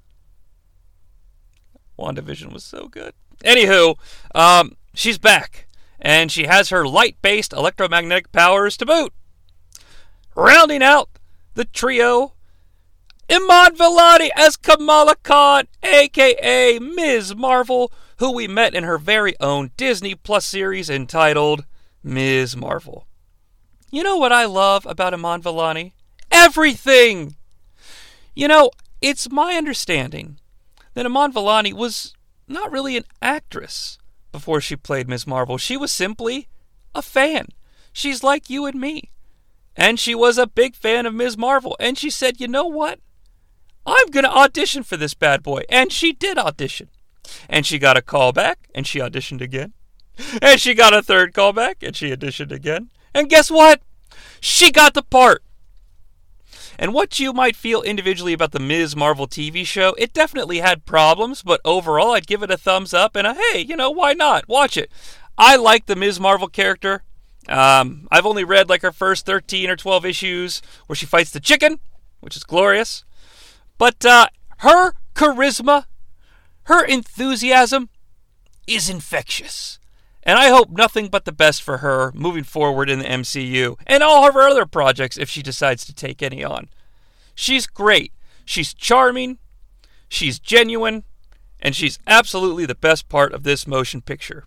WandaVision 1.99 2.53
was 2.53 2.63
so 2.63 2.87
good. 2.87 3.15
Anywho, 3.43 3.95
um, 4.35 4.77
she's 4.93 5.17
back, 5.17 5.67
and 5.99 6.31
she 6.31 6.45
has 6.45 6.69
her 6.69 6.87
light 6.87 7.17
based 7.23 7.55
electromagnetic 7.55 8.33
powers 8.33 8.77
to 8.77 8.85
boot. 8.85 9.15
Rounding 10.37 10.83
out 10.83 11.09
the 11.55 11.65
trio, 11.65 12.35
Iman 13.31 13.77
Vellani 13.77 14.29
as 14.37 14.59
Kamala 14.59 15.17
Khan, 15.23 15.69
aka 15.83 16.79
Ms. 16.79 17.35
Marvel, 17.35 17.91
who 18.19 18.31
we 18.31 18.47
met 18.47 18.75
in 18.75 18.85
her 18.85 18.99
very 18.99 19.35
own 19.41 19.71
Disney 19.79 20.15
Plus 20.15 20.45
series 20.45 20.91
entitled 20.91 21.65
Ms. 22.05 22.59
Marvel. 22.59 23.07
You 23.91 24.03
know 24.03 24.17
what 24.17 24.33
I 24.33 24.45
love 24.45 24.87
about 24.87 25.15
Iman 25.15 25.43
Vellani? 25.43 25.93
Everything! 26.31 27.37
You 28.35 28.47
know, 28.47 28.71
it's 29.01 29.31
my 29.31 29.55
understanding 29.55 30.39
that 30.95 31.07
Iman 31.07 31.33
Vellani 31.33 31.73
was 31.73 32.15
not 32.47 32.71
really 32.71 32.97
an 32.97 33.05
actress 33.21 33.99
before 34.33 34.61
she 34.61 34.77
played 34.77 35.09
Ms. 35.09 35.27
Marvel. 35.27 35.59
She 35.59 35.77
was 35.77 35.91
simply 35.91 36.49
a 36.95 37.03
fan. 37.03 37.49
She's 37.93 38.23
like 38.23 38.49
you 38.49 38.67
and 38.67 38.81
me. 38.81 39.11
And 39.77 39.99
she 39.99 40.15
was 40.15 40.39
a 40.39 40.47
big 40.47 40.77
fan 40.77 41.07
of 41.07 41.15
Ms. 41.15 41.37
Marvel. 41.37 41.77
And 41.81 41.99
she 41.99 42.11
said, 42.11 42.41
you 42.41 42.47
know 42.47 42.67
what? 42.67 43.01
I'm 43.87 44.09
going 44.09 44.25
to 44.25 44.31
audition 44.31 44.83
for 44.83 44.97
this 44.97 45.15
bad 45.15 45.43
boy. 45.43 45.63
And 45.69 45.91
she 45.91 46.13
did 46.13 46.39
audition. 46.39 46.91
And 47.49 47.67
she 47.67 47.79
got 47.79 47.97
a 47.97 48.03
call 48.03 48.33
back, 48.33 48.69
and 48.75 48.87
she 48.87 48.99
auditioned 48.99 49.41
again. 49.41 49.73
And 50.43 50.61
she 50.61 50.75
got 50.75 50.93
a 50.93 51.03
third 51.03 51.33
call 51.33 51.53
back, 51.53 51.79
and 51.83 51.97
she 51.97 52.11
auditioned 52.11 52.53
again. 52.53 52.91
And 53.15 53.29
guess 53.29 53.51
what? 53.51 53.81
She 54.41 54.71
got 54.71 54.95
the 54.95 55.03
part. 55.03 55.43
And 56.79 56.95
what 56.95 57.21
you 57.21 57.35
might 57.35 57.57
feel 57.57 57.83
individually 57.83 58.33
about 58.33 58.53
the 58.53 58.59
Ms. 58.59 58.97
Marvel 58.97 59.27
TV 59.27 59.67
show, 59.67 59.95
it 59.99 60.15
definitely 60.15 60.61
had 60.61 60.87
problems, 60.87 61.43
but 61.43 61.61
overall 61.63 62.13
I'd 62.13 62.27
give 62.27 62.43
it 62.43 62.51
a 62.51 62.57
thumbs 62.57 62.95
up 62.95 63.17
and 63.17 63.27
a 63.27 63.35
hey, 63.35 63.61
you 63.61 63.77
know, 63.77 63.91
why 63.91 64.15
not? 64.15 64.49
Watch 64.49 64.79
it. 64.79 64.91
I 65.37 65.57
like 65.57 65.87
the 65.87 65.97
Ms. 65.97 66.19
Marvel 66.19 66.49
character. 66.49 67.03
Um, 67.49 68.09
I've 68.11 68.27
only 68.27 68.45
read 68.45 68.69
like 68.69 68.83
her 68.83 68.93
first 68.93 69.27
13 69.27 69.69
or 69.69 69.77
12 69.77 70.07
issues 70.07 70.63
where 70.87 70.97
she 70.97 71.07
fights 71.07 71.33
the 71.33 71.41
chicken, 71.41 71.81
which 72.21 72.37
is 72.37 72.45
glorious. 72.45 73.05
But 73.77 74.05
uh, 74.07 74.29
her 74.59 74.95
charisma, 75.15 75.85
her 76.65 76.85
enthusiasm 76.85 77.91
is 78.67 78.89
infectious. 78.89 79.80
And 80.23 80.39
I 80.39 80.49
hope 80.49 80.71
nothing 80.71 81.09
but 81.09 81.25
the 81.25 81.33
best 81.33 81.63
for 81.63 81.79
her 81.79 82.13
moving 82.15 82.45
forward 82.45 82.91
in 82.91 82.99
the 82.99 83.05
MCU 83.07 83.77
and 83.87 84.03
all 84.03 84.29
of 84.29 84.35
her 84.35 84.49
other 84.49 84.67
projects 84.67 85.17
if 85.17 85.31
she 85.31 85.43
decides 85.43 85.85
to 85.87 85.95
take 85.95 86.23
any 86.23 86.45
on. 86.45 86.69
She's 87.35 87.67
great. 87.67 88.13
She's 88.45 88.75
charming. 88.75 89.39
She's 90.09 90.39
genuine. 90.39 91.05
And 91.61 91.75
she's 91.75 91.99
absolutely 92.07 92.67
the 92.67 92.75
best 92.75 93.09
part 93.09 93.33
of 93.33 93.45
this 93.45 93.67
motion 93.67 94.03
picture. 94.03 94.45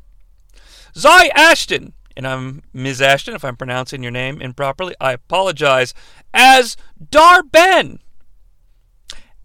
Zai 0.96 1.28
Ashton, 1.36 1.94
and 2.16 2.28
I'm 2.28 2.62
Ms. 2.72 3.02
Ashton 3.02 3.34
if 3.34 3.44
I'm 3.44 3.56
pronouncing 3.56 4.04
your 4.04 4.12
name 4.12 4.42
improperly, 4.42 4.96
I 5.02 5.14
apologize, 5.14 5.94
as 6.34 6.78
Dar-Benn, 7.10 8.00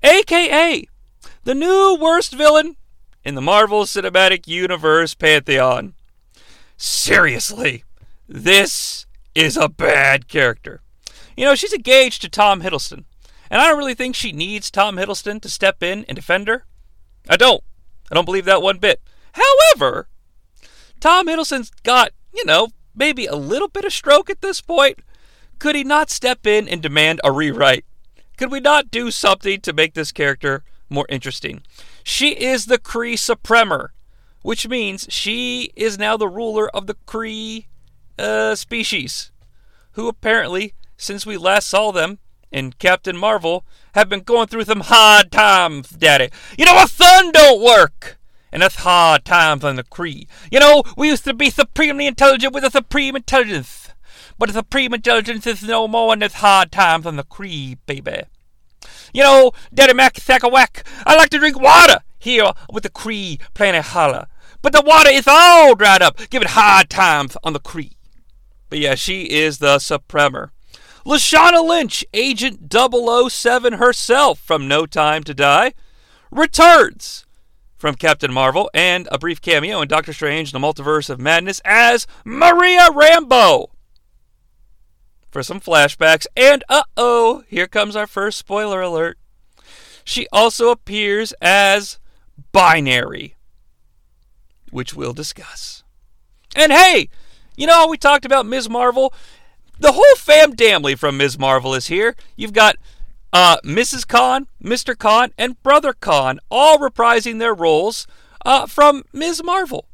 aka 0.03 0.85
the 1.45 1.55
new 1.55 1.97
worst 1.99 2.35
villain 2.35 2.77
in 3.25 3.35
the 3.35 3.41
Marvel 3.41 3.85
Cinematic 3.85 4.47
Universe 4.47 5.15
pantheon. 5.15 5.95
Seriously, 6.81 7.83
this 8.29 9.05
is 9.35 9.57
a 9.57 9.69
bad 9.69 10.29
character. 10.29 10.81
You 11.37 11.45
know, 11.45 11.57
she's 11.57 11.73
engaged 11.73 12.23
to 12.23 12.29
Tom 12.29 12.63
Hiddleston, 12.63 13.03
and 13.51 13.61
I 13.61 13.67
don't 13.67 13.79
really 13.79 13.97
think 13.97 14.15
she 14.15 14.31
needs 14.31 14.71
Tom 14.71 14.97
Hiddleston 14.97 15.43
to 15.43 15.49
step 15.49 15.83
in 15.83 16.05
and 16.05 16.15
defend 16.15 16.47
her. 16.47 16.65
I 17.29 17.37
don't. 17.37 17.65
I 18.13 18.15
don't 18.15 18.25
believe 18.25 18.45
that 18.45 18.63
one 18.63 18.79
bit. 18.79 19.03
However, 19.33 20.07
Tom 21.01 21.27
Hiddleston's 21.27 21.71
got, 21.83 22.13
you 22.33 22.45
know, 22.45 22.69
maybe 22.95 23.27
a 23.27 23.35
little 23.35 23.69
bit 23.69 23.85
of 23.85 23.93
stroke 23.93 24.31
at 24.31 24.41
this 24.41 24.61
point. 24.61 25.01
Could 25.59 25.75
he 25.75 25.83
not 25.83 26.11
step 26.11 26.47
in 26.47 26.69
and 26.69 26.81
demand 26.81 27.21
a 27.25 27.33
rewrite? 27.33 27.87
Could 28.37 28.53
we 28.53 28.61
not 28.61 28.93
do 28.93 29.11
something 29.11 29.61
to 29.63 29.73
make 29.73 29.95
this 29.95 30.13
character 30.13 30.63
more 30.89 31.07
interesting? 31.09 31.63
She 32.05 32.31
is 32.41 32.67
the 32.67 32.79
Kree 32.79 33.15
Supremor 33.15 33.89
which 34.43 34.69
means 34.69 35.07
she 35.09 35.73
is 35.77 35.99
now 35.99 36.17
the 36.17 36.29
ruler 36.29 36.69
of 36.75 36.87
the 36.87 36.97
Kree 37.07 37.67
uh, 38.19 38.55
species, 38.55 39.33
who 39.93 40.09
apparently, 40.09 40.75
since 40.97 41.27
we 41.27 41.37
last 41.37 41.69
saw 41.69 41.91
them 41.91 42.19
in 42.51 42.73
Captain 42.73 43.17
Marvel, 43.17 43.65
have 43.95 44.09
been 44.09 44.21
going 44.21 44.47
through 44.47 44.65
some 44.65 44.81
hard 44.81 45.31
times, 45.31 45.91
Daddy. 45.91 46.31
You 46.57 46.65
know, 46.65 46.83
a 46.83 46.89
sun 46.89 47.33
don't 47.33 47.63
work. 47.63 48.19
And 48.51 48.63
that's 48.63 48.77
hard 48.77 49.27
times 49.27 49.63
on 49.63 49.77
the 49.77 49.85
Kree. 49.85 50.27
You 50.51 50.59
know, 50.59 50.83
we 50.97 51.09
used 51.09 51.25
to 51.25 51.35
be 51.35 51.51
supremely 51.51 52.07
intelligent 52.07 52.55
with 52.55 52.65
a 52.65 52.71
supreme 52.71 53.15
intelligence. 53.15 53.91
But 54.39 54.49
the 54.49 54.55
supreme 54.55 54.95
intelligence 54.95 55.47
is 55.47 55.63
no 55.63 55.87
more 55.87 56.15
in 56.15 56.21
this 56.21 56.35
hard 56.35 56.73
times 56.73 57.05
on 57.05 57.17
the 57.17 57.25
Kree, 57.25 57.77
baby. 57.85 58.23
You 59.13 59.23
know, 59.23 59.53
Daddy 59.75 59.93
Mac 59.93 60.15
Thackawack, 60.15 60.87
I 61.07 61.15
like 61.17 61.29
to 61.31 61.39
drink 61.39 61.61
water 61.61 61.99
here 62.19 62.53
with 62.73 62.83
the 62.83 62.91
Kree 62.91 63.41
planet 63.55 63.87
Hala. 63.87 64.29
But 64.63 64.73
the 64.73 64.83
water 64.83 65.11
is 65.11 65.29
all 65.29 65.75
dried 65.75 66.03
up, 66.03 66.19
giving 66.31 66.49
hard 66.49 66.91
times 66.91 67.37
on 67.45 67.53
the 67.53 67.61
Kree. 67.61 67.97
But 68.69 68.81
yeah, 68.81 68.95
she 68.95 69.23
is 69.25 69.59
the 69.59 69.77
Supremor. 69.77 70.51
Lashana 71.07 71.67
Lynch, 71.67 72.05
Agent 72.13 72.73
007 72.73 73.75
herself 73.75 74.39
from 74.41 74.69
No 74.69 74.85
Time 74.85 75.23
to 75.25 75.33
Die, 75.33 75.73
returns 76.31 77.25
from 77.79 77.95
Captain 77.95 78.33
Marvel 78.33 78.69
and 78.75 79.09
a 79.11 79.19
brief 79.19 79.41
cameo 79.41 79.81
in 79.81 79.89
Doctor 79.89 80.13
Strange 80.13 80.53
the 80.53 80.59
Multiverse 80.59 81.09
of 81.09 81.21
Madness 81.21 81.63
as 81.65 82.07
Maria 82.25 82.89
Rambeau. 82.91 83.69
For 85.31 85.43
some 85.43 85.61
flashbacks, 85.61 86.27
and 86.37 86.65
uh 86.69 86.83
oh, 86.97 87.45
here 87.49 87.69
comes 87.69 87.95
our 87.95 88.07
first 88.07 88.39
spoiler 88.39 88.83
alert. 88.83 89.19
She 90.05 90.27
also 90.33 90.71
appears 90.71 91.33
as 91.41 91.99
Binary, 92.53 93.35
which 94.71 94.95
we'll 94.95 95.13
discuss. 95.13 95.83
And 96.57 96.73
hey, 96.73 97.09
you 97.57 97.67
know 97.67 97.75
how 97.75 97.89
we 97.89 97.99
talked 97.99 98.25
about 98.25 98.47
Ms. 98.47 98.69
Marvel? 98.69 99.13
The 99.81 99.93
whole 99.93 100.17
fam 100.17 100.55
damly 100.55 100.99
from 100.99 101.17
Ms. 101.17 101.39
Marvel 101.39 101.75
is 101.75 101.87
here. 101.87 102.17
You've 102.37 102.53
got 102.53 102.77
uh, 103.33 103.59
Mrs. 103.65 104.07
Khan, 104.07 104.47
Mr. 104.63 104.97
Khan, 104.97 105.33
and 105.39 105.63
Brother 105.63 105.93
Khan 105.93 106.41
all 106.51 106.79
reprising 106.79 107.39
their 107.39 107.55
roles 107.55 108.07
uh, 108.45 108.67
from 108.67 109.05
Ms. 109.13 109.43
Marvel. 109.45 109.87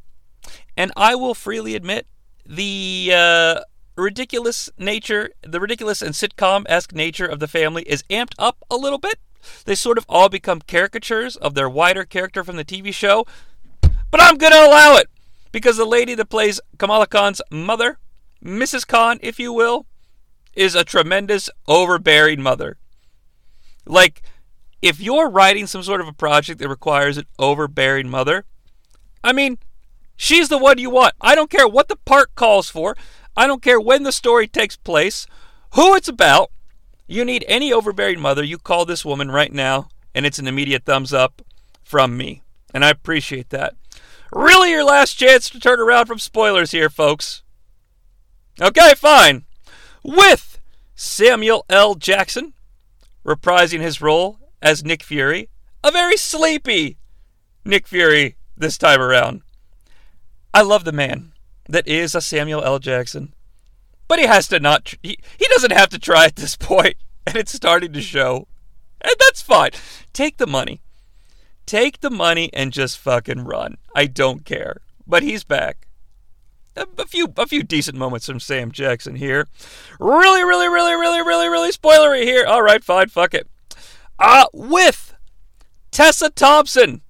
And 0.77 0.93
I 0.97 1.15
will 1.15 1.35
freely 1.35 1.75
admit 1.75 2.07
the 2.47 3.11
uh, 3.15 3.61
ridiculous 3.97 4.71
nature, 4.79 5.31
the 5.43 5.61
ridiculous 5.61 6.03
and 6.03 6.15
sitcom 6.15 6.65
esque 6.69 6.95
nature 6.95 7.27
of 7.27 7.41
the 7.41 7.49
family 7.49 7.83
is 7.85 8.03
amped 8.05 8.35
up 8.39 8.59
a 8.71 8.77
little 8.77 8.99
bit. 8.99 9.19
They 9.65 9.75
sort 9.75 9.99
of 9.99 10.07
all 10.09 10.29
become 10.29 10.61
caricatures 10.61 11.37
of 11.37 11.55
their 11.55 11.69
wider 11.69 12.05
character 12.05 12.45
from 12.45 12.57
the 12.57 12.65
TV 12.65 12.93
show. 12.93 13.27
But 14.11 14.21
I'm 14.23 14.37
going 14.37 14.53
to 14.53 14.67
allow 14.67 14.97
it 14.97 15.09
because 15.53 15.77
the 15.77 15.85
lady 15.85 16.15
that 16.15 16.27
plays 16.31 16.61
Kamala 16.79 17.07
Khan's 17.07 17.43
mother, 17.51 17.99
Mrs. 18.43 18.87
Khan, 18.87 19.19
if 19.23 19.39
you 19.39 19.53
will, 19.53 19.87
is 20.55 20.75
a 20.75 20.85
tremendous, 20.85 21.51
overbearing 21.67 22.43
mother. 22.43 22.77
Like, 23.87 24.23
if 24.83 25.01
you're 25.01 25.31
writing 25.31 25.67
some 25.67 25.83
sort 25.83 26.01
of 26.01 26.09
a 26.09 26.13
project 26.13 26.61
that 26.61 26.69
requires 26.69 27.17
an 27.17 27.27
overbearing 27.39 28.09
mother, 28.09 28.45
I 29.23 29.33
mean, 29.33 29.59
she's 30.17 30.49
the 30.49 30.59
one 30.59 30.79
you 30.79 30.91
want. 30.91 31.15
I 31.21 31.35
don't 31.35 31.51
care 31.51 31.67
what 31.67 31.89
the 31.89 31.97
part 31.97 32.35
calls 32.35 32.69
for. 32.69 32.97
I 33.37 33.47
don't 33.47 33.63
care 33.63 33.81
when 33.81 34.03
the 34.03 34.13
story 34.13 34.47
takes 34.47 34.77
place, 34.77 35.27
who 35.75 35.95
it's 35.97 36.09
about. 36.09 36.51
You 37.07 37.25
need 37.25 37.45
any 37.47 37.73
overbearing 37.73 38.21
mother, 38.21 38.43
you 38.43 38.59
call 38.59 38.85
this 38.85 39.05
woman 39.05 39.31
right 39.31 39.53
now, 39.53 39.89
and 40.15 40.25
it's 40.25 40.39
an 40.39 40.47
immediate 40.47 40.85
thumbs 40.85 41.13
up 41.13 41.43
from 41.83 42.17
me. 42.17 42.43
And 42.73 42.85
I 42.85 42.91
appreciate 42.91 43.51
that. 43.51 43.75
Really, 44.33 44.71
your 44.71 44.85
last 44.85 45.15
chance 45.15 45.49
to 45.51 45.61
turn 45.61 45.81
around 45.81 46.07
from 46.07 46.19
spoilers 46.19 46.73
here, 46.73 46.91
folks. 46.91 47.43
Okay, 48.61 48.95
fine. 48.95 49.45
With 50.03 50.61
Samuel 50.95 51.65
L. 51.69 51.95
Jackson 51.95 52.55
reprising 53.25 53.81
his 53.81 54.01
role 54.01 54.39
as 54.63 54.85
Nick 54.85 55.03
Fury, 55.03 55.51
a 55.83 55.91
very 55.91 56.17
sleepy 56.17 56.97
Nick 57.65 57.87
Fury 57.87 58.37
this 58.57 58.79
time 58.79 59.01
around. 59.01 59.43
I 60.53 60.63
love 60.63 60.85
the 60.85 60.93
man 60.93 61.33
that 61.69 61.87
is 61.87 62.15
a 62.15 62.21
Samuel 62.21 62.63
L. 62.63 62.79
Jackson. 62.79 63.34
But 64.15 64.21
he 64.21 64.27
has 64.29 64.47
to 64.47 64.61
not, 64.61 64.85
tr- 64.85 64.95
he, 65.03 65.19
he 65.37 65.47
doesn't 65.49 65.73
have 65.73 65.89
to 65.89 65.99
try 65.99 66.27
at 66.27 66.37
this 66.37 66.55
point, 66.55 66.95
and 67.27 67.35
it's 67.35 67.53
starting 67.53 67.93
to 67.95 68.01
show. 68.01 68.47
And 69.01 69.13
that's 69.19 69.43
fine. 69.43 69.71
Take 70.13 70.37
the 70.37 70.47
money. 70.47 70.83
take 71.67 72.01
the 72.01 72.11
money 72.11 72.49
and 72.53 72.73
just 72.73 72.97
fucking 72.97 73.43
run. 73.43 73.77
I 73.93 74.07
don't 74.07 74.45
care. 74.45 74.77
But 75.05 75.25
he's 75.25 75.43
back. 75.43 75.89
A, 76.77 76.87
a 76.97 77.07
few 77.07 77.27
a 77.37 77.45
few 77.49 77.65
decent 77.65 77.99
moments 77.99 78.27
from 78.27 78.39
Sam 78.39 78.71
Jackson 78.71 79.17
here. 79.17 79.49
Really, 79.99 80.45
really, 80.45 80.69
really, 80.69 80.95
really, 80.95 81.21
really, 81.21 81.49
really 81.49 81.73
spoilery 81.73 82.23
here. 82.23 82.47
All 82.47 82.63
right, 82.63 82.85
fine, 82.85 83.09
fuck 83.09 83.35
it. 83.35 83.49
Uh, 84.17 84.47
with 84.53 85.17
Tessa 85.91 86.31
Thompson 86.31 87.03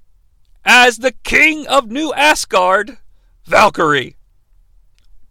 as 0.65 1.01
the 1.01 1.13
king 1.13 1.67
of 1.67 1.91
New 1.91 2.15
Asgard, 2.15 2.97
Valkyrie. 3.45 4.14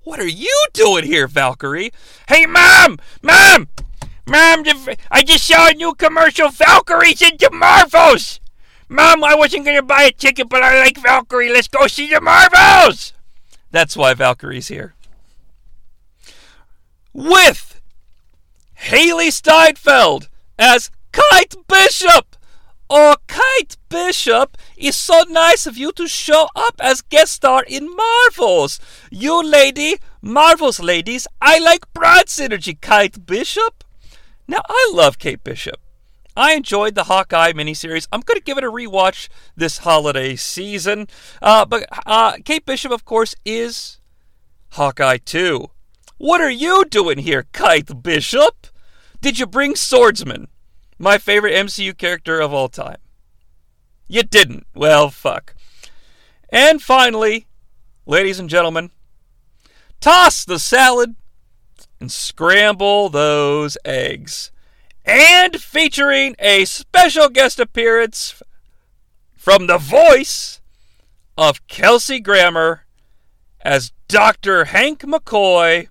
What 0.03 0.19
are 0.19 0.27
you 0.27 0.65
doing 0.73 1.05
here, 1.05 1.27
Valkyrie? 1.27 1.91
Hey, 2.27 2.45
Mom! 2.45 2.99
Mom! 3.21 3.69
Mom, 4.25 4.63
I 5.11 5.23
just 5.23 5.45
saw 5.45 5.69
a 5.69 5.73
new 5.73 5.93
commercial. 5.95 6.49
Valkyrie's 6.49 7.21
into 7.21 7.49
Marvels! 7.51 8.39
Mom, 8.89 9.23
I 9.23 9.35
wasn't 9.35 9.65
going 9.65 9.77
to 9.77 9.83
buy 9.83 10.03
a 10.03 10.11
ticket, 10.11 10.49
but 10.49 10.61
I 10.61 10.79
like 10.79 10.97
Valkyrie. 10.97 11.51
Let's 11.51 11.67
go 11.67 11.87
see 11.87 12.09
the 12.09 12.21
Marvels! 12.21 13.13
That's 13.71 13.97
why 13.97 14.13
Valkyrie's 14.13 14.67
here. 14.67 14.93
With 17.13 17.81
Hailee 18.83 19.31
Steinfeld 19.31 20.29
as 20.59 20.91
Kate 21.11 21.55
Bishop! 21.67 22.35
Oh, 22.89 23.15
Kate 23.27 23.77
Bishop, 23.89 24.57
it's 24.77 24.97
so 24.97 25.23
nice 25.29 25.65
of 25.65 25.77
you 25.77 25.91
to 25.93 26.07
show 26.07 26.47
up 26.55 26.75
as 26.79 27.01
guest 27.01 27.33
star 27.33 27.63
in 27.67 27.93
Marvels. 27.95 28.79
You 29.11 29.43
lady, 29.43 29.97
Marvels 30.21 30.79
ladies, 30.79 31.27
I 31.41 31.59
like 31.59 31.91
broad 31.93 32.27
synergy, 32.27 32.79
Kate 32.79 33.25
Bishop. 33.25 33.83
Now, 34.47 34.61
I 34.67 34.91
love 34.93 35.19
Kate 35.19 35.43
Bishop. 35.43 35.77
I 36.35 36.53
enjoyed 36.53 36.95
the 36.95 37.05
Hawkeye 37.05 37.53
miniseries. 37.53 38.07
I'm 38.11 38.21
going 38.21 38.39
to 38.39 38.43
give 38.43 38.57
it 38.57 38.63
a 38.63 38.71
rewatch 38.71 39.29
this 39.55 39.79
holiday 39.79 40.35
season. 40.35 41.07
Uh, 41.41 41.65
but 41.65 41.87
uh, 42.05 42.37
Kate 42.43 42.65
Bishop, 42.65 42.91
of 42.91 43.05
course, 43.05 43.35
is 43.45 43.99
Hawkeye 44.71 45.17
2. 45.17 45.69
What 46.17 46.41
are 46.41 46.49
you 46.49 46.85
doing 46.85 47.19
here, 47.19 47.45
Kate 47.53 48.01
Bishop? 48.01 48.67
Did 49.21 49.39
you 49.39 49.45
bring 49.45 49.75
Swordsman? 49.75 50.47
my 51.03 51.17
favorite 51.17 51.53
MCU 51.53 51.97
character 51.97 52.39
of 52.39 52.53
all 52.53 52.69
time. 52.69 52.97
You 54.13 54.21
didn't. 54.21 54.67
Well, 54.75 55.09
fuck. 55.09 55.55
And 56.49 56.83
finally, 56.83 57.47
ladies 58.05 58.37
and 58.37 58.47
gentlemen, 58.47 58.91
toss 59.99 60.45
the 60.45 60.59
salad 60.59 61.15
and 61.99 62.11
scramble 62.11 63.09
those 63.09 63.75
eggs. 63.83 64.51
And 65.03 65.59
featuring 65.59 66.35
a 66.37 66.65
special 66.65 67.27
guest 67.27 67.59
appearance 67.59 68.39
from 69.35 69.65
the 69.65 69.79
voice 69.79 70.61
of 71.35 71.65
Kelsey 71.65 72.19
Grammer 72.19 72.85
as 73.61 73.93
Dr. 74.07 74.65
Hank 74.65 75.01
McCoy, 75.01 75.87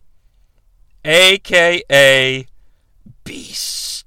aka 1.05 2.47
Beast. 3.25 4.05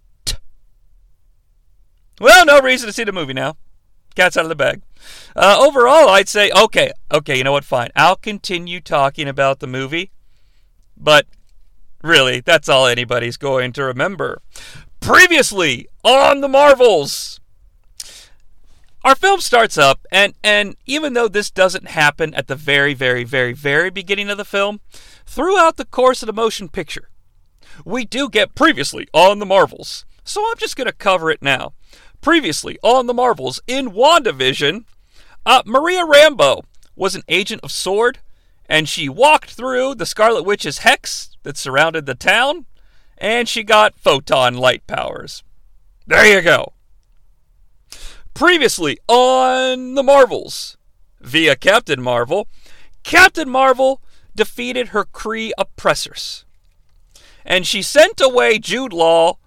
Well, 2.21 2.45
no 2.45 2.62
reason 2.62 2.88
to 2.88 2.93
see 2.93 3.04
the 3.04 3.12
movie 3.12 3.34
now. 3.34 3.58
Cat's 4.15 4.38
out 4.38 4.45
of 4.45 4.49
the 4.49 4.56
bag. 4.56 4.82
Uh, 5.36 5.58
overall, 5.60 6.10
I'd 6.10 6.30
say, 6.30 6.51
okay, 6.51 6.91
okay, 7.12 7.38
you 7.38 7.43
know 7.43 7.51
what? 7.51 7.65
Fine. 7.65 7.89
I'll 7.95 8.15
continue 8.15 8.80
talking 8.80 9.28
about 9.28 9.60
the 9.60 9.67
movie, 9.67 10.12
but 10.97 11.28
really, 12.01 12.39
that's 12.39 12.69
all 12.69 12.88
anybody's 12.88 13.38
going 13.38 13.73
to 13.73 13.84
remember. 13.84 14.41
Previously 15.01 15.88
on 16.04 16.41
the 16.41 16.47
Marvels, 16.47 17.39
our 19.04 19.15
film 19.15 19.39
starts 19.39 19.78
up, 19.78 20.08
and 20.12 20.34
and 20.43 20.75
even 20.88 21.13
though 21.13 21.28
this 21.28 21.51
doesn't 21.51 21.89
happen 21.89 22.34
at 22.34 22.47
the 22.47 22.56
very, 22.56 22.95
very, 22.95 23.23
very, 23.23 23.54
very 23.54 23.91
beginning 23.91 24.30
of 24.30 24.38
the 24.38 24.45
film, 24.45 24.80
throughout 25.25 25.78
the 25.78 25.86
course 25.86 26.23
of 26.23 26.28
the 26.28 26.34
motion 26.34 26.69
picture, 26.69 27.10
we 27.84 28.06
do 28.06 28.30
get 28.30 28.56
previously 28.56 29.08
on 29.13 29.39
the 29.39 29.45
Marvels. 29.45 30.06
So 30.23 30.43
I'm 30.49 30.58
just 30.58 30.75
going 30.75 30.88
to 30.88 30.93
cover 30.93 31.30
it 31.30 31.43
now. 31.43 31.73
Previously 32.26 32.80
on 32.82 33.06
the 33.06 33.14
Marvels, 33.14 33.62
in 33.68 33.92
WandaVision, 33.92 34.86
uh, 35.46 35.62
Maria 35.64 36.04
Rambeau 36.04 36.64
was 36.96 37.14
an 37.14 37.22
agent 37.30 37.62
of 37.62 37.70
S.W.O.R.D., 37.70 38.18
and 38.68 38.90
she 38.90 39.08
walked 39.08 39.52
through 39.52 39.94
the 39.94 40.08
Scarlet 40.08 40.42
Witch's 40.42 40.80
hex 40.80 41.38
that 41.44 41.56
surrounded 41.56 42.08
the 42.08 42.16
town, 42.16 42.66
and 43.16 43.48
she 43.48 43.62
got 43.62 44.00
photon 44.00 44.56
light 44.56 44.88
powers. 44.88 45.44
There 46.08 46.26
you 46.26 46.42
go. 46.42 46.74
Previously 48.34 48.98
on 49.08 49.94
the 49.94 50.02
Marvels, 50.02 50.78
via 51.22 51.56
Captain 51.56 52.02
Marvel, 52.02 52.48
Captain 53.04 53.48
Marvel 53.48 54.02
defeated 54.36 54.88
her 54.88 55.06
Kree 55.06 55.52
oppressors. 55.60 56.44
And 57.46 57.68
she 57.68 57.84
sent 57.84 58.20
away 58.20 58.58
Jude 58.58 58.94
Law 58.94 59.38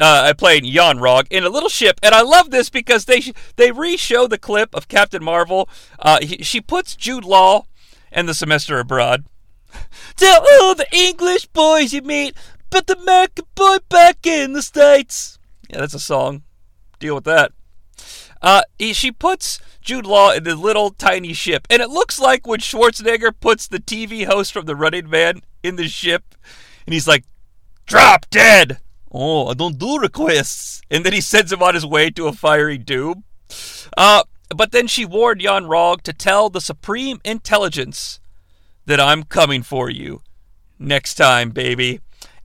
uh, 0.00 0.32
playing 0.34 0.64
Yon-Rogg 0.64 1.26
in 1.30 1.44
a 1.44 1.48
little 1.48 1.68
ship, 1.68 2.00
and 2.02 2.14
I 2.14 2.22
love 2.22 2.50
this 2.50 2.70
because 2.70 3.04
they 3.04 3.22
they 3.56 3.70
re-show 3.70 4.26
the 4.26 4.38
clip 4.38 4.74
of 4.74 4.88
Captain 4.88 5.22
Marvel. 5.22 5.68
Uh, 5.98 6.18
he, 6.20 6.42
she 6.42 6.60
puts 6.60 6.96
Jude 6.96 7.24
Law 7.24 7.66
and 8.10 8.28
the 8.28 8.34
semester 8.34 8.78
abroad. 8.78 9.24
Tell 10.16 10.44
all 10.60 10.74
the 10.74 10.86
English 10.92 11.46
boys 11.46 11.92
you 11.92 12.02
meet, 12.02 12.36
but 12.70 12.86
the 12.86 12.98
American 12.98 13.46
boy 13.54 13.78
back 13.88 14.26
in 14.26 14.52
the 14.52 14.62
states. 14.62 15.38
Yeah, 15.68 15.78
that's 15.78 15.94
a 15.94 16.00
song. 16.00 16.42
Deal 16.98 17.14
with 17.14 17.24
that. 17.24 17.52
Uh, 18.42 18.62
he, 18.78 18.92
she 18.92 19.10
puts 19.10 19.58
Jude 19.80 20.06
Law 20.06 20.32
in 20.32 20.44
the 20.44 20.54
little 20.54 20.90
tiny 20.90 21.32
ship, 21.32 21.66
and 21.70 21.80
it 21.80 21.88
looks 21.88 22.20
like 22.20 22.46
when 22.46 22.60
Schwarzenegger 22.60 23.32
puts 23.38 23.66
the 23.66 23.78
TV 23.78 24.26
host 24.26 24.52
from 24.52 24.66
The 24.66 24.76
Running 24.76 25.08
Man 25.08 25.40
in 25.62 25.76
the 25.76 25.88
ship, 25.88 26.34
and 26.86 26.92
he's 26.92 27.08
like, 27.08 27.24
"Drop 27.86 28.28
dead." 28.30 28.80
Oh, 29.16 29.46
I 29.46 29.54
don't 29.54 29.78
do 29.78 29.98
requests. 29.98 30.82
And 30.90 31.06
then 31.06 31.12
he 31.12 31.20
sends 31.20 31.52
him 31.52 31.62
on 31.62 31.74
his 31.74 31.86
way 31.86 32.10
to 32.10 32.26
a 32.26 32.32
fiery 32.32 32.78
doom. 32.78 33.22
Uh, 33.96 34.24
but 34.54 34.72
then 34.72 34.88
she 34.88 35.04
warned 35.04 35.40
Yon-Rogg 35.40 36.02
to 36.02 36.12
tell 36.12 36.50
the 36.50 36.60
Supreme 36.60 37.20
Intelligence 37.24 38.18
that 38.86 39.00
I'm 39.00 39.22
coming 39.22 39.62
for 39.62 39.88
you. 39.88 40.22
Next 40.80 41.14
time, 41.14 41.50
baby. 41.50 42.00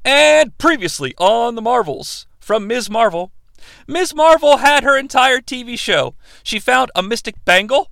And 0.05 0.55
previously 0.59 1.15
on 1.17 1.55
The 1.55 1.61
Marvels, 1.61 2.27
from 2.39 2.67
Ms. 2.67 2.89
Marvel, 2.89 3.31
Ms. 3.87 4.13
Marvel 4.13 4.57
had 4.57 4.83
her 4.83 4.95
entire 4.95 5.39
TV 5.39 5.77
show. 5.77 6.13
She 6.43 6.59
found 6.59 6.91
a 6.95 7.03
mystic 7.03 7.43
bangle. 7.45 7.89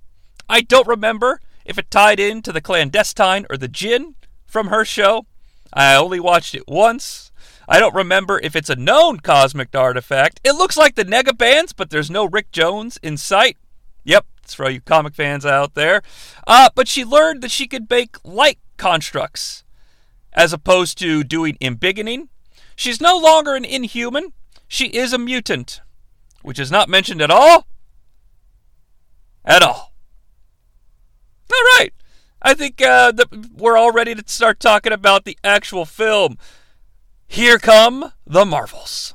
I 0.48 0.60
don't 0.60 0.86
remember 0.86 1.40
if 1.64 1.78
it 1.78 1.90
tied 1.90 2.20
into 2.20 2.52
the 2.52 2.60
clandestine 2.60 3.44
or 3.50 3.56
the 3.56 3.68
Djinn 3.68 4.14
from 4.46 4.68
her 4.68 4.84
show. 4.84 5.26
I 5.72 5.96
only 5.96 6.20
watched 6.20 6.54
it 6.54 6.64
once. 6.66 7.27
I 7.70 7.78
don't 7.78 7.94
remember 7.94 8.40
if 8.42 8.56
it's 8.56 8.70
a 8.70 8.76
known 8.76 9.20
cosmic 9.20 9.74
artifact. 9.76 10.40
It 10.42 10.52
looks 10.52 10.78
like 10.78 10.94
the 10.94 11.04
Negabands, 11.04 11.74
but 11.76 11.90
there's 11.90 12.10
no 12.10 12.24
Rick 12.24 12.50
Jones 12.50 12.98
in 13.02 13.18
sight. 13.18 13.58
Yep, 14.04 14.24
it's 14.42 14.54
for 14.54 14.70
you 14.70 14.80
comic 14.80 15.14
fans 15.14 15.44
out 15.44 15.74
there. 15.74 16.00
Uh, 16.46 16.70
but 16.74 16.88
she 16.88 17.04
learned 17.04 17.42
that 17.42 17.50
she 17.50 17.66
could 17.66 17.90
make 17.90 18.16
light 18.24 18.58
constructs 18.78 19.64
as 20.32 20.54
opposed 20.54 20.96
to 20.98 21.22
doing 21.22 21.58
embiggening. 21.60 22.28
She's 22.74 23.02
no 23.02 23.18
longer 23.18 23.54
an 23.54 23.66
inhuman. 23.66 24.32
She 24.66 24.86
is 24.86 25.12
a 25.12 25.18
mutant, 25.18 25.82
which 26.40 26.58
is 26.58 26.70
not 26.70 26.88
mentioned 26.88 27.20
at 27.20 27.30
all. 27.30 27.66
At 29.44 29.62
all. 29.62 29.92
All 31.52 31.78
right. 31.78 31.92
I 32.40 32.54
think 32.54 32.80
uh, 32.80 33.12
we're 33.54 33.76
all 33.76 33.92
ready 33.92 34.14
to 34.14 34.22
start 34.26 34.60
talking 34.60 34.92
about 34.92 35.24
the 35.24 35.36
actual 35.44 35.84
film. 35.84 36.38
Here 37.28 37.58
come 37.58 38.12
the 38.26 38.46
Marvels. 38.46 39.14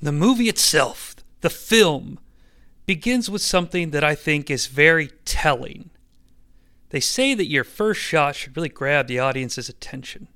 The 0.00 0.12
movie 0.12 0.48
itself, 0.48 1.16
the 1.40 1.50
film, 1.50 2.20
begins 2.86 3.28
with 3.28 3.42
something 3.42 3.90
that 3.90 4.04
I 4.04 4.14
think 4.14 4.48
is 4.48 4.68
very 4.68 5.08
telling. 5.24 5.90
They 6.90 7.00
say 7.00 7.34
that 7.34 7.50
your 7.50 7.64
first 7.64 8.00
shot 8.00 8.36
should 8.36 8.56
really 8.56 8.68
grab 8.68 9.08
the 9.08 9.18
audience's 9.18 9.68
attention. 9.68 10.28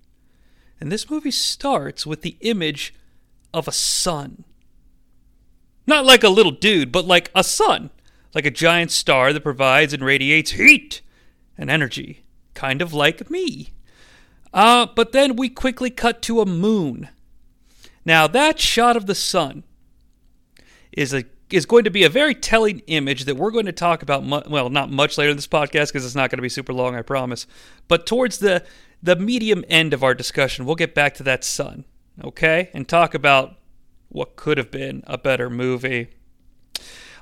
And 0.80 0.90
this 0.90 1.08
movie 1.08 1.30
starts 1.30 2.06
with 2.06 2.22
the 2.22 2.36
image 2.40 2.92
of 3.54 3.68
a 3.68 3.72
sun. 3.72 4.44
Not 5.86 6.04
like 6.04 6.24
a 6.24 6.28
little 6.28 6.52
dude, 6.52 6.90
but 6.90 7.06
like 7.06 7.30
a 7.34 7.44
sun, 7.44 7.90
like 8.34 8.46
a 8.46 8.50
giant 8.50 8.90
star 8.90 9.32
that 9.32 9.42
provides 9.42 9.94
and 9.94 10.04
radiates 10.04 10.52
heat 10.52 11.02
and 11.56 11.70
energy, 11.70 12.24
kind 12.54 12.82
of 12.82 12.92
like 12.92 13.30
me. 13.30 13.70
Uh, 14.52 14.87
but 14.94 15.12
then 15.12 15.37
we 15.37 15.48
quickly 15.48 15.90
cut 15.90 16.22
to 16.22 16.40
a 16.40 16.46
moon. 16.46 17.09
Now, 18.04 18.26
that 18.26 18.59
shot 18.59 18.96
of 18.96 19.06
the 19.06 19.14
sun 19.14 19.64
is 20.92 21.12
a 21.12 21.24
is 21.50 21.64
going 21.64 21.85
to 21.85 21.90
be 21.90 22.02
a 22.02 22.09
very 22.09 22.35
telling 22.35 22.80
image 22.88 23.24
that 23.24 23.37
we're 23.37 23.52
going 23.52 23.66
to 23.66 23.72
talk 23.72 24.02
about 24.02 24.24
mu- 24.24 24.42
well 24.48 24.68
not 24.68 24.90
much 24.90 25.16
later 25.16 25.30
in 25.30 25.37
this 25.37 25.46
podcast 25.46 25.88
because 25.88 26.04
it's 26.04 26.14
not 26.16 26.28
going 26.28 26.38
to 26.38 26.42
be 26.42 26.48
super 26.48 26.72
long 26.72 26.96
i 26.96 27.02
promise 27.02 27.46
but 27.87 28.04
towards 28.04 28.38
the 28.38 28.64
the 29.00 29.14
medium 29.14 29.64
end 29.68 29.94
of 29.94 30.02
our 30.02 30.12
discussion 30.12 30.64
we'll 30.64 30.74
get 30.74 30.92
back 30.92 31.14
to 31.14 31.22
that 31.22 31.44
sun 31.44 31.85
okay 32.24 32.68
and 32.74 32.88
talk 32.88 33.14
about 33.14 33.54
what 34.09 34.35
could 34.35 34.59
have 34.59 34.72
been 34.72 35.04
a 35.06 35.16
better 35.16 35.48
movie 35.48 36.09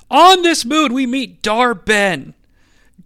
On 0.09 0.43
this 0.43 0.63
moon, 0.65 0.93
we 0.93 1.05
meet 1.07 1.41
Dar-Benn. 1.41 2.35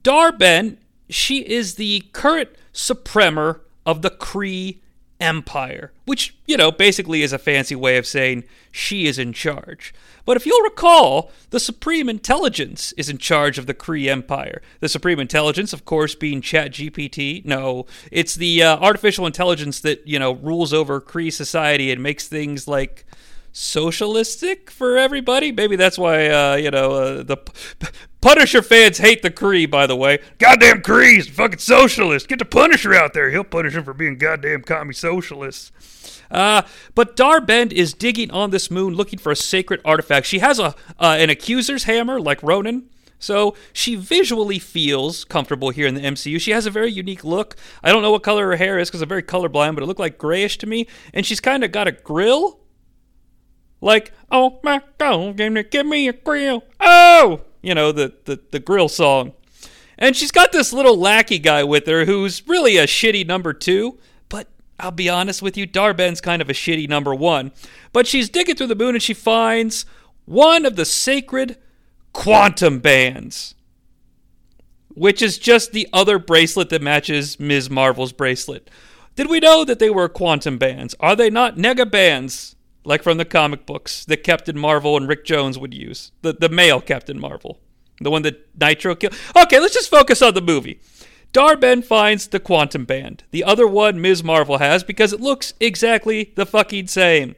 Dar-Benn, 0.04 0.78
she 1.10 1.40
is 1.40 1.76
the 1.76 2.02
current 2.12 2.50
supremor 2.74 3.62
of 3.86 4.02
the 4.02 4.12
Kree 4.12 4.80
Empire, 5.20 5.92
which, 6.06 6.36
you 6.46 6.56
know, 6.56 6.72
basically 6.72 7.24
is 7.24 7.34
a 7.34 7.38
fancy 7.38 7.76
way 7.76 7.98
of 7.98 8.08
saying 8.08 8.46
she 8.72 9.06
is 9.06 9.20
in 9.20 9.34
charge. 9.34 9.94
But 10.26 10.38
if 10.38 10.46
you'll 10.46 10.64
recall, 10.64 11.32
the 11.50 11.60
Supreme 11.60 12.08
Intelligence 12.08 12.94
is 12.94 13.10
in 13.10 13.18
charge 13.18 13.58
of 13.58 13.66
the 13.66 13.74
Kree 13.74 14.08
Empire. 14.08 14.62
The 14.80 14.88
Supreme 14.88 15.20
Intelligence, 15.20 15.74
of 15.74 15.84
course, 15.84 16.16
being 16.16 16.42
ChatGPT. 16.42 17.44
No, 17.44 17.86
it's 18.12 18.36
the 18.36 18.64
uh, 18.64 18.78
artificial 18.78 19.26
intelligence 19.26 19.82
that, 19.82 20.08
you 20.08 20.20
know, 20.20 20.34
rules 20.34 20.72
over 20.72 21.02
Kree 21.02 21.34
society 21.34 21.92
and 21.92 22.02
makes 22.02 22.28
things 22.28 22.68
like 22.68 23.06
socialistic 23.60 24.72
for 24.72 24.98
everybody. 24.98 25.52
Maybe 25.52 25.76
that's 25.76 25.98
why 25.98 26.28
uh, 26.28 26.56
you 26.56 26.72
know 26.72 26.94
uh, 26.94 27.24
the 27.24 27.38
Punisher 28.22 28.62
fans 28.62 28.98
hate 28.98 29.22
the 29.22 29.30
Kree. 29.30 29.70
By 29.70 29.86
the 29.86 29.96
way, 29.96 30.20
goddamn 30.38 30.82
Kree's 30.82 31.28
fucking 31.28 31.60
socialist. 31.60 32.28
Get 32.28 32.40
the 32.40 32.46
Punisher 32.46 32.94
out 32.94 33.14
there. 33.14 33.30
He'll 33.30 33.44
punish 33.44 33.76
him 33.76 33.84
for 33.84 33.94
being 33.94 34.18
goddamn 34.18 34.62
commie 34.64 34.94
socialists. 34.94 35.72
Uh, 36.32 36.62
but 36.96 37.16
Dar-Benn 37.16 37.72
is 37.72 37.94
digging 37.94 38.30
on 38.30 38.52
this 38.52 38.70
moon 38.70 38.94
looking 38.94 39.18
for 39.18 39.32
a 39.32 39.36
sacred 39.36 39.82
artifact. 39.84 40.28
She 40.28 40.40
has 40.40 40.60
a 40.60 40.76
uh, 40.98 41.18
an 41.20 41.30
accuser's 41.30 41.84
hammer 41.84 42.20
like 42.20 42.42
Ronan. 42.42 42.90
So 43.22 43.58
she 43.74 43.96
visually 43.96 44.60
feels 44.60 45.26
comfortable 45.26 45.72
here 45.72 45.86
in 45.86 45.96
the 45.96 46.02
MCU. 46.02 46.40
She 46.40 46.52
has 46.52 46.66
a 46.66 46.72
very 46.72 46.90
unique 46.90 47.26
look. 47.26 47.58
I 47.84 47.92
don't 47.92 48.02
know 48.02 48.12
what 48.12 48.24
color 48.24 48.48
her 48.48 48.56
hair 48.56 48.80
is 48.80 48.90
because 48.90 49.02
I'm 49.02 49.10
very 49.10 49.24
colorblind, 49.24 49.74
but 49.74 49.84
it 49.84 49.88
looked 49.88 50.00
like 50.00 50.18
grayish 50.18 50.58
to 50.60 50.68
me. 50.68 50.88
And 51.14 51.26
she's 51.26 51.42
kind 51.42 51.66
of 51.66 51.74
got 51.74 51.90
a 51.90 51.92
grill 51.92 52.60
like, 53.82 54.12
oh 54.32 54.60
my 54.64 54.82
god, 54.98 55.38
give 55.72 55.86
me 55.86 56.08
a 56.08 56.14
grill. 56.14 56.64
Oh, 56.80 57.42
you 57.62 57.74
know 57.76 57.92
the 57.92 58.14
the 58.26 58.40
the 58.52 58.60
grill 58.60 58.90
song. 58.90 59.34
And 59.98 60.16
she's 60.16 60.32
got 60.32 60.54
this 60.54 60.72
little 60.72 60.98
lackey 60.98 61.40
guy 61.40 61.66
with 61.66 61.86
her 61.88 62.06
who's 62.06 62.48
really 62.48 62.78
a 62.78 62.86
shitty 62.88 63.28
number 63.28 63.52
two. 63.52 64.00
But 64.30 64.48
I'll 64.80 64.92
be 64.92 65.10
honest 65.10 65.42
with 65.42 65.58
you, 65.58 65.66
Dar-Benn's 65.66 66.22
kind 66.22 66.42
of 66.42 66.50
a 66.50 66.54
shitty 66.54 66.88
number 66.88 67.14
one. 67.14 67.52
But 67.92 68.08
she's 68.08 68.30
digging 68.30 68.56
through 68.56 68.68
the 68.68 68.76
moon 68.76 68.96
and 68.96 69.04
she 69.04 69.14
finds 69.14 69.86
one 70.24 70.66
of 70.66 70.78
the 70.78 70.86
sacred 70.86 71.58
quantum 72.14 72.80
bands, 72.80 73.56
which 74.88 75.22
is 75.22 75.38
just 75.38 75.74
the 75.74 75.90
other 75.92 76.18
bracelet 76.18 76.70
that 76.70 76.82
matches 76.82 77.38
Ms. 77.38 77.70
Marvel's 77.70 78.14
bracelet. 78.14 78.70
Did 79.16 79.30
we 79.30 79.42
know 79.42 79.66
that 79.66 79.80
they 79.80 79.90
were 79.90 80.08
quantum 80.08 80.58
bands? 80.58 80.96
Are 81.02 81.16
they 81.16 81.30
not 81.30 81.58
nega 81.58 81.90
bands? 81.90 82.56
Like 82.90 83.04
from 83.04 83.18
the 83.18 83.24
comic 83.24 83.68
books 83.68 84.04
that 84.06 84.24
Captain 84.24 84.58
Marvel 84.58 84.98
and 84.98 85.08
Rick 85.08 85.24
Jones 85.24 85.60
would 85.60 85.76
use. 85.76 86.12
The 86.24 86.34
the 86.34 86.50
male 86.50 86.82
Captain 86.82 87.20
Marvel. 87.20 87.60
The 88.02 88.10
one 88.10 88.24
that 88.24 88.48
Nitro 88.60 88.96
killed. 88.96 89.14
Okay, 89.38 89.60
let's 89.60 89.76
just 89.76 89.92
focus 89.92 90.24
on 90.24 90.34
the 90.34 90.42
movie. 90.42 90.82
Dar-Benn 91.32 91.84
finds 91.84 92.28
the 92.28 92.40
quantum 92.40 92.86
band. 92.86 93.26
The 93.30 93.44
other 93.44 93.68
one 93.68 94.02
Ms. 94.02 94.24
Marvel 94.24 94.58
has 94.58 94.84
because 94.84 95.14
it 95.14 95.22
looks 95.22 95.54
exactly 95.60 96.34
the 96.36 96.48
fucking 96.48 96.88
same. 96.88 97.36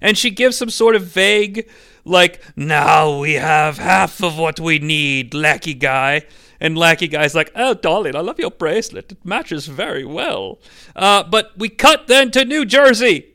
And 0.00 0.18
she 0.18 0.30
gives 0.30 0.56
some 0.56 0.70
sort 0.70 0.96
of 0.96 1.04
vague, 1.04 1.68
like, 2.04 2.42
now 2.56 3.20
we 3.20 3.34
have 3.34 3.78
half 3.78 4.20
of 4.20 4.36
what 4.36 4.58
we 4.58 4.80
need, 4.80 5.32
Lackey 5.34 5.74
Guy. 5.74 6.22
And 6.58 6.76
Lackey 6.76 7.06
Guy's 7.06 7.36
like, 7.36 7.52
oh, 7.54 7.74
darling, 7.74 8.16
I 8.16 8.20
love 8.20 8.40
your 8.40 8.50
bracelet. 8.50 9.12
It 9.12 9.24
matches 9.24 9.68
very 9.68 10.04
well. 10.04 10.58
Uh, 10.96 11.22
but 11.22 11.56
we 11.56 11.68
cut 11.68 12.08
then 12.08 12.32
to 12.32 12.44
New 12.44 12.64
Jersey 12.64 13.34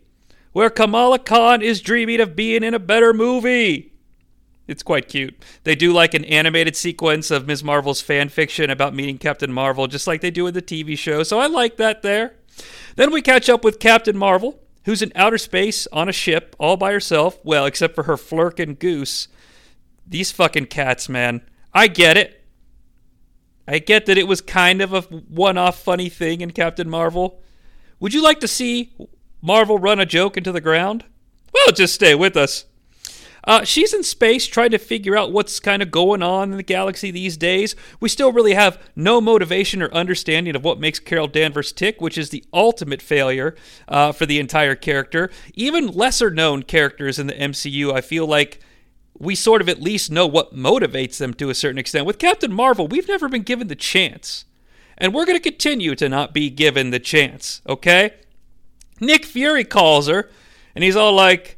where 0.54 0.70
Kamala 0.70 1.20
Khan 1.20 1.62
is 1.62 1.82
dreaming 1.82 2.22
of 2.22 2.36
being 2.36 2.64
in 2.64 2.74
a 2.74 2.80
better 2.80 3.14
movie. 3.14 3.92
It's 4.66 4.84
quite 4.84 5.10
cute. 5.10 5.36
They 5.66 5.76
do 5.76 5.92
like 5.92 6.14
an 6.14 6.24
animated 6.24 6.76
sequence 6.76 7.32
of 7.32 7.48
Ms. 7.48 7.64
Marvel's 7.64 8.02
fan 8.02 8.30
fiction 8.30 8.70
about 8.70 8.96
meeting 8.96 9.18
Captain 9.18 9.52
Marvel, 9.52 9.88
just 9.88 10.08
like 10.08 10.22
they 10.22 10.32
do 10.32 10.48
in 10.48 10.54
the 10.54 10.62
TV 10.62 10.98
show, 10.98 11.24
so 11.24 11.40
I 11.40 11.48
like 11.48 11.76
that 11.78 12.02
there. 12.02 12.36
Then 12.96 13.12
we 13.12 13.22
catch 13.22 13.50
up 13.50 13.64
with 13.64 13.80
Captain 13.80 14.18
Marvel, 14.18 14.60
who's 14.86 15.02
in 15.02 15.12
outer 15.16 15.38
space 15.38 15.88
on 15.92 16.08
a 16.08 16.14
ship 16.14 16.56
all 16.60 16.78
by 16.78 16.94
herself, 16.94 17.40
well, 17.44 17.66
except 17.66 17.96
for 17.96 18.04
her 18.04 18.16
Flerken 18.16 18.80
goose. 18.80 19.28
These 20.08 20.32
fucking 20.32 20.68
cats, 20.68 21.10
man. 21.10 21.42
I 21.74 21.88
get 21.88 22.16
it. 22.18 22.42
I 23.68 23.80
get 23.80 24.06
that 24.06 24.18
it 24.18 24.28
was 24.28 24.42
kind 24.42 24.82
of 24.82 24.94
a 24.94 25.02
one 25.02 25.58
off 25.58 25.82
funny 25.82 26.10
thing 26.10 26.42
in 26.42 26.52
Captain 26.52 26.90
Marvel. 26.90 27.42
Would 28.00 28.14
you 28.14 28.22
like 28.22 28.42
to 28.42 28.48
see 28.48 28.94
Marvel 29.46 29.78
run 29.78 30.00
a 30.00 30.06
joke 30.06 30.38
into 30.38 30.54
the 30.54 30.62
ground? 30.62 31.04
Well, 31.54 31.74
just 31.74 31.94
stay 31.94 32.16
with 32.16 32.38
us. 32.38 32.64
Uh, 33.44 33.66
she's 33.66 33.94
in 33.94 34.02
space 34.02 34.48
trying 34.48 34.72
to 34.72 34.78
figure 34.78 35.18
out 35.18 35.34
what's 35.34 35.60
kind 35.60 35.82
of 35.82 35.92
going 35.92 36.24
on 36.24 36.52
in 36.52 36.58
the 36.58 36.64
galaxy 36.64 37.12
these 37.12 37.36
days. 37.36 37.76
We 38.00 38.08
still 38.08 38.32
really 38.32 38.54
have 38.54 38.82
no 38.96 39.20
motivation 39.20 39.82
or 39.82 39.94
understanding 39.94 40.56
of 40.56 40.64
what 40.64 40.80
makes 40.80 40.98
Carol 40.98 41.28
Danvers 41.28 41.74
tick, 41.74 42.00
which 42.00 42.18
is 42.18 42.30
the 42.30 42.46
ultimate 42.54 43.02
failure 43.02 43.54
uh, 43.90 44.14
for 44.14 44.26
the 44.26 44.40
entire 44.40 44.76
character. 44.76 45.30
Even 45.56 45.88
lesser 45.88 46.30
known 46.30 46.64
characters 46.64 47.20
in 47.20 47.28
the 47.28 47.34
MCU, 47.34 47.94
I 47.94 48.00
feel 48.00 48.26
like 48.26 48.62
we 49.20 49.36
sort 49.36 49.62
of 49.62 49.68
at 49.68 49.82
least 49.82 50.10
know 50.10 50.26
what 50.26 50.56
motivates 50.56 51.18
them 51.18 51.34
to 51.34 51.50
a 51.50 51.56
certain 51.56 51.78
extent. 51.78 52.06
With 52.06 52.18
Captain 52.18 52.54
Marvel, 52.54 52.88
we've 52.88 53.10
never 53.10 53.28
been 53.28 53.44
given 53.44 53.68
the 53.68 53.76
chance. 53.76 54.46
And 54.98 55.14
we're 55.14 55.26
going 55.26 55.38
to 55.38 55.44
continue 55.44 55.96
to 55.96 56.08
not 56.08 56.34
be 56.34 56.50
given 56.50 56.92
the 56.92 57.00
chance, 57.00 57.62
okay? 57.68 58.14
Nick 59.00 59.26
Fury 59.26 59.64
calls 59.64 60.08
her, 60.08 60.30
and 60.76 60.84
he's 60.84 60.96
all 60.96 61.14
like, 61.14 61.58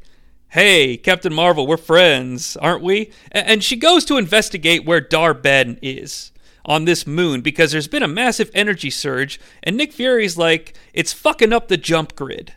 Hey, 0.49 0.95
Captain 0.95 1.33
Marvel, 1.33 1.67
we're 1.67 1.75
friends, 1.75 2.55
aren't 2.57 2.83
we? 2.83 3.11
And 3.31 3.63
she 3.63 3.75
goes 3.75 4.05
to 4.05 4.17
investigate 4.17 4.85
where 4.85 5.01
Dar-Benn 5.01 5.79
is 5.81 6.31
on 6.63 6.85
this 6.85 7.05
moon 7.05 7.41
because 7.41 7.71
there's 7.71 7.89
been 7.89 8.03
a 8.03 8.07
massive 8.07 8.49
energy 8.53 8.89
surge, 8.89 9.39
and 9.63 9.75
Nick 9.75 9.91
Fury's 9.91 10.37
like, 10.37 10.77
It's 10.93 11.13
fucking 11.13 11.53
up 11.53 11.67
the 11.67 11.77
jump 11.77 12.15
grid. 12.15 12.53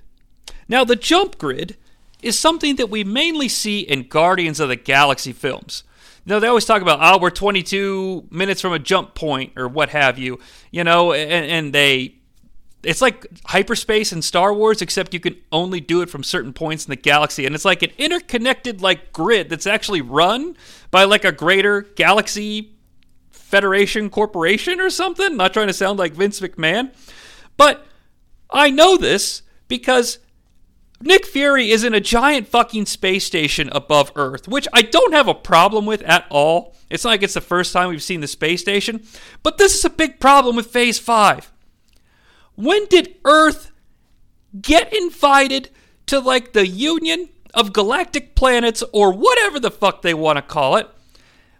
Now, 0.69 0.85
the 0.85 0.97
jump 0.97 1.39
grid 1.39 1.77
is 2.23 2.39
something 2.39 2.77
that 2.77 2.91
we 2.91 3.05
mainly 3.05 3.49
see 3.49 3.81
in 3.81 4.09
Guardians 4.09 4.61
of 4.61 4.69
the 4.69 4.77
Galaxy 4.77 5.33
films. 5.33 5.85
Now, 6.27 6.39
they 6.39 6.47
always 6.47 6.67
talk 6.67 6.83
about, 6.83 6.99
oh, 7.01 7.19
we're 7.19 7.31
22 7.31 8.27
minutes 8.31 8.61
from 8.61 8.75
a 8.75 8.79
jump 8.79 9.15
point 9.15 9.55
or 9.57 9.67
what 9.67 9.89
have 9.91 10.19
you, 10.19 10.39
you 10.71 10.85
know, 10.85 11.13
and, 11.15 11.47
and 11.47 11.73
they 11.73 12.18
it's 12.83 13.03
like 13.03 13.27
hyperspace 13.47 14.13
in 14.13 14.23
Star 14.23 14.55
Wars, 14.55 14.81
except 14.81 15.13
you 15.13 15.21
can 15.21 15.37
only 15.51 15.81
do 15.81 16.01
it 16.01 16.11
from 16.11 16.23
certain 16.23 16.53
points 16.53 16.85
in 16.85 16.91
the 16.91 16.97
galaxy, 16.97 17.45
and 17.45 17.55
it's 17.55 17.65
like 17.65 17.83
an 17.83 17.91
interconnected 17.99 18.81
like 18.81 19.13
grid 19.13 19.51
that's 19.51 19.67
actually 19.67 20.01
run 20.01 20.57
by 20.91 21.05
like 21.05 21.25
a 21.25 21.33
greater 21.33 21.83
galaxy 21.83 22.75
Federation 23.31 24.11
corporation 24.11 24.81
or 24.81 24.91
something. 24.91 25.37
Not 25.37 25.55
trying 25.55 25.69
to 25.69 25.73
sound 25.73 25.99
like 25.99 26.13
Vince 26.13 26.39
McMahon, 26.41 26.95
but 27.57 27.87
I 28.51 28.71
know 28.71 28.97
this 28.97 29.43
because 29.69 30.19
Nick 31.01 31.27
Fury 31.27 31.71
is 31.71 31.83
in 31.83 31.95
a 31.95 32.01
giant 32.01 32.47
fucking 32.47 32.87
space 32.87 33.25
station 33.25 33.71
above 33.73 34.13
Earth, 34.17 34.49
which 34.49 34.69
I 34.73 34.83
don't 34.83 35.15
have 35.15 35.29
a 35.29 35.35
problem 35.35 35.87
with 35.87 36.03
at 36.03 36.27
all. 36.29 36.77
It's 36.91 37.05
not 37.05 37.11
like 37.11 37.23
it's 37.23 37.35
the 37.35 37.41
first 37.41 37.73
time 37.73 37.89
we've 37.89 38.03
seen 38.03 38.21
the 38.21 38.29
space 38.29 38.61
station, 38.61 39.03
but 39.43 39.59
this 39.59 39.75
is 39.75 39.85
a 39.85 39.91
big 39.91 40.21
problem 40.21 40.55
with 40.55 40.67
Phase 40.67 40.99
5 40.99 41.51
when 42.59 42.87
did 42.87 43.15
Earth 43.25 43.71
get 44.61 44.93
invited 44.93 45.71
to 46.07 46.19
like 46.19 46.55
the 46.55 46.67
Union 46.67 47.29
of 47.55 47.73
Galactic 47.73 48.35
Planets 48.35 48.83
or 48.93 49.13
whatever 49.13 49.61
the 49.61 49.71
fuck 49.71 50.03
they 50.03 50.13
want 50.13 50.39
to 50.39 50.43
call 50.43 50.75
it? 50.75 50.89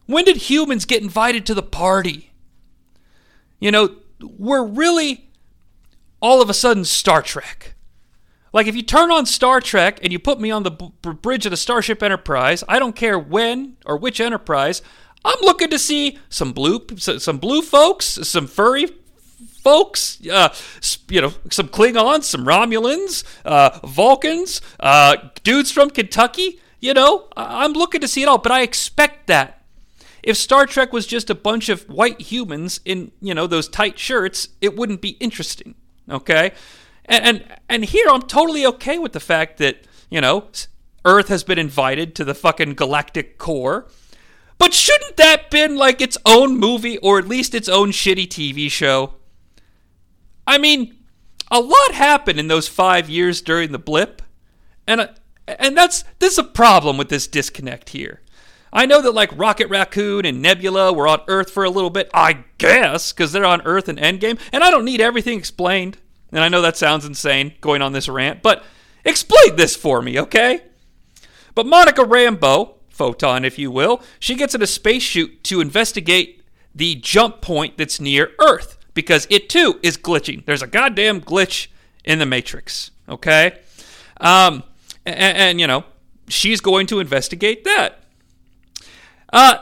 When 0.07 0.25
did 0.25 0.51
humans 0.51 0.87
get 0.87 1.01
invited 1.01 1.47
to 1.47 1.55
the 1.55 1.63
party? 1.63 2.33
You 3.61 3.71
know, 3.71 3.95
we're 4.21 4.65
really 4.65 5.31
all 6.21 6.43
of 6.43 6.51
a 6.51 6.55
sudden 6.55 6.85
Star 6.85 7.23
Trek. 7.23 7.75
Like 8.53 8.67
if 8.67 8.75
you 8.75 8.83
turn 8.83 9.13
on 9.13 9.25
Star 9.25 9.61
Trek 9.61 10.01
and 10.03 10.13
you 10.13 10.19
put 10.19 10.41
me 10.41 10.51
on 10.51 10.65
the 10.65 10.73
b- 10.73 10.91
bridge 11.13 11.47
of 11.47 11.51
the 11.51 11.57
Starship 11.57 12.03
Enterprise, 12.03 12.65
I 12.69 12.81
don't 12.81 12.97
care 12.97 13.21
when 13.21 13.77
or 13.87 13.97
which 13.97 14.21
Enterprise, 14.21 14.83
I'm 15.25 15.39
looking 15.43 15.71
to 15.71 15.79
see 15.79 16.19
some 16.29 16.53
blue 16.53 16.85
some 16.97 17.39
blue 17.39 17.63
folks, 17.63 18.05
some 18.05 18.49
furry 18.49 18.89
folks, 19.63 20.19
uh, 20.27 20.55
you 21.09 21.21
know, 21.21 21.33
some 21.51 21.69
Klingons, 21.69 22.25
some 22.25 22.45
Romulans, 22.45 23.25
uh, 23.45 23.79
Vulcans, 23.85 24.61
uh, 24.81 25.17
dudes 25.43 25.71
from 25.71 25.91
Kentucky. 25.91 26.61
You 26.81 26.95
know, 26.95 27.29
I'm 27.37 27.73
looking 27.73 28.01
to 28.01 28.09
see 28.09 28.23
it 28.23 28.29
all, 28.29 28.39
but 28.39 28.53
I 28.53 28.63
expect 28.63 29.27
that. 29.27 29.63
If 30.23 30.37
Star 30.37 30.67
Trek 30.67 30.93
was 30.93 31.07
just 31.07 31.31
a 31.31 31.35
bunch 31.35 31.69
of 31.69 31.83
white 31.89 32.21
humans 32.21 32.81
in, 32.85 33.13
you 33.21 33.35
know, 33.35 33.47
those 33.47 33.69
tight 33.69 33.99
shirts, 33.99 34.49
it 34.61 34.77
wouldn't 34.77 35.01
be 35.01 35.11
interesting. 35.21 35.75
Okay? 36.11 36.53
And 37.05 37.25
and, 37.25 37.59
and 37.69 37.85
here 37.85 38.07
I'm 38.09 38.23
totally 38.23 38.67
okay 38.67 38.99
with 38.99 39.13
the 39.13 39.21
fact 39.21 39.59
that, 39.59 39.87
you 40.11 40.21
know, 40.21 40.49
Earth 41.05 41.29
has 41.29 41.45
been 41.45 41.59
invited 41.59 42.15
to 42.17 42.25
the 42.25 42.35
fucking 42.35 42.75
galactic 42.75 43.39
core. 43.39 43.87
But 44.59 44.75
shouldn't 44.75 45.17
that 45.17 45.51
been 45.51 45.77
like 45.77 46.01
its 46.01 46.19
own 46.27 46.59
movie 46.59 46.99
or 46.99 47.19
at 47.19 47.29
least 47.29 47.55
its 47.55 47.69
own 47.69 47.93
shitty 47.93 48.27
TV 48.29 48.71
show? 48.71 49.15
I 50.49 50.57
mean, 50.57 50.97
a 51.51 51.61
lot 51.61 51.93
happened 51.93 52.41
in 52.41 52.49
those 52.49 52.69
five 52.69 53.11
years 53.11 53.43
during 53.43 53.71
the 53.71 53.79
blip, 53.79 54.23
and 54.87 55.03
uh, 55.03 55.09
and 55.47 55.77
that's 55.77 56.05
this 56.21 56.33
is 56.33 56.39
a 56.39 56.45
problem 56.45 56.97
with 56.97 57.11
this 57.11 57.27
disconnect 57.27 57.91
here. 57.91 58.23
I 58.73 58.87
know 58.87 59.03
that 59.03 59.13
like 59.13 59.39
Rocket 59.39 59.69
Raccoon 59.69 60.25
and 60.25 60.41
Nebula 60.41 60.95
were 60.95 61.07
on 61.07 61.21
Earth 61.29 61.51
for 61.51 61.65
a 61.65 61.71
little 61.71 61.91
bit, 61.91 62.11
I 62.15 62.45
guess, 62.57 63.13
because 63.13 63.31
they're 63.31 63.45
on 63.45 63.61
Earth 63.67 63.91
in 63.91 63.97
Endgame, 63.97 64.41
and 64.51 64.65
I 64.65 64.71
don't 64.71 64.87
need 64.87 65.03
everything 65.03 65.39
explained. 65.39 65.99
And 66.33 66.43
I 66.43 66.49
know 66.49 66.63
that 66.63 66.79
sounds 66.79 67.05
insane 67.05 67.53
going 67.61 67.83
on 67.83 67.93
this 67.93 68.09
rant, 68.09 68.43
but 68.43 68.65
explain 69.05 69.57
this 69.57 69.77
for 69.77 70.01
me, 70.01 70.19
okay? 70.19 70.63
But 71.55 71.67
Monica 71.67 72.03
Rambeau, 72.03 72.75
Photon, 72.89 73.45
if 73.45 73.59
you 73.59 73.71
will, 73.71 74.03
she 74.19 74.35
gets 74.35 74.55
in 74.55 74.63
a 74.63 74.67
space 74.67 75.03
chute 75.03 75.43
to 75.45 75.61
investigate 75.61 76.43
the 76.75 76.95
jump 76.97 77.41
point 77.41 77.79
that's 77.79 78.01
near 78.01 78.33
Earth 78.39 78.78
because 78.99 79.29
it 79.31 79.49
too 79.49 79.79
is 79.81 79.97
glitching. 79.97 80.45
There's 80.45 80.61
a 80.61 80.67
goddamn 80.67 81.21
glitch 81.21 81.69
in 82.03 82.19
the 82.19 82.27
Matrix, 82.27 82.91
okay? 83.09 83.61
Um, 84.21 84.65
and, 85.07 85.39
and 85.39 85.61
you 85.61 85.69
know, 85.69 85.85
she's 86.27 86.61
going 86.61 86.89
to 86.89 86.99
investigate 86.99 87.63
that. 87.63 88.01
Uh, 89.33 89.59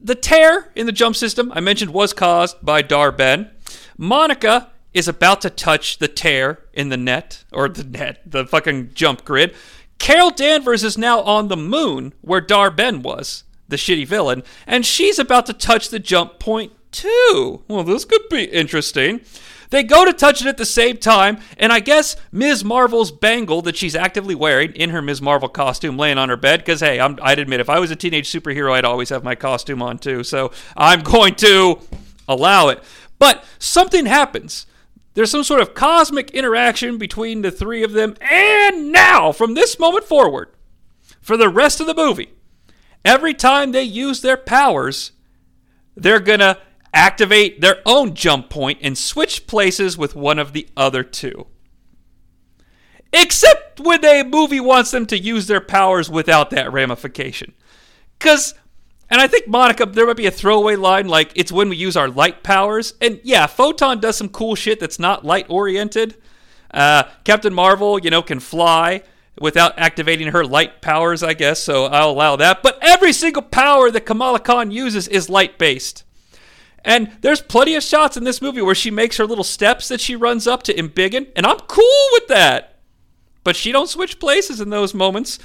the 0.00 0.14
tear 0.14 0.70
in 0.76 0.86
the 0.86 0.92
jump 0.92 1.16
system 1.16 1.50
I 1.52 1.58
mentioned 1.58 1.92
was 1.92 2.12
caused 2.12 2.64
by 2.64 2.80
Dar-Benn. 2.80 3.50
Monica 3.98 4.70
is 4.94 5.08
about 5.08 5.40
to 5.40 5.50
touch 5.50 5.98
the 5.98 6.06
tear 6.06 6.60
in 6.72 6.88
the 6.88 6.96
net 6.96 7.42
or 7.50 7.68
the 7.68 7.82
net, 7.82 8.22
the 8.24 8.46
fucking 8.46 8.92
jump 8.94 9.24
grid. 9.24 9.52
Carol 9.98 10.30
Danvers 10.30 10.84
is 10.84 10.96
now 10.96 11.22
on 11.22 11.48
the 11.48 11.56
moon 11.56 12.14
where 12.20 12.40
Dar-Benn 12.40 13.02
was, 13.02 13.42
the 13.66 13.74
shitty 13.74 14.06
villain, 14.06 14.44
and 14.64 14.86
she's 14.86 15.18
about 15.18 15.46
to 15.46 15.52
touch 15.52 15.88
the 15.88 15.98
jump 15.98 16.38
point 16.38 16.70
Well, 17.68 17.84
this 17.84 18.04
could 18.04 18.28
be 18.30 18.44
interesting. 18.44 19.20
They 19.70 19.82
go 19.82 20.04
to 20.04 20.12
touch 20.12 20.40
it 20.40 20.46
at 20.46 20.58
the 20.58 20.64
same 20.64 20.96
time, 20.98 21.38
and 21.58 21.72
I 21.72 21.80
guess 21.80 22.16
Ms. 22.30 22.64
Marvel's 22.64 23.10
bangle 23.10 23.62
that 23.62 23.76
she's 23.76 23.96
actively 23.96 24.34
wearing 24.34 24.72
in 24.72 24.90
her 24.90 25.02
Ms. 25.02 25.20
Marvel 25.20 25.48
costume 25.48 25.96
laying 25.96 26.18
on 26.18 26.28
her 26.28 26.36
bed, 26.36 26.60
because 26.60 26.80
hey, 26.80 27.00
I'm, 27.00 27.18
I'd 27.22 27.38
admit, 27.38 27.60
if 27.60 27.68
I 27.68 27.80
was 27.80 27.90
a 27.90 27.96
teenage 27.96 28.30
superhero, 28.30 28.72
I'd 28.72 28.84
always 28.84 29.08
have 29.08 29.24
my 29.24 29.34
costume 29.34 29.82
on 29.82 29.98
too, 29.98 30.22
so 30.22 30.52
I'm 30.76 31.00
going 31.00 31.34
to 31.36 31.80
allow 32.28 32.68
it. 32.68 32.82
But 33.18 33.44
something 33.58 34.06
happens. 34.06 34.66
There's 35.14 35.30
some 35.30 35.44
sort 35.44 35.62
of 35.62 35.74
cosmic 35.74 36.30
interaction 36.30 36.98
between 36.98 37.42
the 37.42 37.50
three 37.50 37.82
of 37.82 37.92
them, 37.92 38.14
and 38.20 38.92
now, 38.92 39.32
from 39.32 39.54
this 39.54 39.78
moment 39.78 40.04
forward, 40.04 40.50
for 41.20 41.36
the 41.36 41.48
rest 41.48 41.80
of 41.80 41.86
the 41.86 41.94
movie, 41.94 42.30
every 43.04 43.34
time 43.34 43.72
they 43.72 43.82
use 43.82 44.20
their 44.20 44.36
powers, 44.36 45.12
they're 45.96 46.20
gonna 46.20 46.58
activate 46.96 47.60
their 47.60 47.82
own 47.84 48.14
jump 48.14 48.48
point 48.48 48.78
and 48.82 48.96
switch 48.96 49.46
places 49.46 49.98
with 49.98 50.16
one 50.16 50.38
of 50.38 50.54
the 50.54 50.66
other 50.76 51.04
two. 51.04 51.46
Except 53.12 53.78
when 53.78 54.04
a 54.04 54.24
movie 54.24 54.60
wants 54.60 54.90
them 54.90 55.04
to 55.06 55.18
use 55.18 55.46
their 55.46 55.60
powers 55.60 56.08
without 56.08 56.50
that 56.50 56.72
ramification. 56.72 57.52
Because, 58.18 58.54
and 59.10 59.20
I 59.20 59.26
think 59.26 59.46
Monica, 59.46 59.84
there 59.84 60.06
might 60.06 60.16
be 60.16 60.26
a 60.26 60.30
throwaway 60.30 60.76
line 60.76 61.06
like, 61.06 61.32
it's 61.34 61.52
when 61.52 61.68
we 61.68 61.76
use 61.76 61.96
our 61.98 62.08
light 62.08 62.42
powers. 62.42 62.94
And 63.00 63.20
yeah, 63.22 63.46
Photon 63.46 64.00
does 64.00 64.16
some 64.16 64.30
cool 64.30 64.54
shit 64.54 64.80
that's 64.80 64.98
not 64.98 65.24
light 65.24 65.46
oriented. 65.50 66.16
Uh, 66.72 67.04
Captain 67.24 67.52
Marvel, 67.52 67.98
you 67.98 68.08
know, 68.10 68.22
can 68.22 68.40
fly 68.40 69.02
without 69.38 69.78
activating 69.78 70.28
her 70.28 70.44
light 70.46 70.80
powers, 70.80 71.22
I 71.22 71.34
guess, 71.34 71.62
so 71.62 71.84
I'll 71.84 72.10
allow 72.10 72.36
that. 72.36 72.62
But 72.62 72.78
every 72.80 73.12
single 73.12 73.42
power 73.42 73.90
that 73.90 74.06
Kamala 74.06 74.40
Khan 74.40 74.70
uses 74.70 75.08
is 75.08 75.28
light 75.28 75.58
based. 75.58 76.04
And 76.86 77.10
there's 77.20 77.42
plenty 77.42 77.74
of 77.74 77.82
shots 77.82 78.16
in 78.16 78.22
this 78.22 78.40
movie 78.40 78.62
where 78.62 78.74
she 78.74 78.92
makes 78.92 79.16
her 79.16 79.26
little 79.26 79.44
steps 79.44 79.88
that 79.88 80.00
she 80.00 80.14
runs 80.14 80.46
up 80.46 80.62
to 80.62 80.72
Embiggen, 80.72 81.26
and 81.34 81.44
I'm 81.44 81.58
cool 81.66 82.08
with 82.12 82.28
that. 82.28 82.78
But 83.42 83.56
she 83.56 83.72
don't 83.72 83.88
switch 83.88 84.20
places 84.20 84.60
in 84.60 84.70
those 84.70 84.94
moments. 84.94 85.40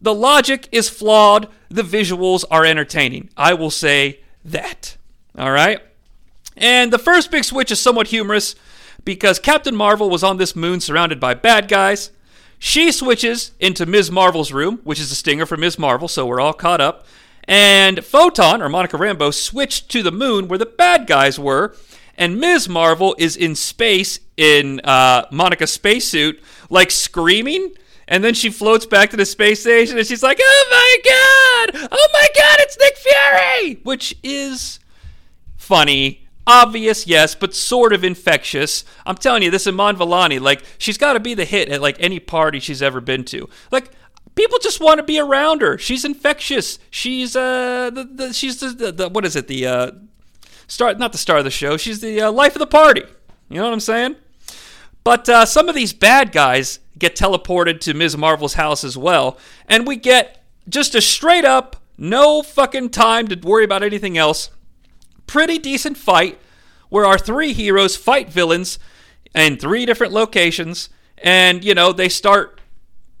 The 0.00 0.12
logic 0.12 0.68
is 0.72 0.88
flawed. 0.88 1.48
The 1.68 1.82
visuals 1.82 2.44
are 2.50 2.66
entertaining. 2.66 3.30
I 3.36 3.54
will 3.54 3.70
say 3.70 4.20
that. 4.44 4.96
All 5.38 5.52
right? 5.52 5.80
And 6.56 6.92
the 6.92 6.98
first 6.98 7.30
big 7.30 7.44
switch 7.44 7.70
is 7.70 7.80
somewhat 7.80 8.08
humorous 8.08 8.56
because 9.04 9.38
Captain 9.38 9.76
Marvel 9.76 10.10
was 10.10 10.24
on 10.24 10.36
this 10.36 10.56
moon 10.56 10.80
surrounded 10.80 11.20
by 11.20 11.34
bad 11.34 11.68
guys. 11.68 12.10
She 12.58 12.90
switches 12.90 13.52
into 13.60 13.86
Ms. 13.86 14.10
Marvel's 14.10 14.52
room, 14.52 14.80
which 14.82 15.00
is 15.00 15.12
a 15.12 15.16
stinger 15.16 15.46
for 15.46 15.56
Ms. 15.56 15.78
Marvel, 15.78 16.08
so 16.08 16.26
we're 16.26 16.40
all 16.40 16.52
caught 16.52 16.80
up. 16.80 17.06
And 17.44 18.04
Photon, 18.04 18.62
or 18.62 18.68
Monica 18.68 18.96
Rambeau, 18.96 19.34
switched 19.34 19.90
to 19.90 20.02
the 20.02 20.12
moon 20.12 20.48
where 20.48 20.58
the 20.58 20.66
bad 20.66 21.06
guys 21.06 21.38
were. 21.38 21.74
And 22.16 22.38
Ms. 22.38 22.68
Marvel 22.68 23.16
is 23.18 23.36
in 23.36 23.54
space 23.54 24.20
in 24.36 24.80
uh, 24.84 25.26
Monica's 25.30 25.72
spacesuit, 25.72 26.40
like 26.70 26.90
screaming. 26.90 27.72
And 28.06 28.22
then 28.22 28.34
she 28.34 28.50
floats 28.50 28.84
back 28.84 29.10
to 29.10 29.16
the 29.16 29.24
space 29.24 29.60
station 29.60 29.96
and 29.96 30.06
she's 30.06 30.22
like, 30.22 30.38
oh 30.40 30.66
my 30.70 31.72
God! 31.72 31.88
Oh 31.90 32.08
my 32.12 32.28
God, 32.34 32.56
it's 32.60 32.78
Nick 32.78 32.96
Fury! 32.96 33.80
Which 33.82 34.14
is 34.22 34.80
funny. 35.56 36.26
Obvious, 36.44 37.06
yes, 37.06 37.36
but 37.36 37.54
sort 37.54 37.92
of 37.92 38.02
infectious. 38.02 38.84
I'm 39.06 39.14
telling 39.14 39.44
you, 39.44 39.50
this 39.50 39.66
Iman 39.66 39.96
Vellani, 39.96 40.40
like, 40.40 40.64
she's 40.76 40.98
got 40.98 41.12
to 41.12 41.20
be 41.20 41.34
the 41.34 41.44
hit 41.44 41.68
at 41.68 41.80
like 41.80 41.96
any 42.00 42.18
party 42.18 42.58
she's 42.58 42.82
ever 42.82 43.00
been 43.00 43.24
to. 43.26 43.48
Like, 43.70 43.92
people 44.34 44.58
just 44.60 44.80
want 44.80 44.98
to 44.98 45.02
be 45.02 45.18
around 45.18 45.62
her. 45.62 45.78
She's 45.78 46.04
infectious. 46.04 46.78
She's 46.90 47.36
uh 47.36 47.90
the, 47.90 48.04
the 48.04 48.32
she's 48.32 48.60
the, 48.60 48.68
the, 48.68 48.92
the, 48.92 49.08
what 49.08 49.24
is 49.24 49.36
it 49.36 49.48
the 49.48 49.66
uh 49.66 49.90
star 50.66 50.94
not 50.94 51.12
the 51.12 51.18
star 51.18 51.38
of 51.38 51.44
the 51.44 51.50
show. 51.50 51.76
She's 51.76 52.00
the 52.00 52.22
uh, 52.22 52.32
life 52.32 52.54
of 52.54 52.60
the 52.60 52.66
party. 52.66 53.02
You 53.48 53.58
know 53.58 53.64
what 53.64 53.72
I'm 53.72 53.80
saying? 53.80 54.16
But 55.04 55.28
uh, 55.28 55.44
some 55.46 55.68
of 55.68 55.74
these 55.74 55.92
bad 55.92 56.32
guys 56.32 56.78
get 56.98 57.16
teleported 57.16 57.80
to 57.80 57.94
Ms. 57.94 58.16
Marvel's 58.16 58.54
house 58.54 58.84
as 58.84 58.96
well, 58.96 59.36
and 59.66 59.86
we 59.86 59.96
get 59.96 60.44
just 60.68 60.94
a 60.94 61.00
straight 61.00 61.44
up 61.44 61.76
no 61.98 62.42
fucking 62.42 62.90
time 62.90 63.28
to 63.28 63.36
worry 63.36 63.64
about 63.64 63.82
anything 63.82 64.16
else. 64.16 64.50
Pretty 65.26 65.58
decent 65.58 65.96
fight 65.96 66.38
where 66.88 67.04
our 67.04 67.18
three 67.18 67.52
heroes 67.52 67.96
fight 67.96 68.30
villains 68.30 68.78
in 69.34 69.56
three 69.56 69.86
different 69.86 70.12
locations, 70.12 70.88
and 71.18 71.64
you 71.64 71.74
know 71.74 71.92
they 71.92 72.08
start 72.08 72.60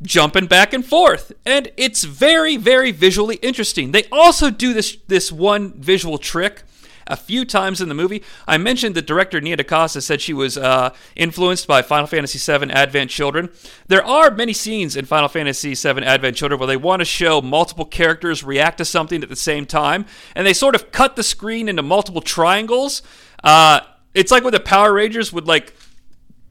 jumping 0.02 0.46
back 0.46 0.72
and 0.72 0.84
forth. 0.84 1.32
And 1.46 1.70
it's 1.76 2.04
very 2.04 2.56
very 2.56 2.92
visually 2.92 3.36
interesting. 3.36 3.92
They 3.92 4.04
also 4.10 4.50
do 4.50 4.72
this 4.72 4.96
this 5.08 5.32
one 5.32 5.72
visual 5.74 6.18
trick 6.18 6.62
a 7.06 7.16
few 7.16 7.44
times 7.44 7.80
in 7.80 7.88
the 7.88 7.94
movie. 7.94 8.22
I 8.46 8.58
mentioned 8.58 8.94
that 8.94 9.06
director 9.06 9.40
nia 9.40 9.56
dacosta 9.56 10.02
said 10.02 10.20
she 10.20 10.32
was 10.32 10.56
uh, 10.56 10.94
influenced 11.16 11.66
by 11.66 11.82
final 11.82 12.06
fantasy 12.06 12.38
VII 12.38 12.70
advent 12.70 13.10
children. 13.10 13.50
There 13.88 14.04
are 14.04 14.30
many 14.30 14.52
scenes 14.52 14.96
in 14.96 15.04
final 15.04 15.28
fantasy 15.28 15.74
VII 15.74 16.04
advent 16.04 16.36
children 16.36 16.58
where 16.58 16.66
they 16.66 16.76
want 16.76 17.00
to 17.00 17.04
show 17.04 17.40
multiple 17.40 17.84
characters 17.84 18.44
react 18.44 18.78
to 18.78 18.84
something 18.84 19.22
at 19.22 19.28
the 19.28 19.36
same 19.36 19.66
time 19.66 20.06
and 20.34 20.46
they 20.46 20.54
sort 20.54 20.74
of 20.74 20.92
cut 20.92 21.16
the 21.16 21.22
screen 21.22 21.68
into 21.68 21.82
multiple 21.82 22.22
triangles. 22.22 23.02
Uh, 23.42 23.80
it's 24.14 24.30
like 24.30 24.44
when 24.44 24.52
the 24.52 24.60
power 24.60 24.92
rangers 24.92 25.32
would 25.32 25.46
like 25.46 25.74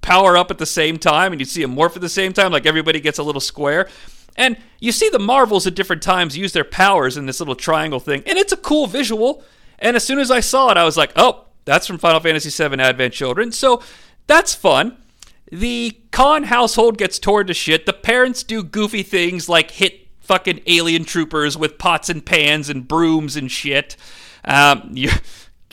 power 0.01 0.37
up 0.37 0.51
at 0.51 0.57
the 0.57 0.65
same 0.65 0.97
time 0.97 1.31
and 1.31 1.39
you 1.39 1.45
see 1.45 1.61
them 1.61 1.75
morph 1.75 1.95
at 1.95 2.01
the 2.01 2.09
same 2.09 2.33
time, 2.33 2.51
like 2.51 2.65
everybody 2.65 2.99
gets 2.99 3.19
a 3.19 3.23
little 3.23 3.41
square. 3.41 3.87
And 4.35 4.57
you 4.79 4.91
see 4.91 5.09
the 5.09 5.19
Marvels 5.19 5.67
at 5.67 5.75
different 5.75 6.01
times 6.01 6.37
use 6.37 6.53
their 6.53 6.63
powers 6.63 7.17
in 7.17 7.25
this 7.25 7.39
little 7.39 7.55
triangle 7.55 7.99
thing, 7.99 8.23
and 8.25 8.37
it's 8.37 8.53
a 8.53 8.57
cool 8.57 8.87
visual. 8.87 9.43
And 9.79 9.95
as 9.95 10.03
soon 10.03 10.19
as 10.19 10.31
I 10.31 10.39
saw 10.39 10.71
it, 10.71 10.77
I 10.77 10.85
was 10.85 10.95
like, 10.95 11.11
oh, 11.15 11.45
that's 11.65 11.85
from 11.85 11.97
Final 11.97 12.19
Fantasy 12.19 12.49
VII 12.49 12.79
Advent 12.81 13.13
Children. 13.13 13.51
So 13.51 13.81
that's 14.27 14.55
fun. 14.55 14.97
The 15.51 15.99
Khan 16.11 16.43
household 16.43 16.97
gets 16.97 17.19
torn 17.19 17.47
to 17.47 17.53
shit. 17.53 17.85
The 17.85 17.93
parents 17.93 18.43
do 18.43 18.63
goofy 18.63 19.03
things 19.03 19.49
like 19.49 19.71
hit 19.71 20.07
fucking 20.21 20.61
alien 20.65 21.03
troopers 21.03 21.57
with 21.57 21.77
pots 21.77 22.09
and 22.09 22.25
pans 22.25 22.69
and 22.69 22.87
brooms 22.87 23.35
and 23.35 23.51
shit. 23.51 23.97
Um, 24.45 24.91
you, 24.93 25.09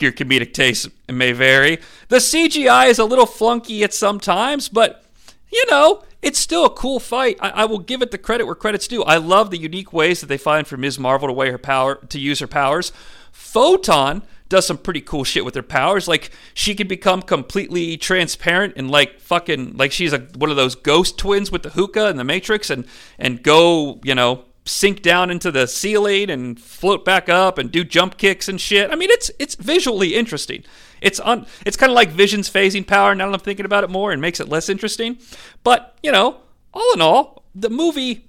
your 0.01 0.11
comedic 0.11 0.53
taste 0.53 0.89
may 1.07 1.31
vary. 1.31 1.79
The 2.07 2.17
CGI 2.17 2.89
is 2.89 2.99
a 2.99 3.05
little 3.05 3.25
flunky 3.25 3.83
at 3.83 3.93
some 3.93 4.19
times, 4.19 4.69
but 4.69 5.03
you 5.51 5.65
know, 5.69 6.03
it's 6.21 6.39
still 6.39 6.65
a 6.65 6.69
cool 6.69 6.99
fight. 6.99 7.37
I, 7.39 7.49
I, 7.49 7.65
will 7.65 7.79
give 7.79 8.01
it 8.01 8.11
the 8.11 8.17
credit 8.17 8.45
where 8.45 8.55
credit's 8.55 8.87
due. 8.87 9.03
I 9.03 9.17
love 9.17 9.51
the 9.51 9.57
unique 9.57 9.93
ways 9.93 10.21
that 10.21 10.27
they 10.27 10.37
find 10.37 10.67
for 10.67 10.77
Ms. 10.77 10.99
Marvel 10.99 11.27
to 11.27 11.33
weigh 11.33 11.49
her 11.49 11.57
power 11.57 11.95
to 11.95 12.19
use 12.19 12.39
her 12.39 12.47
powers. 12.47 12.91
Photon 13.31 14.23
does 14.49 14.65
some 14.65 14.77
pretty 14.77 14.99
cool 15.01 15.23
shit 15.23 15.45
with 15.45 15.55
her 15.55 15.63
powers. 15.63 16.07
Like 16.07 16.31
she 16.53 16.75
can 16.75 16.87
become 16.87 17.21
completely 17.21 17.95
transparent 17.97 18.73
and 18.75 18.91
like 18.91 19.19
fucking 19.19 19.77
like 19.77 19.91
she's 19.91 20.11
a 20.11 20.19
one 20.35 20.49
of 20.49 20.55
those 20.55 20.75
ghost 20.75 21.17
twins 21.17 21.51
with 21.51 21.63
the 21.63 21.69
hookah 21.69 22.07
and 22.07 22.19
the 22.19 22.23
Matrix 22.23 22.69
and 22.69 22.85
and 23.17 23.41
go 23.43 23.99
you 24.03 24.15
know 24.15 24.43
sink 24.69 25.01
down 25.01 25.31
into 25.31 25.51
the 25.51 25.67
ceiling 25.67 26.29
and 26.29 26.59
float 26.59 27.03
back 27.03 27.27
up 27.27 27.57
and 27.57 27.71
do 27.71 27.83
jump 27.83 28.17
kicks 28.17 28.47
and 28.47 28.61
shit. 28.61 28.91
I 28.91 28.95
mean, 28.95 29.09
it's 29.11 29.31
it's 29.39 29.55
visually 29.55 30.15
interesting. 30.15 30.63
It's 31.01 31.19
on. 31.19 31.45
It's 31.65 31.77
kind 31.77 31.91
of 31.91 31.95
like 31.95 32.09
Vision's 32.09 32.49
phasing 32.49 32.85
power. 32.85 33.15
Now 33.15 33.27
that 33.27 33.33
I'm 33.33 33.39
thinking 33.39 33.65
about 33.65 33.83
it 33.83 33.89
more, 33.89 34.11
and 34.11 34.21
makes 34.21 34.39
it 34.39 34.49
less 34.49 34.69
interesting. 34.69 35.17
But 35.63 35.97
you 36.03 36.11
know, 36.11 36.37
all 36.73 36.93
in 36.93 37.01
all, 37.01 37.43
the 37.55 37.69
movie, 37.69 38.27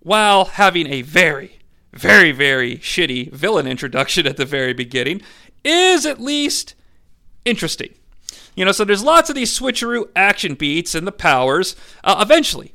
while 0.00 0.44
having 0.44 0.86
a 0.86 1.02
very, 1.02 1.58
very, 1.92 2.32
very 2.32 2.76
shitty 2.76 3.32
villain 3.32 3.66
introduction 3.66 4.26
at 4.28 4.36
the 4.36 4.44
very 4.44 4.72
beginning, 4.72 5.22
is 5.64 6.04
at 6.06 6.20
least 6.20 6.74
interesting. 7.44 7.94
You 8.56 8.64
know, 8.64 8.72
so 8.72 8.84
there's 8.84 9.04
lots 9.04 9.30
of 9.30 9.36
these 9.36 9.56
switcheroo 9.56 10.08
action 10.14 10.54
beats 10.54 10.94
and 10.94 11.06
the 11.06 11.12
powers. 11.12 11.76
Uh, 12.02 12.18
eventually, 12.20 12.74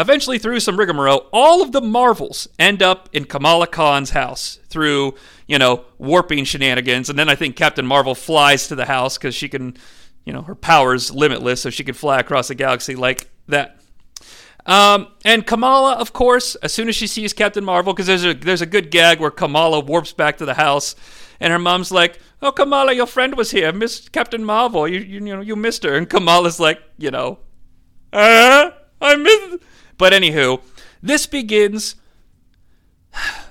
eventually, 0.00 0.38
through 0.38 0.60
some 0.60 0.78
rigmarole, 0.78 1.26
all 1.32 1.62
of 1.62 1.72
the 1.72 1.80
Marvels 1.80 2.48
end 2.58 2.82
up 2.82 3.08
in 3.12 3.24
Kamala 3.24 3.66
Khan's 3.66 4.10
house 4.10 4.58
through, 4.68 5.14
you 5.46 5.58
know, 5.58 5.84
warping 5.98 6.44
shenanigans. 6.44 7.10
And 7.10 7.18
then 7.18 7.28
I 7.28 7.34
think 7.34 7.56
Captain 7.56 7.86
Marvel 7.86 8.14
flies 8.14 8.68
to 8.68 8.74
the 8.74 8.86
house 8.86 9.18
because 9.18 9.34
she 9.34 9.48
can, 9.48 9.76
you 10.24 10.32
know, 10.32 10.42
her 10.42 10.54
power's 10.54 11.10
limitless, 11.10 11.60
so 11.62 11.70
she 11.70 11.84
can 11.84 11.94
fly 11.94 12.18
across 12.18 12.48
the 12.48 12.54
galaxy 12.54 12.94
like 12.94 13.30
that. 13.48 13.80
Um, 14.66 15.08
and 15.24 15.46
Kamala, 15.46 15.94
of 15.94 16.12
course, 16.12 16.54
as 16.56 16.72
soon 16.72 16.88
as 16.88 16.96
she 16.96 17.06
sees 17.06 17.32
Captain 17.32 17.64
Marvel, 17.64 17.92
because 17.92 18.06
there's 18.06 18.24
a 18.24 18.34
there's 18.34 18.60
a 18.60 18.66
good 18.66 18.90
gag 18.90 19.20
where 19.20 19.30
Kamala 19.30 19.80
warps 19.80 20.12
back 20.12 20.38
to 20.38 20.44
the 20.44 20.54
house, 20.54 20.94
and 21.40 21.52
her 21.52 21.58
mom's 21.58 21.90
like, 21.90 22.20
"Oh, 22.42 22.52
Kamala, 22.52 22.92
your 22.92 23.06
friend 23.06 23.36
was 23.36 23.50
here, 23.50 23.72
Miss 23.72 24.08
Captain 24.08 24.44
Marvel. 24.44 24.86
You 24.86 25.00
you, 25.00 25.26
you 25.26 25.36
know 25.36 25.40
you 25.40 25.56
missed 25.56 25.82
her." 25.84 25.96
And 25.96 26.08
Kamala's 26.08 26.60
like, 26.60 26.80
you 26.98 27.10
know, 27.10 27.38
uh, 28.12 28.70
I 29.00 29.16
missed. 29.16 29.64
But 30.00 30.14
anywho, 30.14 30.62
this 31.02 31.26
begins. 31.26 31.94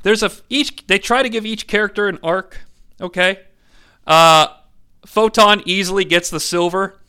There's 0.01 0.23
a 0.23 0.31
each 0.49 0.87
they 0.87 0.97
try 0.97 1.21
to 1.21 1.29
give 1.29 1.45
each 1.45 1.67
character 1.67 2.07
an 2.07 2.17
arc. 2.23 2.61
Okay, 2.99 3.41
uh, 4.07 4.47
Photon 5.05 5.61
easily 5.67 6.05
gets 6.05 6.31
the 6.31 6.39
silver. 6.39 6.99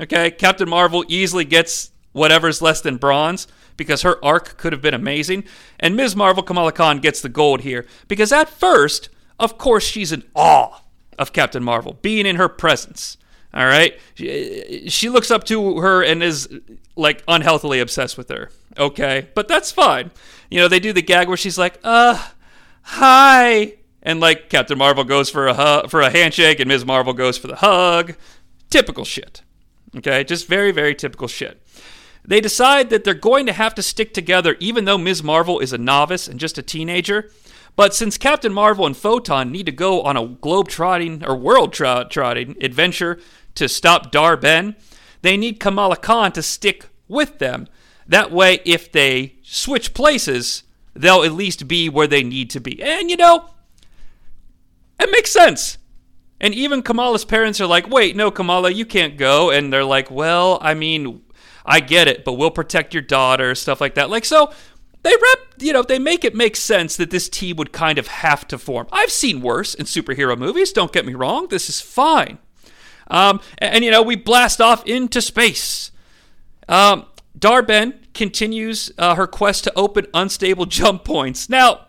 Okay, 0.00 0.32
Captain 0.32 0.68
Marvel 0.68 1.04
easily 1.06 1.44
gets 1.44 1.92
whatever's 2.10 2.60
less 2.60 2.80
than 2.80 2.96
bronze 2.96 3.46
because 3.76 4.02
her 4.02 4.22
arc 4.24 4.56
could 4.58 4.72
have 4.72 4.82
been 4.82 4.94
amazing. 4.94 5.44
And 5.78 5.94
Ms. 5.94 6.16
Marvel 6.16 6.42
Kamala 6.42 6.72
Khan 6.72 6.98
gets 6.98 7.20
the 7.20 7.28
gold 7.28 7.60
here 7.60 7.86
because 8.08 8.32
at 8.32 8.48
first, 8.48 9.10
of 9.38 9.58
course, 9.58 9.84
she's 9.84 10.10
in 10.10 10.24
awe 10.34 10.82
of 11.16 11.32
Captain 11.32 11.62
Marvel, 11.62 11.98
being 12.02 12.26
in 12.26 12.34
her 12.34 12.48
presence. 12.48 13.16
All 13.54 13.64
right, 13.64 13.98
she, 14.14 14.88
she 14.88 15.08
looks 15.08 15.30
up 15.30 15.44
to 15.44 15.78
her 15.78 16.02
and 16.02 16.22
is 16.22 16.48
like 16.96 17.22
unhealthily 17.26 17.80
obsessed 17.80 18.18
with 18.18 18.28
her. 18.28 18.50
Okay, 18.76 19.28
but 19.34 19.48
that's 19.48 19.72
fine. 19.72 20.10
You 20.50 20.60
know, 20.60 20.68
they 20.68 20.80
do 20.80 20.92
the 20.92 21.02
gag 21.02 21.28
where 21.28 21.36
she's 21.36 21.56
like, 21.58 21.78
"Uh, 21.82 22.22
hi," 22.82 23.74
and 24.02 24.20
like 24.20 24.50
Captain 24.50 24.76
Marvel 24.76 25.04
goes 25.04 25.30
for 25.30 25.46
a 25.48 25.54
hu- 25.54 25.88
for 25.88 26.02
a 26.02 26.10
handshake, 26.10 26.60
and 26.60 26.68
Ms. 26.68 26.84
Marvel 26.84 27.14
goes 27.14 27.38
for 27.38 27.46
the 27.46 27.56
hug. 27.56 28.16
Typical 28.70 29.04
shit. 29.04 29.42
Okay, 29.96 30.24
just 30.24 30.46
very 30.46 30.70
very 30.70 30.94
typical 30.94 31.26
shit. 31.28 31.62
They 32.24 32.42
decide 32.42 32.90
that 32.90 33.04
they're 33.04 33.14
going 33.14 33.46
to 33.46 33.54
have 33.54 33.74
to 33.76 33.82
stick 33.82 34.12
together, 34.12 34.56
even 34.60 34.84
though 34.84 34.98
Ms. 34.98 35.22
Marvel 35.22 35.60
is 35.60 35.72
a 35.72 35.78
novice 35.78 36.28
and 36.28 36.38
just 36.38 36.58
a 36.58 36.62
teenager. 36.62 37.30
But 37.78 37.94
since 37.94 38.18
Captain 38.18 38.52
Marvel 38.52 38.86
and 38.86 38.96
Photon 38.96 39.52
need 39.52 39.66
to 39.66 39.72
go 39.72 40.02
on 40.02 40.16
a 40.16 40.26
globe 40.26 40.66
trotting 40.66 41.24
or 41.24 41.36
world 41.36 41.72
trotting 41.72 42.56
adventure 42.60 43.20
to 43.54 43.68
stop 43.68 44.10
Dar-Benn, 44.10 44.74
they 45.22 45.36
need 45.36 45.60
Kamala 45.60 45.96
Khan 45.96 46.32
to 46.32 46.42
stick 46.42 46.86
with 47.06 47.38
them. 47.38 47.68
That 48.04 48.32
way, 48.32 48.58
if 48.64 48.90
they 48.90 49.36
switch 49.44 49.94
places, 49.94 50.64
they'll 50.92 51.22
at 51.22 51.30
least 51.30 51.68
be 51.68 51.88
where 51.88 52.08
they 52.08 52.24
need 52.24 52.50
to 52.50 52.60
be. 52.60 52.82
And 52.82 53.12
you 53.12 53.16
know, 53.16 53.48
it 54.98 55.12
makes 55.12 55.30
sense. 55.30 55.78
And 56.40 56.52
even 56.54 56.82
Kamala's 56.82 57.24
parents 57.24 57.60
are 57.60 57.66
like, 57.68 57.88
wait, 57.88 58.16
no, 58.16 58.32
Kamala, 58.32 58.70
you 58.70 58.86
can't 58.86 59.16
go. 59.16 59.50
And 59.50 59.72
they're 59.72 59.84
like, 59.84 60.10
well, 60.10 60.58
I 60.60 60.74
mean, 60.74 61.22
I 61.64 61.78
get 61.78 62.08
it, 62.08 62.24
but 62.24 62.32
we'll 62.32 62.50
protect 62.50 62.92
your 62.92 63.04
daughter, 63.04 63.54
stuff 63.54 63.80
like 63.80 63.94
that. 63.94 64.10
Like, 64.10 64.24
so 64.24 64.52
they 65.02 65.10
rep, 65.10 65.54
you 65.58 65.72
know, 65.72 65.82
they 65.82 65.98
make 65.98 66.24
it 66.24 66.34
make 66.34 66.56
sense 66.56 66.96
that 66.96 67.10
this 67.10 67.28
team 67.28 67.56
would 67.56 67.72
kind 67.72 67.98
of 67.98 68.08
have 68.08 68.46
to 68.48 68.58
form. 68.58 68.88
I've 68.92 69.10
seen 69.10 69.40
worse 69.40 69.74
in 69.74 69.86
superhero 69.86 70.36
movies, 70.36 70.72
don't 70.72 70.92
get 70.92 71.06
me 71.06 71.14
wrong. 71.14 71.48
This 71.48 71.68
is 71.68 71.80
fine. 71.80 72.38
Um, 73.10 73.40
and, 73.58 73.76
and, 73.76 73.84
you 73.84 73.90
know, 73.90 74.02
we 74.02 74.16
blast 74.16 74.60
off 74.60 74.84
into 74.86 75.22
space. 75.22 75.92
Um, 76.68 77.06
Dar-Benn 77.38 77.94
continues 78.12 78.90
uh, 78.98 79.14
her 79.14 79.26
quest 79.26 79.64
to 79.64 79.72
open 79.76 80.06
unstable 80.12 80.66
jump 80.66 81.04
points. 81.04 81.48
Now, 81.48 81.86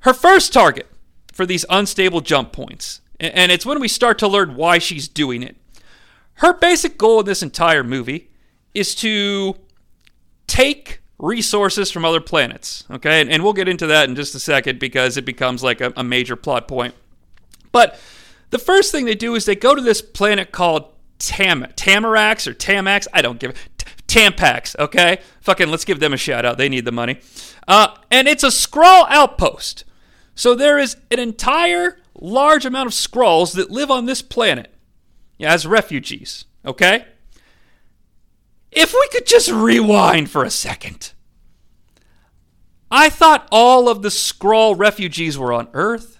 her 0.00 0.14
first 0.14 0.52
target 0.52 0.88
for 1.32 1.46
these 1.46 1.64
unstable 1.70 2.22
jump 2.22 2.52
points, 2.52 3.00
and, 3.20 3.34
and 3.34 3.52
it's 3.52 3.66
when 3.66 3.80
we 3.80 3.88
start 3.88 4.18
to 4.20 4.28
learn 4.28 4.56
why 4.56 4.78
she's 4.78 5.06
doing 5.06 5.42
it. 5.42 5.56
Her 6.34 6.54
basic 6.54 6.96
goal 6.96 7.20
in 7.20 7.26
this 7.26 7.42
entire 7.42 7.84
movie 7.84 8.30
is 8.72 8.94
to 8.96 9.56
take 10.46 11.00
resources 11.20 11.90
from 11.90 12.04
other 12.04 12.20
planets. 12.20 12.84
Okay, 12.90 13.20
and, 13.20 13.30
and, 13.30 13.42
we'll 13.42 13.52
get 13.52 13.68
into 13.68 13.86
that 13.88 14.08
in 14.08 14.16
just 14.16 14.34
a 14.34 14.40
second 14.40 14.80
because 14.80 15.16
it 15.16 15.24
becomes 15.24 15.62
like 15.62 15.80
a, 15.80 15.92
a 15.96 16.02
major 16.02 16.34
plot 16.34 16.66
point. 16.66 16.94
But 17.72 18.00
the 18.50 18.58
first 18.58 18.90
thing 18.90 19.04
they 19.04 19.14
do 19.14 19.34
is 19.34 19.44
they 19.44 19.54
go 19.54 19.74
to 19.74 19.82
this 19.82 20.02
planet 20.02 20.50
called 20.50 20.86
Tam 21.18 21.66
Tamarax 21.76 22.46
or 22.46 22.54
Tamax. 22.54 23.06
I 23.12 23.22
don't 23.22 23.38
give 23.38 23.50
it. 23.50 23.84
Tampax, 24.06 24.76
okay? 24.76 25.20
Fucking 25.42 25.68
let's 25.68 25.84
give 25.84 26.00
them 26.00 26.12
a 26.12 26.16
shout 26.16 26.44
out. 26.44 26.58
They 26.58 26.68
need 26.68 26.84
the 26.84 26.90
money. 26.90 27.20
Uh, 27.68 27.94
and 28.10 28.26
it's 28.26 28.42
a 28.42 28.48
Skrull 28.48 29.06
outpost. 29.08 29.84
So 30.34 30.56
there 30.56 30.78
is 30.78 30.96
an 31.12 31.20
entire 31.20 31.98
large 32.14 32.66
amount 32.66 32.88
of 32.88 32.92
Skrulls 32.92 33.54
that 33.54 33.70
live 33.70 33.88
on 33.88 34.06
this 34.06 34.20
planet 34.20 34.74
as 35.38 35.64
refugees, 35.64 36.44
okay? 36.66 37.04
If 38.72 38.92
we 38.92 39.08
could 39.12 39.26
just 39.26 39.50
rewind 39.50 40.30
for 40.30 40.44
a 40.44 40.50
second. 40.50 41.12
I 42.90 43.08
thought 43.08 43.48
all 43.52 43.88
of 43.88 44.02
the 44.02 44.08
Skrull 44.08 44.76
refugees 44.76 45.38
were 45.38 45.52
on 45.52 45.68
Earth. 45.72 46.18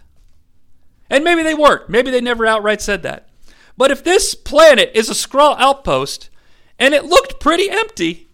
And 1.08 1.24
maybe 1.24 1.42
they 1.42 1.54
weren't. 1.54 1.88
Maybe 1.88 2.10
they 2.10 2.20
never 2.20 2.46
outright 2.46 2.80
said 2.80 3.02
that. 3.02 3.28
But 3.76 3.90
if 3.90 4.04
this 4.04 4.34
planet 4.34 4.90
is 4.94 5.08
a 5.08 5.14
Skrull 5.14 5.56
outpost 5.58 6.30
and 6.78 6.94
it 6.94 7.04
looked 7.04 7.40
pretty 7.40 7.68
empty, 7.68 8.28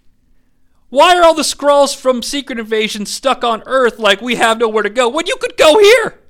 why 0.89 1.17
are 1.17 1.25
all 1.25 1.35
the 1.35 1.43
Skrulls 1.43 1.97
from 1.97 2.23
Secret 2.23 2.59
Invasion 2.59 3.07
stuck 3.07 3.43
on 3.43 3.63
Earth 3.67 3.99
like 3.99 4.21
we 4.21 4.37
have 4.37 4.59
nowhere 4.59 4.83
to 4.83 4.91
go 4.91 5.09
when 5.09 5.27
you 5.27 5.37
could 5.37 5.57
go 5.57 5.79
here? 5.79 6.21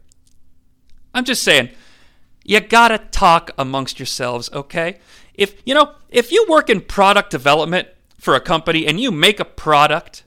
I'm 1.13 1.25
just 1.25 1.43
saying, 1.43 1.71
you 2.45 2.61
gotta 2.61 2.99
talk 2.99 3.51
amongst 3.59 3.99
yourselves, 3.99 4.51
okay? 4.53 4.99
If 5.37 5.61
you 5.65 5.75
know, 5.75 5.95
if 6.11 6.33
you 6.33 6.47
work 6.49 6.71
in 6.71 6.81
product 6.81 7.31
development 7.31 7.89
for 8.19 8.35
a 8.35 8.41
company 8.41 8.87
and 8.87 9.01
you 9.01 9.11
make 9.11 9.39
a 9.39 9.45
product 9.45 10.25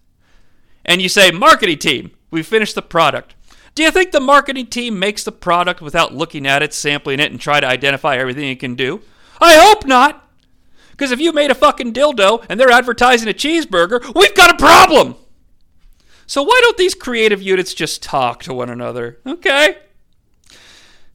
and 0.86 1.02
you 1.02 1.10
say, 1.10 1.32
marketing 1.32 1.80
team, 1.80 2.12
we 2.32 2.44
finished 2.44 2.76
the 2.76 2.82
product. 2.82 3.36
Do 3.76 3.84
you 3.84 3.92
think 3.92 4.12
the 4.12 4.20
marketing 4.20 4.68
team 4.68 5.00
makes 5.00 5.24
the 5.24 5.32
product 5.32 5.82
without 5.82 6.14
looking 6.14 6.48
at 6.48 6.64
it, 6.64 6.74
sampling 6.74 7.20
it, 7.20 7.32
and 7.32 7.40
try 7.40 7.60
to 7.60 7.68
identify 7.68 8.18
everything 8.18 8.50
it 8.50 8.60
can 8.60 8.76
do? 8.76 9.02
I 9.40 9.56
hope 9.56 9.86
not. 9.86 10.28
Because 10.92 11.12
if 11.12 11.20
you 11.20 11.32
made 11.32 11.50
a 11.50 11.56
fucking 11.56 11.94
dildo 11.94 12.46
and 12.50 12.60
they're 12.60 12.72
advertising 12.72 13.30
a 13.30 13.34
cheeseburger, 13.34 14.14
we've 14.16 14.36
got 14.36 14.52
a 14.52 14.58
problem. 14.58 15.16
So 16.28 16.44
why 16.44 16.60
don't 16.62 16.78
these 16.78 16.94
creative 16.94 17.42
units 17.42 17.74
just 17.74 18.04
talk 18.04 18.44
to 18.44 18.54
one 18.54 18.70
another? 18.70 19.20
Okay. 19.26 19.78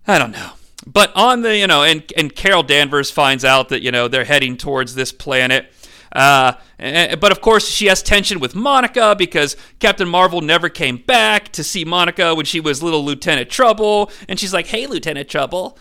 I 0.06 0.18
don't 0.18 0.32
know. 0.32 0.52
But 0.86 1.12
on 1.16 1.42
the, 1.42 1.56
you 1.56 1.66
know, 1.66 1.82
and, 1.82 2.04
and 2.16 2.34
Carol 2.34 2.62
Danvers 2.62 3.10
finds 3.10 3.44
out 3.44 3.70
that, 3.70 3.82
you 3.82 3.90
know, 3.90 4.08
they're 4.08 4.24
heading 4.24 4.56
towards 4.56 4.94
this 4.94 5.12
planet. 5.12 5.72
Uh, 6.14 6.52
but 6.78 7.32
of 7.32 7.40
course, 7.40 7.68
she 7.68 7.86
has 7.86 8.02
tension 8.02 8.38
with 8.38 8.54
Monica 8.54 9.16
because 9.18 9.56
Captain 9.80 10.08
Marvel 10.08 10.40
never 10.40 10.68
came 10.68 10.96
back 10.98 11.50
to 11.52 11.64
see 11.64 11.84
Monica 11.84 12.34
when 12.34 12.44
she 12.44 12.60
was 12.60 12.82
little 12.82 13.04
Lieutenant 13.04 13.50
Trouble. 13.50 14.10
And 14.28 14.38
she's 14.38 14.52
like, 14.52 14.66
hey, 14.66 14.86
Lieutenant 14.86 15.28
Trouble. 15.28 15.78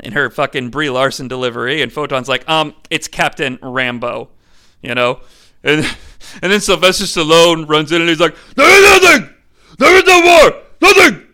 In 0.00 0.12
her 0.12 0.28
fucking 0.28 0.68
Brie 0.70 0.90
Larson 0.90 1.26
delivery. 1.26 1.80
And 1.80 1.90
Photon's 1.90 2.28
like, 2.28 2.46
um, 2.48 2.74
it's 2.90 3.08
Captain 3.08 3.58
Rambo. 3.62 4.28
You 4.82 4.94
know? 4.94 5.20
And, 5.64 5.84
and 6.42 6.52
then 6.52 6.60
Sylvester 6.60 7.04
Stallone 7.04 7.68
runs 7.68 7.92
in 7.92 8.00
and 8.00 8.08
he's 8.08 8.20
like, 8.20 8.36
there 8.54 8.68
is 8.68 9.02
nothing! 9.02 9.34
There 9.78 9.96
is 9.96 10.04
no 10.04 10.22
more! 10.22 10.62
Nothing! 10.80 11.25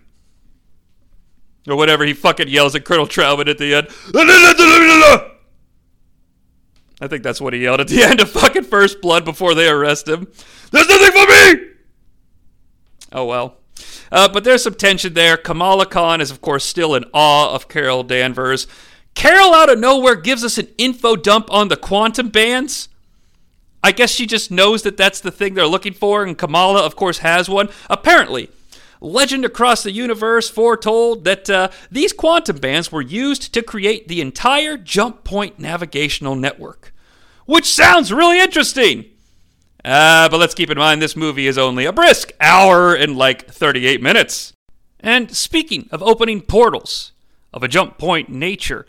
Or 1.68 1.76
whatever, 1.76 2.04
he 2.04 2.12
fucking 2.12 2.48
yells 2.48 2.74
at 2.74 2.84
Colonel 2.84 3.06
Trautman 3.06 3.48
at 3.48 3.58
the 3.58 3.74
end. 3.74 3.88
I 7.00 7.08
think 7.08 7.22
that's 7.22 7.40
what 7.40 7.52
he 7.52 7.60
yelled 7.60 7.80
at 7.80 7.88
the 7.88 8.02
end 8.08 8.20
of 8.20 8.30
fucking 8.30 8.64
First 8.64 9.00
Blood 9.00 9.24
before 9.24 9.54
they 9.54 9.68
arrest 9.68 10.08
him. 10.08 10.28
There's 10.70 10.88
nothing 10.88 11.12
for 11.12 11.26
me! 11.26 11.68
Oh 13.12 13.24
well. 13.26 13.58
Uh, 14.10 14.28
but 14.28 14.44
there's 14.44 14.62
some 14.62 14.74
tension 14.74 15.14
there. 15.14 15.36
Kamala 15.36 15.86
Khan 15.86 16.20
is, 16.20 16.30
of 16.30 16.40
course, 16.40 16.64
still 16.64 16.94
in 16.94 17.04
awe 17.12 17.54
of 17.54 17.68
Carol 17.68 18.02
Danvers. 18.02 18.66
Carol 19.14 19.54
out 19.54 19.70
of 19.70 19.78
nowhere 19.78 20.16
gives 20.16 20.44
us 20.44 20.58
an 20.58 20.68
info 20.78 21.16
dump 21.16 21.50
on 21.52 21.68
the 21.68 21.76
quantum 21.76 22.28
bands. 22.28 22.88
I 23.82 23.92
guess 23.92 24.10
she 24.10 24.26
just 24.26 24.50
knows 24.50 24.82
that 24.82 24.96
that's 24.96 25.20
the 25.20 25.30
thing 25.30 25.54
they're 25.54 25.66
looking 25.66 25.92
for, 25.92 26.22
and 26.22 26.38
Kamala, 26.38 26.84
of 26.84 26.94
course, 26.94 27.18
has 27.18 27.48
one. 27.48 27.68
Apparently, 27.90 28.48
legend 29.02 29.44
across 29.44 29.82
the 29.82 29.92
universe 29.92 30.48
foretold 30.48 31.24
that 31.24 31.50
uh, 31.50 31.68
these 31.90 32.12
quantum 32.12 32.56
bands 32.58 32.92
were 32.92 33.02
used 33.02 33.52
to 33.52 33.62
create 33.62 34.08
the 34.08 34.20
entire 34.20 34.76
jump 34.76 35.24
point 35.24 35.58
navigational 35.58 36.34
network, 36.34 36.94
which 37.44 37.66
sounds 37.66 38.12
really 38.12 38.40
interesting. 38.40 39.04
Uh, 39.84 40.28
but 40.28 40.38
let's 40.38 40.54
keep 40.54 40.70
in 40.70 40.78
mind 40.78 41.02
this 41.02 41.16
movie 41.16 41.46
is 41.46 41.58
only 41.58 41.84
a 41.84 41.92
brisk 41.92 42.32
hour 42.40 42.94
and 42.94 43.16
like 43.16 43.48
38 43.48 44.00
minutes. 44.00 44.52
And 45.00 45.34
speaking 45.34 45.88
of 45.90 46.02
opening 46.02 46.40
portals 46.40 47.12
of 47.52 47.64
a 47.64 47.68
jump 47.68 47.98
point 47.98 48.28
nature, 48.28 48.86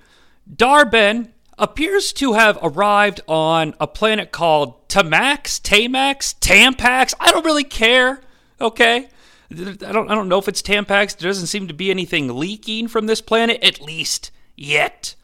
Dar-Benn 0.55 1.33
appears 1.57 2.13
to 2.13 2.33
have 2.33 2.59
arrived 2.61 3.21
on 3.27 3.73
a 3.79 3.87
planet 3.87 4.31
called 4.31 4.87
Tamax, 4.87 5.59
Tamax, 5.59 6.37
Tampax. 6.39 7.13
I 7.19 7.31
don't 7.31 7.45
really 7.45 7.63
care. 7.63 8.21
Okay. 8.61 9.09
I 9.53 9.91
don't, 9.91 10.09
I 10.09 10.15
don't 10.15 10.29
know 10.29 10.39
if 10.39 10.47
it's 10.47 10.61
Tampax. 10.61 11.17
There 11.17 11.29
doesn't 11.29 11.47
seem 11.47 11.67
to 11.67 11.73
be 11.73 11.91
anything 11.91 12.37
leaking 12.37 12.87
from 12.87 13.05
this 13.05 13.21
planet, 13.21 13.63
at 13.63 13.81
least 13.81 14.31
yet. 14.55 15.15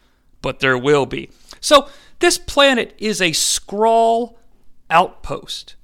But 0.41 0.59
there 0.59 0.77
will 0.77 1.05
be. 1.05 1.29
So, 1.59 1.89
this 2.19 2.37
planet 2.37 2.95
is 2.97 3.21
a 3.21 3.31
Skrull 3.31 4.35
outpost. 4.89 5.75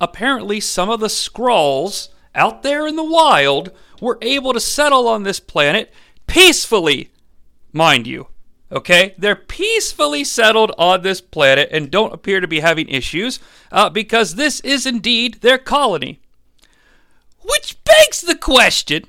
Apparently, 0.00 0.60
some 0.60 0.88
of 0.88 1.00
the 1.00 1.08
Skrulls 1.08 2.08
out 2.34 2.62
there 2.62 2.86
in 2.86 2.96
the 2.96 3.04
wild 3.04 3.70
were 4.00 4.18
able 4.22 4.52
to 4.52 4.60
settle 4.60 5.06
on 5.08 5.22
this 5.22 5.40
planet 5.40 5.92
peacefully, 6.26 7.10
mind 7.72 8.06
you. 8.06 8.28
Okay? 8.72 9.14
They're 9.18 9.36
peacefully 9.36 10.24
settled 10.24 10.72
on 10.78 11.02
this 11.02 11.20
planet 11.20 11.68
and 11.72 11.90
don't 11.90 12.14
appear 12.14 12.40
to 12.40 12.48
be 12.48 12.60
having 12.60 12.88
issues 12.88 13.40
uh, 13.72 13.90
because 13.90 14.36
this 14.36 14.60
is 14.60 14.86
indeed 14.86 15.40
their 15.40 15.58
colony. 15.58 16.20
Which 17.50 17.82
begs 17.84 18.20
the 18.20 18.36
question 18.36 19.04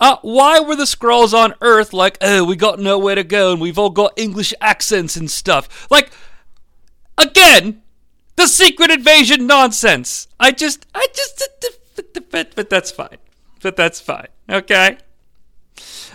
uh, 0.00 0.16
why 0.22 0.60
were 0.60 0.76
the 0.76 0.84
Skrulls 0.84 1.32
on 1.32 1.54
Earth 1.60 1.92
like, 1.92 2.18
oh, 2.20 2.44
we 2.44 2.56
got 2.56 2.78
nowhere 2.78 3.14
to 3.14 3.24
go 3.24 3.52
and 3.52 3.60
we've 3.60 3.78
all 3.78 3.90
got 3.90 4.12
English 4.16 4.52
accents 4.60 5.16
and 5.16 5.30
stuff? 5.30 5.86
Like, 5.90 6.10
again, 7.16 7.82
the 8.36 8.46
secret 8.46 8.90
invasion 8.90 9.46
nonsense. 9.46 10.28
I 10.40 10.50
just, 10.50 10.86
I 10.94 11.06
just, 11.14 11.48
but, 12.30 12.54
but 12.54 12.68
that's 12.68 12.90
fine. 12.90 13.18
But 13.62 13.76
that's 13.76 14.00
fine. 14.00 14.28
Okay? 14.50 14.98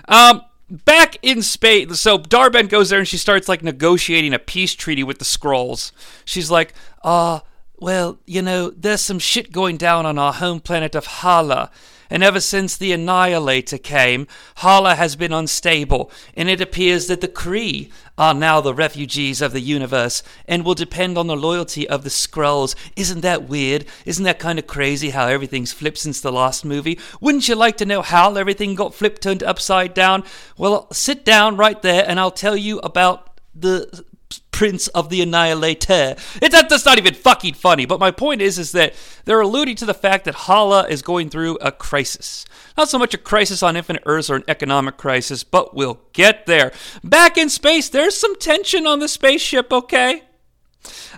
Um, 0.08 0.42
back 0.70 1.18
in 1.22 1.42
space, 1.42 2.00
so 2.00 2.18
Dar-Benn 2.18 2.68
goes 2.68 2.90
there 2.90 3.00
and 3.00 3.08
she 3.08 3.18
starts 3.18 3.48
like 3.48 3.64
negotiating 3.64 4.34
a 4.34 4.40
peace 4.40 4.76
treaty 4.76 5.04
with 5.04 5.20
the 5.20 5.26
Skrulls. 5.26 5.94
She's 6.26 6.52
like, 6.52 6.74
uh, 7.04 7.40
well, 7.80 8.20
you 8.26 8.42
know, 8.42 8.70
there's 8.70 9.02
some 9.02 9.20
shit 9.20 9.52
going 9.52 9.78
down 9.78 10.06
on 10.06 10.18
our 10.18 10.34
home 10.34 10.60
planet 10.60 10.96
of 10.96 11.06
Hala 11.06 11.72
and 12.10 12.24
ever 12.24 12.40
since 12.40 12.76
the 12.76 12.92
Annihilator 12.92 13.78
came, 13.78 14.28
Hala 14.58 14.96
has 14.96 15.16
been 15.16 15.32
unstable, 15.32 16.12
and 16.36 16.50
it 16.50 16.60
appears 16.60 17.08
that 17.08 17.22
the 17.22 17.28
Kree 17.28 17.92
are 18.18 18.34
now 18.34 18.60
the 18.62 18.74
refugees 18.74 19.42
of 19.42 19.54
the 19.54 19.62
universe 19.62 20.24
and 20.48 20.66
will 20.66 20.74
depend 20.74 21.18
on 21.18 21.28
the 21.28 21.38
loyalty 21.38 21.88
of 21.88 22.04
the 22.04 22.10
Skrulls. 22.10 22.76
Isn't 22.96 23.22
that 23.22 23.48
weird? 23.48 23.86
Isn't 24.06 24.26
that 24.26 24.40
kind 24.40 24.58
of 24.58 24.68
crazy 24.68 25.12
how 25.12 25.28
everything's 25.28 25.72
flipped 25.72 26.00
since 26.00 26.20
the 26.20 26.32
last 26.32 26.66
movie? 26.66 27.00
Wouldn't 27.22 27.48
you 27.48 27.56
like 27.56 27.78
to 27.78 27.86
know 27.86 28.02
how 28.02 28.34
everything 28.36 28.76
got 28.76 28.96
flipped 28.96 29.22
turned 29.22 29.44
upside 29.44 29.94
down? 29.94 30.24
Well, 30.58 30.92
sit 30.92 31.24
down 31.24 31.58
right 31.58 31.82
there 31.82 32.04
and 32.08 32.20
I'll 32.20 32.32
tell 32.32 32.58
you 32.58 32.80
about 32.80 33.40
the 33.54 34.06
Prince 34.52 34.90
of 34.90 35.10
the 35.10 35.22
Annihilator. 35.22 36.16
It's 36.42 36.50
that, 36.54 36.68
that's 36.70 36.86
not 36.86 36.98
even 36.98 37.14
fucking 37.14 37.54
funny. 37.54 37.86
But 37.86 38.00
my 38.00 38.12
point 38.12 38.42
is, 38.42 38.60
is 38.60 38.74
that 38.74 38.94
they're 39.24 39.40
alluding 39.40 39.78
to 39.78 39.86
the 39.86 39.94
fact 39.94 40.26
that 40.26 40.36
Hala 40.36 40.86
is 40.88 41.02
going 41.02 41.30
through 41.30 41.58
a 41.62 41.72
crisis. 41.72 42.46
Not 42.78 42.90
so 42.90 43.00
much 43.00 43.14
a 43.14 43.18
crisis 43.18 43.64
on 43.64 43.78
Infinite 43.78 44.04
Earths 44.06 44.30
or 44.30 44.36
an 44.36 44.44
economic 44.48 44.98
crisis, 44.98 45.44
but 45.44 45.76
we'll 45.76 46.02
get 46.14 46.46
there. 46.46 46.74
Back 47.04 47.38
in 47.38 47.50
space, 47.50 47.88
there's 47.90 48.18
some 48.18 48.38
tension 48.38 48.86
on 48.86 49.00
the 49.00 49.08
spaceship. 49.08 49.72
Okay, 49.72 50.24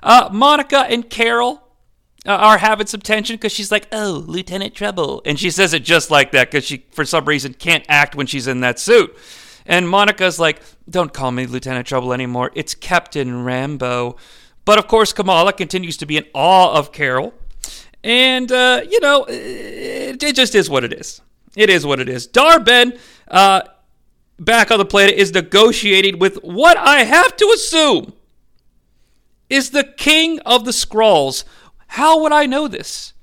uh, 0.04 0.30
Monica 0.32 0.82
and 0.82 1.10
Carol 1.10 1.64
uh, 2.26 2.32
are 2.32 2.58
having 2.60 2.88
some 2.88 3.02
tension 3.02 3.36
because 3.36 3.52
she's 3.52 3.72
like, 3.72 3.88
"Oh, 3.92 4.24
Lieutenant 4.28 4.76
Trouble," 4.76 5.22
and 5.26 5.40
she 5.40 5.50
says 5.50 5.74
it 5.74 5.84
just 5.84 6.12
like 6.12 6.32
that 6.32 6.52
because 6.52 6.66
she, 6.66 6.86
for 6.92 7.06
some 7.06 7.26
reason, 7.26 7.54
can't 7.54 7.86
act 7.90 8.16
when 8.16 8.28
she's 8.28 8.48
in 8.48 8.62
that 8.62 8.80
suit. 8.80 9.16
And 9.66 9.88
Monica's 9.88 10.40
like, 10.40 10.62
don't 10.90 11.14
call 11.14 11.32
me 11.32 11.46
Lieutenant 11.46 11.88
Trouble 11.88 12.14
anymore. 12.14 12.52
It's 12.56 12.74
Captain 12.76 13.44
Rambo. 13.44 14.18
But 14.66 14.80
of 14.80 14.88
course, 14.88 15.14
Kamala 15.14 15.54
continues 15.54 15.98
to 15.98 16.06
be 16.06 16.18
in 16.18 16.26
awe 16.34 16.74
of 16.74 16.92
Carol. 16.92 17.34
And, 18.04 18.52
uh, 18.52 18.82
you 18.90 19.00
know, 19.00 19.26
it, 19.26 20.24
it, 20.24 20.36
just 20.36 20.56
is 20.56 20.70
what 20.70 20.84
it 20.84 20.94
is. 20.94 21.22
It 21.56 21.70
is 21.70 21.86
what 21.86 22.00
it 22.00 22.10
is. 22.10 22.28
Dar-Benn, 22.28 22.98
uh, 23.28 23.62
back 24.40 24.72
on 24.72 24.80
the 24.80 24.86
planet, 24.86 25.16
is 25.16 25.34
negotiating 25.34 26.18
with 26.18 26.38
what 26.44 26.78
I 26.78 27.04
have 27.04 27.36
to 27.38 27.52
assume 27.54 28.14
is 29.50 29.72
the 29.72 29.84
king 29.84 30.40
of 30.40 30.66
the 30.66 30.72
Skrulls. 30.72 31.44
How 31.88 32.22
would 32.22 32.32
I 32.32 32.46
know 32.46 32.68
this? 32.68 33.14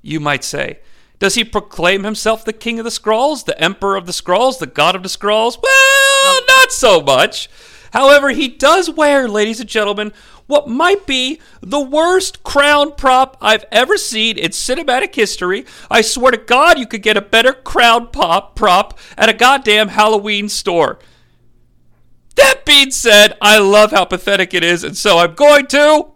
You 0.00 0.20
might 0.20 0.44
say. 0.44 0.78
Does 1.22 1.36
he 1.36 1.44
proclaim 1.44 2.02
himself 2.02 2.44
the 2.44 2.52
king 2.52 2.80
of 2.80 2.84
the 2.84 2.90
Skrulls, 2.90 3.44
the 3.44 3.56
emperor 3.62 3.94
of 3.94 4.06
the 4.06 4.12
Skrulls, 4.12 4.58
the 4.58 4.66
god 4.66 4.96
of 4.96 5.04
the 5.04 5.08
Skrulls? 5.08 5.56
Well, 5.62 6.40
not 6.48 6.72
so 6.72 7.00
much. 7.00 7.48
However, 7.92 8.30
he 8.30 8.48
does 8.48 8.90
wear, 8.90 9.28
ladies 9.28 9.60
and 9.60 9.68
gentlemen, 9.68 10.12
what 10.48 10.66
might 10.66 11.06
be 11.06 11.40
the 11.60 11.78
worst 11.78 12.42
crown 12.42 12.96
prop 12.96 13.36
I've 13.40 13.64
ever 13.70 13.96
seen 13.96 14.36
in 14.36 14.50
cinematic 14.50 15.14
history. 15.14 15.64
I 15.88 16.00
swear 16.00 16.32
to 16.32 16.38
God, 16.38 16.80
you 16.80 16.88
could 16.88 17.02
get 17.02 17.16
a 17.16 17.22
better 17.22 17.52
crown 17.52 18.08
pop 18.08 18.56
prop 18.56 18.98
at 19.16 19.28
a 19.28 19.32
goddamn 19.32 19.90
Halloween 19.90 20.48
store. 20.48 20.98
That 22.34 22.64
being 22.64 22.90
said, 22.90 23.36
I 23.40 23.58
love 23.58 23.92
how 23.92 24.06
pathetic 24.06 24.54
it 24.54 24.64
is, 24.64 24.82
and 24.82 24.98
so 24.98 25.18
I'm 25.18 25.34
going 25.34 25.68
to 25.68 26.08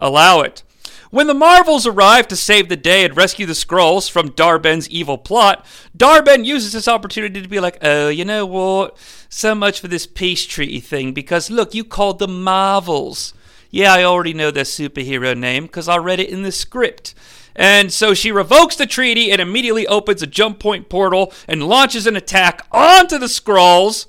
allow 0.00 0.40
it. 0.40 0.64
When 1.10 1.28
the 1.28 1.34
Marvels 1.34 1.86
arrive 1.86 2.26
to 2.28 2.36
save 2.36 2.68
the 2.68 2.76
day 2.76 3.04
and 3.04 3.16
rescue 3.16 3.46
the 3.46 3.52
Skrulls 3.52 4.10
from 4.10 4.30
Dar-Benn's 4.30 4.90
evil 4.90 5.18
plot, 5.18 5.64
Dar-Benn 5.96 6.44
uses 6.44 6.72
this 6.72 6.88
opportunity 6.88 7.40
to 7.40 7.48
be 7.48 7.60
like, 7.60 7.78
oh, 7.82 8.08
you 8.08 8.24
know 8.24 8.44
what? 8.44 8.96
So 9.28 9.54
much 9.54 9.80
for 9.80 9.88
this 9.88 10.06
peace 10.06 10.44
treaty 10.44 10.80
thing, 10.80 11.12
because 11.12 11.50
look, 11.50 11.74
you 11.74 11.84
called 11.84 12.18
them 12.18 12.42
Marvels. 12.42 13.34
Yeah, 13.70 13.94
I 13.94 14.04
already 14.04 14.34
know 14.34 14.50
their 14.50 14.64
superhero 14.64 15.36
name 15.36 15.66
because 15.66 15.88
I 15.88 15.96
read 15.98 16.20
it 16.20 16.30
in 16.30 16.42
the 16.42 16.52
script. 16.52 17.14
And 17.54 17.92
so 17.92 18.12
she 18.12 18.32
revokes 18.32 18.76
the 18.76 18.86
treaty 18.86 19.30
and 19.30 19.40
immediately 19.40 19.86
opens 19.86 20.22
a 20.22 20.26
jump 20.26 20.58
point 20.58 20.88
portal 20.88 21.32
and 21.48 21.68
launches 21.68 22.06
an 22.06 22.16
attack 22.16 22.66
onto 22.70 23.18
the 23.18 23.26
Skrulls. 23.26 24.06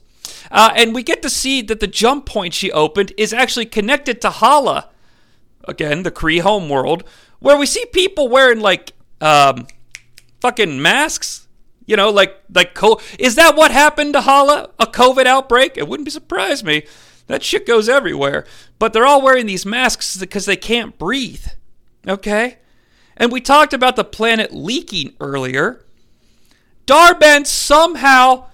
Uh, 0.52 0.72
and 0.76 0.94
we 0.94 1.04
get 1.04 1.22
to 1.22 1.30
see 1.30 1.62
that 1.62 1.80
the 1.80 1.88
jump 1.88 2.26
point 2.26 2.54
she 2.54 2.72
opened 2.72 3.14
is 3.18 3.34
actually 3.34 3.66
connected 3.66 4.20
to 4.22 4.30
Hala 4.30 4.90
again, 5.68 6.04
the 6.04 6.12
Kree 6.12 6.42
homeworld, 6.42 7.04
where 7.40 7.58
we 7.58 7.66
see 7.66 7.86
people 7.86 8.30
wearing 8.30 8.60
like 8.60 8.94
um, 9.22 9.68
fucking 10.42 10.82
masks. 10.82 11.48
You 11.86 11.96
know, 11.96 12.10
like 12.10 12.38
like 12.54 12.74
co- 12.74 13.00
is 13.18 13.36
that 13.36 13.56
what 13.56 13.72
happened 13.72 14.14
to 14.14 14.22
Hala? 14.22 14.72
A 14.80 14.86
COVID 14.88 15.26
outbreak? 15.26 15.78
It 15.78 15.88
wouldn't 15.88 16.06
be 16.06 16.12
surprise 16.12 16.64
me. 16.64 16.84
That 17.28 17.44
shit 17.44 17.66
goes 17.66 17.88
everywhere. 17.88 18.46
But 18.80 18.94
they're 18.94 19.06
all 19.06 19.22
wearing 19.22 19.46
these 19.46 19.66
masks 19.66 20.18
because 20.18 20.46
they 20.46 20.56
can't 20.56 20.98
breathe. 20.98 21.46
Okay? 22.08 22.58
And 23.16 23.32
we 23.32 23.42
talked 23.42 23.74
about 23.74 23.96
the 23.96 24.04
planet 24.04 24.54
leaking 24.54 25.14
earlier. 25.20 25.84
Dar-Benn 26.86 27.46
somehow 27.46 28.48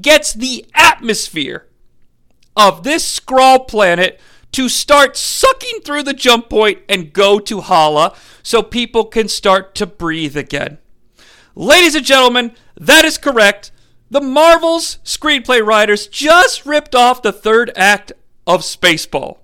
gets 0.00 0.32
the 0.32 0.64
atmosphere 0.74 1.66
of 2.56 2.82
this 2.82 3.20
Skrull 3.20 3.66
planet 3.68 4.20
to 4.54 4.68
start 4.68 5.16
sucking 5.16 5.80
through 5.80 6.04
the 6.04 6.12
jump 6.12 6.48
point 6.48 6.78
and 6.88 7.12
go 7.12 7.40
to 7.40 7.60
Hala 7.60 8.14
so 8.42 8.62
people 8.62 9.04
can 9.04 9.28
start 9.28 9.74
to 9.74 9.84
breathe 9.84 10.36
again. 10.36 10.78
Ladies 11.56 11.96
and 11.96 12.06
gentlemen, 12.06 12.52
that 12.76 13.04
is 13.04 13.18
correct. 13.18 13.72
The 14.10 14.20
Marvel's 14.20 14.98
screenplay 15.04 15.64
writers 15.64 16.06
just 16.06 16.64
ripped 16.64 16.94
off 16.94 17.20
the 17.20 17.32
third 17.32 17.72
act 17.74 18.12
of 18.46 18.60
Spaceball. 18.60 19.38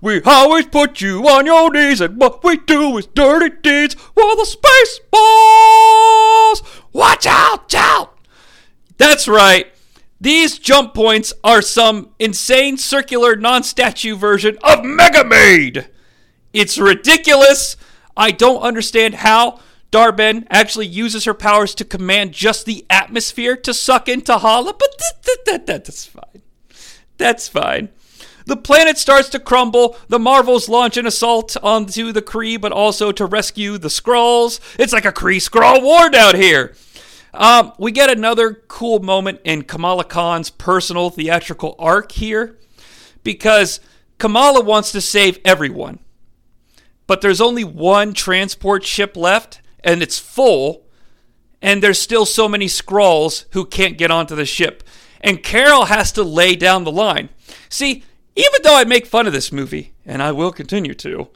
We 0.00 0.20
always 0.22 0.66
put 0.66 1.00
you 1.00 1.28
on 1.28 1.46
your 1.46 1.70
knees, 1.70 2.00
and 2.00 2.20
what 2.20 2.42
we 2.42 2.56
do 2.56 2.98
is 2.98 3.06
dirty 3.06 3.54
deeds 3.62 3.94
while 4.14 4.34
the 4.34 4.42
Spaceballs! 5.12 6.64
Watch 6.92 7.26
out, 7.26 7.72
out! 7.74 8.18
That's 8.98 9.28
right. 9.28 9.72
These 10.22 10.60
jump 10.60 10.94
points 10.94 11.32
are 11.42 11.60
some 11.60 12.10
insane 12.20 12.76
circular 12.76 13.34
non 13.34 13.64
statue 13.64 14.14
version 14.14 14.56
of 14.62 14.84
Mega 14.84 15.24
Maid. 15.24 15.88
It's 16.52 16.78
ridiculous. 16.78 17.76
I 18.16 18.30
don't 18.30 18.62
understand 18.62 19.16
how 19.16 19.58
Dar-Benn 19.90 20.46
actually 20.48 20.86
uses 20.86 21.24
her 21.24 21.34
powers 21.34 21.74
to 21.74 21.84
command 21.84 22.34
just 22.34 22.66
the 22.66 22.86
atmosphere 22.88 23.56
to 23.56 23.74
suck 23.74 24.08
into 24.08 24.38
Hala, 24.38 24.74
but 24.74 25.66
that's 25.66 26.06
fine. 26.06 26.42
That's 27.18 27.48
fine. 27.48 27.88
The 28.46 28.56
planet 28.56 28.98
starts 28.98 29.28
to 29.30 29.40
crumble. 29.40 29.96
The 30.06 30.20
Marvels 30.20 30.68
launch 30.68 30.96
an 30.96 31.06
assault 31.06 31.56
onto 31.64 32.12
the 32.12 32.22
Kree, 32.22 32.60
but 32.60 32.70
also 32.70 33.10
to 33.10 33.26
rescue 33.26 33.76
the 33.76 33.88
Skrulls. 33.88 34.60
It's 34.78 34.92
like 34.92 35.04
a 35.04 35.12
Kree 35.12 35.38
Skrull 35.38 35.82
war 35.82 36.08
down 36.10 36.36
here. 36.36 36.76
Um, 37.34 37.72
we 37.78 37.92
get 37.92 38.10
another 38.10 38.52
cool 38.68 39.00
moment 39.00 39.40
in 39.44 39.62
Kamala 39.62 40.04
Khan's 40.04 40.50
personal 40.50 41.10
theatrical 41.10 41.74
arc 41.78 42.12
here 42.12 42.58
because 43.24 43.80
Kamala 44.18 44.62
wants 44.62 44.92
to 44.92 45.00
save 45.00 45.38
everyone. 45.44 45.98
But 47.06 47.20
there's 47.20 47.40
only 47.40 47.64
one 47.64 48.12
transport 48.14 48.84
ship 48.84 49.16
left, 49.16 49.60
and 49.82 50.02
it's 50.02 50.18
full, 50.18 50.86
and 51.60 51.82
there's 51.82 52.00
still 52.00 52.26
so 52.26 52.48
many 52.48 52.66
Skrulls 52.66 53.46
who 53.52 53.64
can't 53.64 53.98
get 53.98 54.10
onto 54.10 54.34
the 54.34 54.46
ship. 54.46 54.82
and 55.22 55.42
Carol 55.42 55.84
has 55.84 56.12
to 56.12 56.22
lay 56.22 56.56
down 56.56 56.84
the 56.84 56.92
line. 56.92 57.28
See, 57.68 58.02
even 58.34 58.62
though 58.62 58.76
I 58.76 58.84
make 58.84 59.06
fun 59.06 59.26
of 59.26 59.32
this 59.32 59.52
movie, 59.52 59.92
and 60.04 60.22
I 60.22 60.32
will 60.32 60.52
continue 60.52 60.94
to, 60.94 61.28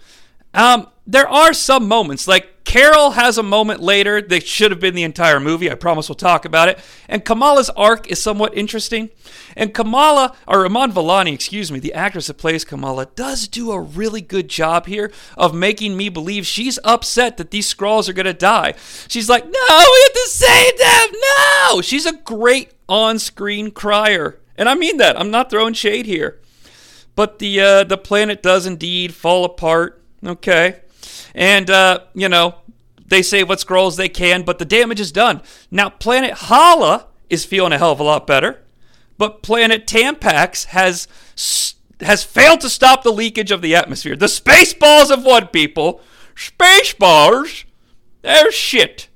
um, 0.53 0.89
there 1.07 1.29
are 1.29 1.53
some 1.53 1.87
moments 1.87 2.27
like 2.27 2.49
Carol 2.67 3.13
has 3.13 3.39
a 3.39 3.45
moment 3.45 3.81
later 3.81 4.21
that 4.21 4.45
should 4.45 4.73
have 4.73 4.81
been 4.81 4.97
the 4.97 5.05
entire 5.05 5.39
movie. 5.39 5.71
I 5.71 5.77
promise 5.77 6.09
we'll 6.09 6.17
talk 6.17 6.45
about 6.45 6.69
it. 6.69 6.81
And 7.09 7.25
Kamala's 7.25 7.71
arc 7.71 8.09
is 8.09 8.21
somewhat 8.21 8.57
interesting. 8.57 9.11
And 9.57 9.73
Kamala, 9.73 10.35
or 10.49 10.67
Iman 10.67 10.91
Vellani, 10.91 11.33
excuse 11.33 11.71
me, 11.71 11.79
the 11.79 11.95
actress 11.95 12.27
that 12.27 12.39
plays 12.39 12.65
Kamala, 12.65 13.07
does 13.15 13.47
do 13.47 13.71
a 13.71 13.81
really 13.81 14.21
good 14.21 14.49
job 14.49 14.87
here 14.87 15.13
of 15.37 15.55
making 15.55 15.97
me 15.97 16.09
believe 16.09 16.45
she's 16.45 16.81
upset 16.83 17.37
that 17.37 17.53
these 17.53 17.73
Skrulls 17.73 18.09
are 18.09 18.13
going 18.13 18.27
to 18.27 18.35
die. 18.35 18.75
She's 19.07 19.29
like, 19.29 19.45
no, 19.45 19.51
we 19.53 20.03
have 20.03 20.13
to 20.13 20.29
save 20.29 20.79
them. 20.79 21.21
No! 21.71 21.81
She's 21.83 22.05
a 22.05 22.15
great 22.15 22.73
on 22.89 23.21
screen 23.21 23.71
crier. 23.71 24.41
And 24.57 24.69
I 24.69 24.75
mean 24.75 24.97
that. 24.97 25.19
I'm 25.19 25.31
not 25.31 25.51
throwing 25.51 25.75
shade 25.75 26.07
here. 26.07 26.41
But 27.15 27.39
the, 27.39 27.61
uh, 27.61 27.85
the 27.85 27.97
planet 27.97 28.43
does 28.43 28.67
indeed 28.67 29.15
fall 29.15 29.45
apart. 29.45 30.03
Okay. 30.25 30.81
And, 31.37 31.69
uh, 31.69 32.01
you 32.15 32.31
know, 32.31 32.57
they 33.07 33.23
save 33.23 33.49
what 33.49 33.59
Skrulls 33.59 33.97
they 33.97 34.09
can, 34.09 34.43
but 34.43 34.59
the 34.59 34.65
damage 34.65 34.99
is 34.99 35.13
done. 35.13 35.43
Now, 35.71 35.91
Planet 35.91 36.33
Hala 36.33 37.07
is 37.29 37.45
feeling 37.45 37.73
a 37.73 37.79
hell 37.79 37.93
of 37.93 38.01
a 38.01 38.05
lot 38.05 38.27
better, 38.27 38.65
but 39.19 39.43
Planet 39.43 39.87
Tampax 39.87 40.67
has 40.67 41.07
has 42.01 42.25
failed 42.25 42.61
to 42.61 42.69
stop 42.69 43.03
the 43.03 43.13
leakage 43.13 43.51
of 43.51 43.63
the 43.63 43.75
atmosphere. 43.75 44.17
The 44.17 44.29
space 44.29 44.75
balls 44.75 45.11
of 45.11 45.25
what, 45.25 45.51
people? 45.51 46.03
Space 46.35 46.93
balls? 46.93 47.65
They're 48.21 48.53
shit. 48.53 49.09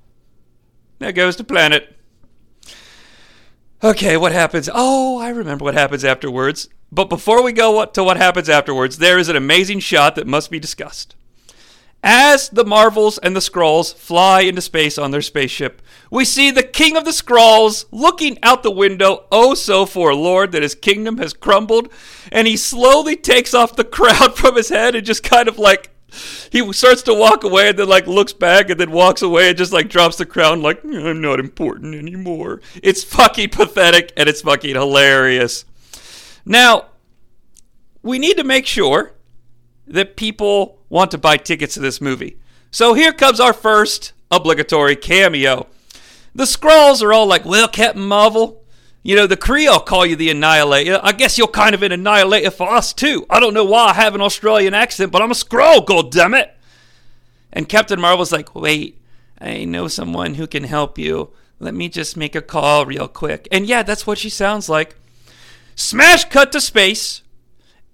There 0.98 1.12
goes 1.12 1.36
the 1.36 1.44
planet. 1.44 1.94
Okay, 3.82 4.16
what 4.16 4.32
happens? 4.32 4.70
Oh, 4.72 5.18
I 5.18 5.28
remember 5.28 5.64
what 5.64 5.74
happens 5.74 6.04
afterwards. 6.04 6.68
But 6.90 7.10
before 7.10 7.42
we 7.42 7.52
go 7.52 7.84
to 7.84 8.04
what 8.04 8.16
happens 8.16 8.48
afterwards, 8.48 8.96
there 8.96 9.18
is 9.18 9.28
an 9.28 9.36
amazing 9.36 9.80
shot 9.80 10.14
that 10.16 10.26
must 10.26 10.50
be 10.50 10.58
discussed. 10.58 11.16
As 12.02 12.48
the 12.48 12.64
Marvels 12.64 13.18
and 13.18 13.36
the 13.36 13.40
Skrulls 13.40 13.94
fly 13.94 14.40
into 14.40 14.62
space 14.62 14.96
on 14.96 15.10
their 15.10 15.20
spaceship, 15.20 15.82
we 16.10 16.24
see 16.24 16.50
the 16.50 16.62
King 16.62 16.96
of 16.96 17.04
the 17.04 17.10
Skrulls 17.10 17.84
looking 17.90 18.38
out 18.42 18.62
the 18.62 18.70
window, 18.70 19.26
oh 19.30 19.52
so 19.54 19.84
forlorn 19.84 20.50
that 20.52 20.62
his 20.62 20.74
kingdom 20.74 21.18
has 21.18 21.34
crumbled, 21.34 21.92
and 22.32 22.48
he 22.48 22.56
slowly 22.56 23.16
takes 23.16 23.52
off 23.52 23.76
the 23.76 23.84
crown 23.96 24.32
from 24.32 24.56
his 24.56 24.70
head 24.70 24.94
and 24.94 25.04
just 25.04 25.22
kind 25.22 25.46
of 25.46 25.58
like 25.58 25.90
he 26.50 26.72
starts 26.72 27.02
to 27.02 27.14
walk 27.14 27.44
away 27.44 27.68
and 27.68 27.78
then 27.78 27.88
like 27.88 28.06
looks 28.06 28.32
back 28.32 28.70
and 28.70 28.80
then 28.80 28.90
walks 28.90 29.22
away 29.22 29.50
and 29.50 29.58
just 29.58 29.72
like 29.72 29.88
drops 29.88 30.16
the 30.16 30.26
crown 30.26 30.62
like 30.62 30.82
I'm 30.84 31.20
not 31.20 31.38
important 31.38 31.94
anymore. 31.94 32.60
It's 32.82 33.04
fucking 33.04 33.50
pathetic 33.50 34.12
and 34.16 34.28
it's 34.28 34.40
fucking 34.40 34.74
hilarious. 34.74 35.64
Now, 36.44 36.86
we 38.02 38.18
need 38.18 38.38
to 38.38 38.44
make 38.44 38.66
sure 38.66 39.12
that 39.90 40.16
people 40.16 40.78
want 40.88 41.10
to 41.10 41.18
buy 41.18 41.36
tickets 41.36 41.74
to 41.74 41.80
this 41.80 42.00
movie. 42.00 42.38
So 42.70 42.94
here 42.94 43.12
comes 43.12 43.40
our 43.40 43.52
first 43.52 44.12
obligatory 44.30 44.96
cameo. 44.96 45.66
The 46.34 46.44
Skrulls 46.44 47.02
are 47.02 47.12
all 47.12 47.26
like, 47.26 47.44
well, 47.44 47.68
Captain 47.68 48.06
Marvel, 48.06 48.62
you 49.02 49.16
know, 49.16 49.26
the 49.26 49.36
Kree 49.36 49.66
call 49.86 50.06
you 50.06 50.14
the 50.14 50.30
Annihilator. 50.30 51.00
I 51.02 51.12
guess 51.12 51.36
you're 51.36 51.48
kind 51.48 51.74
of 51.74 51.82
an 51.82 51.90
Annihilator 51.90 52.50
for 52.50 52.68
us, 52.68 52.92
too. 52.92 53.26
I 53.28 53.40
don't 53.40 53.54
know 53.54 53.64
why 53.64 53.86
I 53.86 53.94
have 53.94 54.14
an 54.14 54.20
Australian 54.20 54.74
accent, 54.74 55.10
but 55.10 55.22
I'm 55.22 55.32
a 55.32 55.34
Skrull, 55.34 55.84
goddammit. 55.84 56.50
And 57.52 57.68
Captain 57.68 58.00
Marvel's 58.00 58.30
like, 58.30 58.54
wait, 58.54 59.00
I 59.40 59.64
know 59.64 59.88
someone 59.88 60.34
who 60.34 60.46
can 60.46 60.64
help 60.64 60.98
you. 60.98 61.30
Let 61.58 61.74
me 61.74 61.88
just 61.88 62.16
make 62.16 62.36
a 62.36 62.42
call 62.42 62.86
real 62.86 63.08
quick. 63.08 63.48
And 63.50 63.66
yeah, 63.66 63.82
that's 63.82 64.06
what 64.06 64.18
she 64.18 64.30
sounds 64.30 64.68
like. 64.68 64.94
Smash 65.74 66.26
cut 66.26 66.52
to 66.52 66.60
space. 66.60 67.22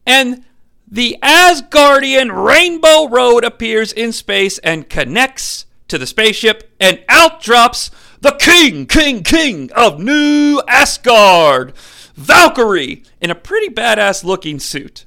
And 0.05 0.45
the 0.89 1.19
Asgardian 1.23 2.47
Rainbow 2.47 3.09
Road 3.09 3.45
appears 3.45 3.93
in 3.93 4.13
space 4.13 4.59
and 4.59 4.89
connects 4.89 5.67
to 5.89 5.99
the 5.99 6.07
spaceship, 6.07 6.73
and 6.81 7.03
out 7.09 7.41
drops 7.41 7.91
the 8.21 8.33
King, 8.33 8.87
King, 8.87 9.23
King 9.23 9.71
of 9.73 10.01
New 10.01 10.61
Asgard, 10.69 11.77
Valkyrie, 12.15 13.03
in 13.21 13.31
a 13.31 13.35
pretty 13.35 13.73
badass 13.73 14.25
looking 14.25 14.59
suit. 14.59 15.07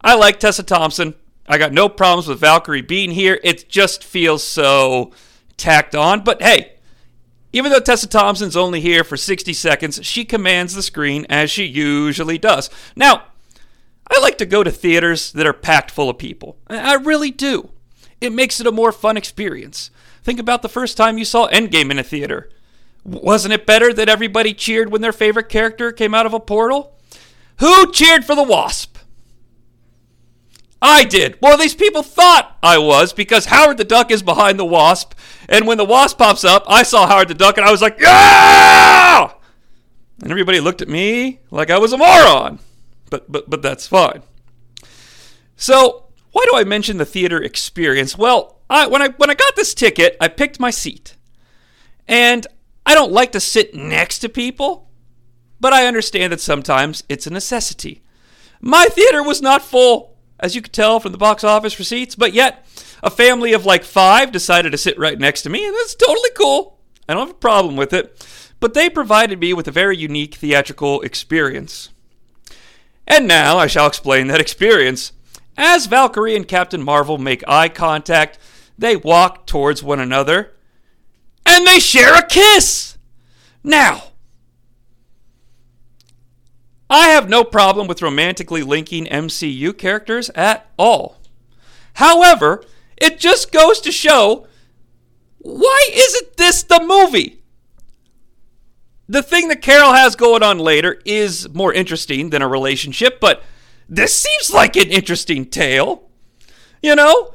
I 0.00 0.14
like 0.14 0.38
Tessa 0.38 0.62
Thompson. 0.62 1.14
I 1.48 1.58
got 1.58 1.72
no 1.72 1.88
problems 1.88 2.28
with 2.28 2.40
Valkyrie 2.40 2.82
being 2.82 3.10
here. 3.12 3.40
It 3.42 3.68
just 3.68 4.04
feels 4.04 4.42
so 4.42 5.12
tacked 5.56 5.94
on. 5.94 6.22
But 6.22 6.42
hey, 6.42 6.72
even 7.52 7.72
though 7.72 7.80
Tessa 7.80 8.08
Thompson's 8.08 8.56
only 8.56 8.80
here 8.80 9.04
for 9.04 9.16
60 9.16 9.52
seconds, 9.52 10.00
she 10.02 10.24
commands 10.24 10.74
the 10.74 10.82
screen 10.82 11.26
as 11.28 11.50
she 11.50 11.64
usually 11.64 12.38
does. 12.38 12.70
Now, 12.94 13.24
I 14.10 14.20
like 14.20 14.38
to 14.38 14.46
go 14.46 14.62
to 14.62 14.70
theaters 14.70 15.32
that 15.32 15.46
are 15.46 15.52
packed 15.52 15.90
full 15.90 16.08
of 16.08 16.18
people. 16.18 16.56
I 16.68 16.94
really 16.94 17.30
do. 17.30 17.70
It 18.20 18.32
makes 18.32 18.60
it 18.60 18.66
a 18.66 18.72
more 18.72 18.92
fun 18.92 19.16
experience. 19.16 19.90
Think 20.22 20.38
about 20.40 20.62
the 20.62 20.68
first 20.68 20.96
time 20.96 21.18
you 21.18 21.24
saw 21.24 21.48
Endgame 21.48 21.90
in 21.90 21.98
a 21.98 22.02
theater. 22.02 22.50
Wasn't 23.04 23.52
it 23.52 23.66
better 23.66 23.92
that 23.92 24.08
everybody 24.08 24.52
cheered 24.54 24.90
when 24.90 25.00
their 25.00 25.12
favorite 25.12 25.48
character 25.48 25.92
came 25.92 26.14
out 26.14 26.26
of 26.26 26.34
a 26.34 26.40
portal? 26.40 26.98
Who 27.58 27.92
cheered 27.92 28.24
for 28.24 28.34
the 28.34 28.42
Wasp? 28.42 28.96
I 30.82 31.04
did. 31.04 31.38
Well, 31.40 31.56
these 31.56 31.74
people 31.74 32.02
thought 32.02 32.58
I 32.62 32.78
was 32.78 33.12
because 33.12 33.46
Howard 33.46 33.78
the 33.78 33.84
Duck 33.84 34.10
is 34.10 34.22
behind 34.22 34.58
the 34.58 34.64
Wasp. 34.64 35.14
And 35.48 35.66
when 35.66 35.78
the 35.78 35.84
Wasp 35.84 36.18
pops 36.18 36.44
up, 36.44 36.64
I 36.68 36.82
saw 36.82 37.06
Howard 37.06 37.28
the 37.28 37.34
Duck 37.34 37.56
and 37.56 37.66
I 37.66 37.70
was 37.70 37.82
like, 37.82 37.98
yeah! 37.98 39.32
And 40.22 40.30
everybody 40.30 40.60
looked 40.60 40.82
at 40.82 40.88
me 40.88 41.40
like 41.50 41.70
I 41.70 41.78
was 41.78 41.92
a 41.92 41.98
moron 41.98 42.58
but 43.10 43.30
but 43.30 43.48
but 43.48 43.62
that's 43.62 43.86
fine. 43.86 44.22
So 45.56 46.06
why 46.32 46.44
do 46.50 46.56
I 46.56 46.64
mention 46.64 46.98
the 46.98 47.06
theater 47.06 47.42
experience? 47.42 48.18
Well, 48.18 48.58
I, 48.68 48.86
when 48.86 49.02
I 49.02 49.08
when 49.08 49.30
I 49.30 49.34
got 49.34 49.56
this 49.56 49.74
ticket, 49.74 50.16
I 50.20 50.28
picked 50.28 50.60
my 50.60 50.70
seat, 50.70 51.16
and 52.06 52.46
I 52.84 52.94
don't 52.94 53.12
like 53.12 53.32
to 53.32 53.40
sit 53.40 53.74
next 53.74 54.18
to 54.20 54.28
people, 54.28 54.90
but 55.60 55.72
I 55.72 55.86
understand 55.86 56.32
that 56.32 56.40
sometimes 56.40 57.04
it's 57.08 57.26
a 57.26 57.32
necessity. 57.32 58.02
My 58.60 58.86
theater 58.86 59.22
was 59.22 59.40
not 59.40 59.62
full, 59.62 60.16
as 60.38 60.54
you 60.54 60.62
could 60.62 60.72
tell 60.72 61.00
from 61.00 61.12
the 61.12 61.18
box 61.18 61.42
office 61.44 61.78
receipts, 61.78 62.14
but 62.14 62.34
yet 62.34 62.66
a 63.02 63.10
family 63.10 63.52
of 63.52 63.64
like 63.64 63.84
five 63.84 64.32
decided 64.32 64.72
to 64.72 64.78
sit 64.78 64.98
right 64.98 65.18
next 65.18 65.42
to 65.42 65.50
me, 65.50 65.66
and 65.66 65.74
that's 65.74 65.94
totally 65.94 66.30
cool. 66.36 66.78
I 67.08 67.14
don't 67.14 67.28
have 67.28 67.36
a 67.36 67.38
problem 67.38 67.76
with 67.76 67.92
it. 67.92 68.26
But 68.58 68.74
they 68.74 68.88
provided 68.88 69.40
me 69.40 69.52
with 69.52 69.68
a 69.68 69.72
very 69.72 69.96
unique 69.96 70.34
theatrical 70.34 71.02
experience. 71.02 71.90
And 73.06 73.28
now 73.28 73.58
I 73.58 73.66
shall 73.66 73.86
explain 73.86 74.26
that 74.28 74.40
experience. 74.40 75.12
As 75.56 75.86
Valkyrie 75.86 76.36
and 76.36 76.46
Captain 76.46 76.82
Marvel 76.82 77.18
make 77.18 77.46
eye 77.48 77.68
contact, 77.68 78.38
they 78.76 78.96
walk 78.96 79.46
towards 79.46 79.82
one 79.82 80.00
another 80.00 80.52
and 81.46 81.66
they 81.66 81.78
share 81.78 82.14
a 82.14 82.26
kiss. 82.26 82.98
Now, 83.62 84.04
I 86.90 87.08
have 87.08 87.28
no 87.28 87.42
problem 87.42 87.86
with 87.86 88.02
romantically 88.02 88.62
linking 88.62 89.06
MCU 89.06 89.76
characters 89.76 90.30
at 90.34 90.70
all. 90.76 91.18
However, 91.94 92.64
it 92.96 93.18
just 93.18 93.52
goes 93.52 93.80
to 93.80 93.92
show 93.92 94.46
why 95.38 95.88
isn't 95.92 96.36
this 96.36 96.62
the 96.64 96.80
movie? 96.84 97.40
The 99.08 99.22
thing 99.22 99.48
that 99.48 99.62
Carol 99.62 99.92
has 99.92 100.16
going 100.16 100.42
on 100.42 100.58
later 100.58 101.00
is 101.04 101.48
more 101.54 101.72
interesting 101.72 102.30
than 102.30 102.42
a 102.42 102.48
relationship, 102.48 103.20
but 103.20 103.42
this 103.88 104.14
seems 104.14 104.52
like 104.52 104.76
an 104.76 104.90
interesting 104.90 105.44
tale. 105.44 106.08
You 106.82 106.96
know, 106.96 107.34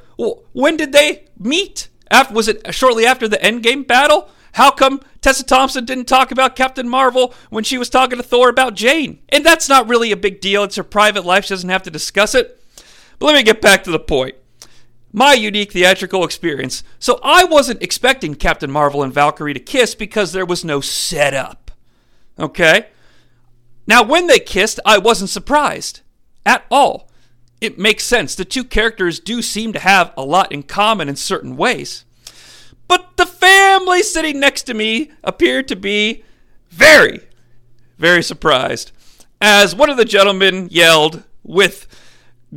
when 0.54 0.78
did 0.78 0.92
they 0.92 1.28
meet? 1.38 1.88
After, 2.10 2.34
was 2.34 2.48
it 2.50 2.74
shortly 2.74 3.06
after 3.06 3.28
the 3.28 3.38
Endgame 3.38 3.88
battle? 3.88 4.30
How 4.54 4.70
come 4.70 5.00
Tessa 5.22 5.46
Thompson 5.46 5.86
didn't 5.86 6.10
talk 6.10 6.32
about 6.32 6.58
Captain 6.58 6.90
Marvel 6.90 7.34
when 7.50 7.64
she 7.64 7.78
was 7.78 7.90
talking 7.90 8.18
to 8.18 8.24
Thor 8.24 8.50
about 8.50 8.76
Jane? 8.76 9.20
And 9.30 9.46
that's 9.46 9.70
not 9.70 9.88
really 9.88 10.12
a 10.12 10.18
big 10.18 10.42
deal. 10.42 10.64
It's 10.64 10.76
her 10.76 10.84
private 10.84 11.26
life. 11.26 11.46
She 11.46 11.54
doesn't 11.54 11.70
have 11.70 11.84
to 11.84 11.92
discuss 11.92 12.36
it. 12.36 12.62
But 13.18 13.28
let 13.28 13.36
me 13.36 13.44
get 13.44 13.62
back 13.62 13.84
to 13.86 13.92
the 13.92 14.00
point. 14.00 14.36
My 15.14 15.34
unique 15.34 15.72
theatrical 15.72 16.24
experience. 16.24 16.84
So 17.00 17.20
I 17.24 17.44
wasn't 17.44 17.84
expecting 17.84 18.36
Captain 18.36 18.72
Marvel 18.72 19.04
and 19.04 19.14
Valkyrie 19.14 19.54
to 19.54 19.60
kiss 19.60 19.94
because 19.96 20.32
there 20.32 20.46
was 20.46 20.66
no 20.66 20.82
setup. 20.82 21.61
Okay? 22.42 22.88
Now, 23.88 24.04
when 24.04 24.28
they 24.28 24.40
kissed, 24.40 24.80
I 24.86 24.98
wasn't 24.98 25.30
surprised 25.30 26.02
at 26.46 26.66
all. 26.72 27.10
It 27.60 27.78
makes 27.78 28.04
sense. 28.04 28.34
The 28.34 28.46
two 28.46 28.64
characters 28.64 29.20
do 29.20 29.42
seem 29.42 29.72
to 29.74 29.80
have 29.80 30.14
a 30.18 30.24
lot 30.24 30.52
in 30.52 30.64
common 30.64 31.08
in 31.08 31.16
certain 31.16 31.56
ways. 31.56 32.06
But 32.88 33.16
the 33.18 33.26
family 33.26 34.02
sitting 34.02 34.40
next 34.40 34.64
to 34.64 34.74
me 34.74 35.12
appeared 35.24 35.68
to 35.70 35.76
be 35.76 36.24
very, 36.70 37.22
very 37.98 38.24
surprised 38.24 38.92
as 39.40 39.76
one 39.76 39.90
of 39.90 39.98
the 39.98 40.06
gentlemen 40.06 40.68
yelled 40.72 41.24
with 41.44 41.88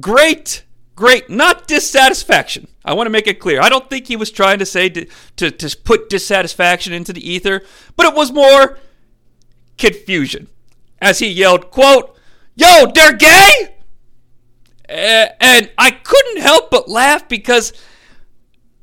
great, 0.01 0.64
great, 0.95 1.30
not 1.30 1.66
dissatisfaction. 1.66 2.68
I 2.85 2.95
want 2.95 3.07
to 3.07 3.11
make 3.11 3.26
it 3.26 3.41
clear. 3.41 3.61
I 3.61 3.68
don't 3.68 3.89
think 3.89 4.07
he 4.07 4.16
was 4.16 4.30
trying 4.30 4.59
to 4.59 4.66
say 4.66 4.89
to, 4.91 5.07
to, 5.37 5.51
to 5.51 5.76
put 5.78 6.11
dissatisfaction 6.11 6.93
into 6.93 7.12
the 7.12 7.28
ether, 7.28 7.62
but 7.97 8.07
it 8.07 8.14
was 8.14 8.32
more 8.32 8.78
confusion 9.78 10.48
as 11.00 11.18
he 11.18 11.28
yelled, 11.28 11.70
quote, 11.70 12.16
Yo, 12.56 12.86
they're 12.94 13.12
gay? 13.12 13.76
And 14.88 15.70
I 15.78 15.90
couldn't 15.90 16.42
help 16.42 16.70
but 16.70 16.88
laugh 16.88 17.28
because, 17.28 17.72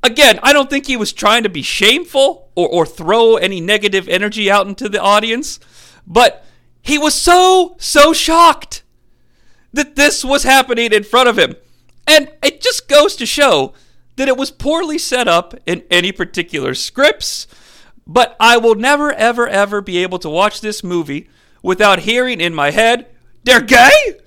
again, 0.03 0.39
I 0.43 0.51
don't 0.51 0.69
think 0.69 0.87
he 0.87 0.97
was 0.97 1.13
trying 1.13 1.43
to 1.43 1.49
be 1.49 1.61
shameful 1.61 2.49
or, 2.55 2.67
or 2.67 2.85
throw 2.85 3.37
any 3.37 3.61
negative 3.61 4.07
energy 4.09 4.49
out 4.51 4.67
into 4.67 4.89
the 4.89 5.01
audience, 5.01 5.59
but 6.05 6.45
he 6.81 6.97
was 6.97 7.13
so, 7.13 7.75
so 7.79 8.13
shocked 8.13 8.83
that 9.71 9.95
this 9.95 10.25
was 10.25 10.43
happening 10.43 10.91
in 10.91 11.03
front 11.03 11.29
of 11.29 11.37
him. 11.37 11.55
And 12.07 12.29
it 12.43 12.61
just 12.61 12.87
goes 12.87 13.15
to 13.17 13.25
show 13.25 13.73
that 14.15 14.27
it 14.27 14.37
was 14.37 14.51
poorly 14.51 14.97
set 14.97 15.27
up 15.27 15.53
in 15.65 15.83
any 15.89 16.11
particular 16.11 16.73
scripts. 16.73 17.47
But 18.08 18.36
I 18.39 18.58
will 18.58 18.76
never, 18.76 19.14
ever, 19.14 19.47
ever 19.47 19.82
be 19.82 19.99
able 19.99 20.20
to 20.20 20.30
watch 20.30 20.62
this 20.62 20.84
movie 20.84 21.30
without 21.62 21.99
hearing 21.99 22.41
in 22.41 22.54
my 22.54 22.72
head, 22.72 23.08
they're 23.43 23.62
gay? 23.62 24.20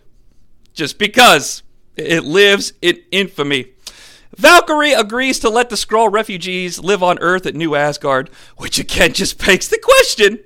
Just 0.72 0.98
because 0.98 1.62
it 1.96 2.24
lives 2.24 2.72
in 2.82 3.00
infamy. 3.10 3.74
Valkyrie 4.36 4.92
agrees 4.92 5.38
to 5.40 5.48
let 5.48 5.70
the 5.70 5.76
Skrull 5.76 6.12
refugees 6.12 6.80
live 6.80 7.02
on 7.02 7.18
Earth 7.20 7.46
at 7.46 7.54
New 7.54 7.74
Asgard, 7.74 8.30
which 8.56 8.78
again 8.78 9.12
just 9.14 9.38
begs 9.44 9.68
the 9.68 9.78
question. 9.78 10.40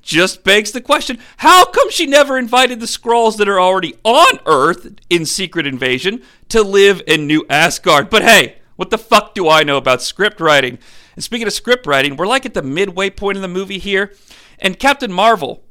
Just 0.00 0.44
begs 0.44 0.70
the 0.70 0.80
question 0.80 1.18
how 1.38 1.64
come 1.64 1.90
she 1.90 2.06
never 2.06 2.38
invited 2.38 2.78
the 2.78 2.86
Skrulls 2.86 3.36
that 3.38 3.48
are 3.48 3.60
already 3.60 3.94
on 4.04 4.38
Earth 4.46 4.94
in 5.10 5.26
Secret 5.26 5.66
Invasion 5.66 6.22
to 6.48 6.62
live 6.62 7.02
in 7.08 7.26
New 7.26 7.44
Asgard? 7.50 8.08
But 8.08 8.22
hey, 8.22 8.58
what 8.76 8.90
the 8.90 8.98
fuck 8.98 9.34
do 9.34 9.48
I 9.48 9.64
know 9.64 9.76
about 9.76 10.02
script 10.02 10.40
writing? 10.40 10.78
And 11.16 11.24
speaking 11.24 11.46
of 11.46 11.52
script 11.52 11.86
writing, 11.86 12.16
we're 12.16 12.26
like 12.26 12.46
at 12.46 12.54
the 12.54 12.62
midway 12.62 13.10
point 13.10 13.36
of 13.36 13.42
the 13.42 13.48
movie 13.48 13.78
here, 13.78 14.12
and 14.58 14.78
Captain 14.78 15.12
Marvel 15.12 15.64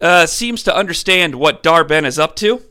uh, 0.00 0.26
seems 0.26 0.62
to 0.64 0.74
understand 0.74 1.34
what 1.34 1.62
Dar-Benn 1.62 2.04
is 2.04 2.18
up 2.18 2.34
to. 2.36 2.62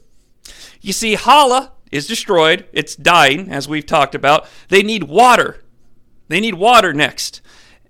You 0.82 0.94
see, 0.94 1.14
Hala 1.16 1.72
is 1.92 2.08
destroyed. 2.08 2.66
It's 2.74 2.96
dying, 2.96 3.52
as 3.52 3.68
we've 3.68 3.86
talked 3.86 4.16
about. 4.16 4.48
They 4.70 4.84
need 4.84 5.04
water. 5.04 5.64
They 6.28 6.40
need 6.40 6.56
water 6.56 6.94
next. 6.94 7.42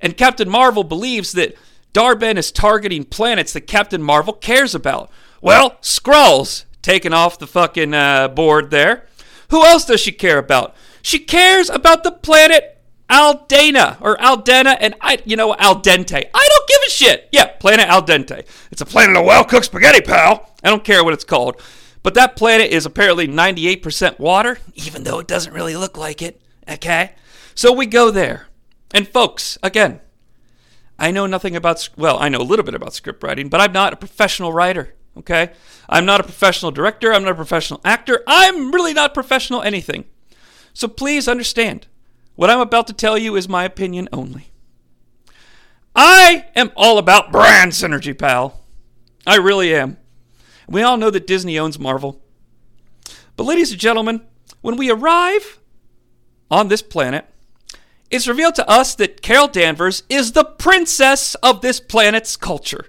And 0.02 0.18
Captain 0.18 0.50
Marvel 0.50 0.84
believes 0.84 1.32
that 1.32 1.56
Dar-Benn 1.94 2.38
is 2.38 2.52
targeting 2.52 3.06
planets 3.06 3.54
that 3.54 3.62
Captain 3.62 4.04
Marvel 4.04 4.34
cares 4.34 4.76
about. 4.76 5.10
Well, 5.42 5.72
Skrulls 5.82 6.66
taken 6.82 7.14
off 7.14 7.40
the 7.40 7.48
fucking 7.48 7.94
uh, 7.94 8.28
board 8.28 8.72
there. 8.72 9.08
Who 9.50 9.66
else 9.66 9.86
does 9.86 10.02
she 10.02 10.12
care 10.12 10.38
about? 10.38 10.76
She 11.02 11.20
cares 11.20 11.70
about 11.70 12.04
the 12.04 12.12
planet 12.12 12.77
Aldana 13.10 13.98
or 14.02 14.18
Aldena 14.18 14.78
and 14.80 14.96
I, 15.02 15.20
you 15.26 15.36
know, 15.36 15.56
Al 15.56 15.82
Dente. 15.82 16.30
I 16.34 16.48
don't 16.50 16.68
give 16.68 16.82
a 16.86 16.90
shit. 16.90 17.30
Yeah, 17.32 17.46
planet 17.46 17.88
Al 17.88 18.04
Dente. 18.04 18.46
It's 18.72 18.82
a 18.82 18.86
planet 18.86 19.16
of 19.16 19.26
well-cooked 19.26 19.66
spaghetti, 19.66 20.02
pal. 20.02 20.54
I 20.64 20.70
don't 20.70 20.84
care 20.84 21.04
what 21.04 21.14
it's 21.14 21.24
called. 21.24 21.62
But 22.04 22.14
that 22.16 22.36
planet 22.36 22.72
is 22.72 22.86
apparently 22.86 23.28
98% 23.28 24.20
water, 24.20 24.60
even 24.76 25.04
though 25.04 25.20
it 25.20 25.28
doesn't 25.28 25.54
really 25.54 25.76
look 25.76 25.98
like 25.98 26.22
it. 26.22 26.42
Okay? 26.68 27.14
So 27.56 27.72
we 27.72 27.86
go 27.86 28.12
there. 28.12 28.48
And 28.94 29.08
folks, 29.08 29.58
again, 29.64 30.02
I 31.00 31.12
know 31.12 31.26
nothing 31.26 31.56
about, 31.56 31.90
well, 31.98 32.18
I 32.20 32.30
know 32.30 32.40
a 32.40 32.44
little 32.44 32.66
bit 32.66 32.76
about 32.76 32.94
script 32.94 33.24
writing, 33.24 33.50
but 33.50 33.62
I'm 33.62 33.74
not 33.74 33.94
a 33.94 33.98
professional 33.98 34.54
writer. 34.54 34.96
Okay? 35.18 35.52
I'm 35.90 36.06
not 36.06 36.20
a 36.20 36.24
professional 36.24 36.72
director. 36.72 37.14
I'm 37.14 37.24
not 37.24 37.32
a 37.32 37.36
professional 37.36 37.82
actor. 37.84 38.24
I'm 38.28 38.72
really 38.72 38.94
not 38.94 39.14
professional 39.14 39.62
anything. 39.62 40.06
So 40.74 40.88
please 40.88 41.28
understand 41.28 41.88
what 42.38 42.50
I'm 42.52 42.62
about 42.62 42.88
to 42.88 42.94
tell 42.94 43.18
you 43.18 43.36
is 43.36 43.50
my 43.50 43.66
opinion 43.66 44.08
only. 44.14 44.52
I 45.96 46.46
am 46.56 46.72
all 46.78 47.00
about 47.00 47.32
brand 47.32 47.72
synergy, 47.72 48.18
pal. 48.18 48.62
I 49.26 49.38
really 49.38 49.76
am. 49.76 49.98
We 50.70 50.84
all 50.84 50.98
know 50.98 51.10
that 51.10 51.26
Disney 51.26 51.58
owns 51.58 51.80
Marvel. 51.80 52.22
But, 53.36 53.46
ladies 53.46 53.72
and 53.72 53.80
gentlemen, 53.82 54.22
when 54.62 54.78
we 54.78 54.92
arrive 54.92 55.60
on 56.52 56.68
this 56.68 56.84
planet, 56.84 57.26
it's 58.12 58.28
revealed 58.28 58.56
to 58.56 58.70
us 58.70 58.94
that 58.96 59.24
Carol 59.24 59.48
Danvers 59.48 60.04
is 60.08 60.34
the 60.34 60.44
princess 60.44 61.34
of 61.36 61.62
this 61.62 61.80
planet's 61.80 62.38
culture. 62.38 62.86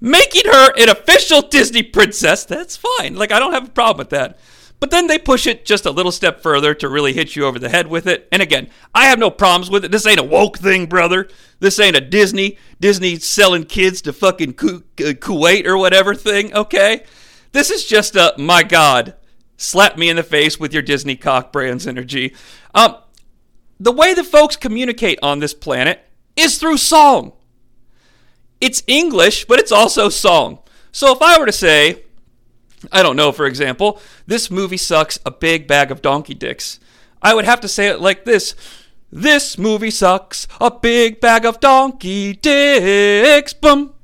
Making 0.00 0.50
her 0.50 0.72
an 0.78 0.88
official 0.88 1.42
Disney 1.42 1.82
princess, 1.82 2.46
that's 2.46 2.78
fine. 2.78 3.14
Like, 3.14 3.30
I 3.30 3.38
don't 3.38 3.52
have 3.52 3.68
a 3.68 3.72
problem 3.72 3.98
with 3.98 4.10
that. 4.10 4.38
But 4.84 4.90
then 4.90 5.06
they 5.06 5.16
push 5.16 5.46
it 5.46 5.64
just 5.64 5.86
a 5.86 5.90
little 5.90 6.12
step 6.12 6.42
further 6.42 6.74
to 6.74 6.90
really 6.90 7.14
hit 7.14 7.34
you 7.34 7.46
over 7.46 7.58
the 7.58 7.70
head 7.70 7.86
with 7.86 8.06
it. 8.06 8.28
And 8.30 8.42
again, 8.42 8.68
I 8.94 9.06
have 9.06 9.18
no 9.18 9.30
problems 9.30 9.70
with 9.70 9.82
it. 9.82 9.90
This 9.90 10.06
ain't 10.06 10.20
a 10.20 10.22
woke 10.22 10.58
thing, 10.58 10.84
brother. 10.84 11.26
This 11.58 11.80
ain't 11.80 11.96
a 11.96 12.02
Disney, 12.02 12.58
Disney 12.80 13.16
selling 13.16 13.64
kids 13.64 14.02
to 14.02 14.12
fucking 14.12 14.52
Ku- 14.52 14.84
uh, 15.00 15.14
Kuwait 15.14 15.64
or 15.64 15.78
whatever 15.78 16.14
thing, 16.14 16.54
okay? 16.54 17.02
This 17.52 17.70
is 17.70 17.86
just 17.86 18.14
a, 18.14 18.34
my 18.36 18.62
God, 18.62 19.14
slap 19.56 19.96
me 19.96 20.10
in 20.10 20.16
the 20.16 20.22
face 20.22 20.60
with 20.60 20.74
your 20.74 20.82
Disney 20.82 21.16
cock 21.16 21.50
brands 21.50 21.86
energy. 21.86 22.34
Um, 22.74 22.96
the 23.80 23.90
way 23.90 24.12
the 24.12 24.22
folks 24.22 24.54
communicate 24.54 25.18
on 25.22 25.38
this 25.38 25.54
planet 25.54 26.06
is 26.36 26.58
through 26.58 26.76
song. 26.76 27.32
It's 28.60 28.82
English, 28.86 29.46
but 29.46 29.58
it's 29.58 29.72
also 29.72 30.10
song. 30.10 30.58
So 30.92 31.10
if 31.10 31.22
I 31.22 31.38
were 31.38 31.46
to 31.46 31.52
say, 31.52 32.03
I 32.92 33.02
don't 33.02 33.16
know, 33.16 33.32
for 33.32 33.46
example, 33.46 34.00
this 34.26 34.50
movie 34.50 34.76
sucks 34.76 35.18
a 35.24 35.30
big 35.30 35.66
bag 35.66 35.90
of 35.90 36.02
donkey 36.02 36.34
dicks. 36.34 36.80
I 37.22 37.34
would 37.34 37.44
have 37.44 37.60
to 37.60 37.68
say 37.68 37.88
it 37.88 38.00
like 38.00 38.24
this 38.24 38.54
This 39.10 39.56
movie 39.56 39.92
sucks 39.92 40.48
a 40.60 40.70
big 40.70 41.20
bag 41.20 41.44
of 41.44 41.60
donkey 41.60 42.32
dicks. 42.34 43.52
Boom. 43.52 43.94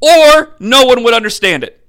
Or 0.00 0.54
no 0.60 0.84
one 0.84 1.02
would 1.02 1.14
understand 1.14 1.64
it. 1.64 1.86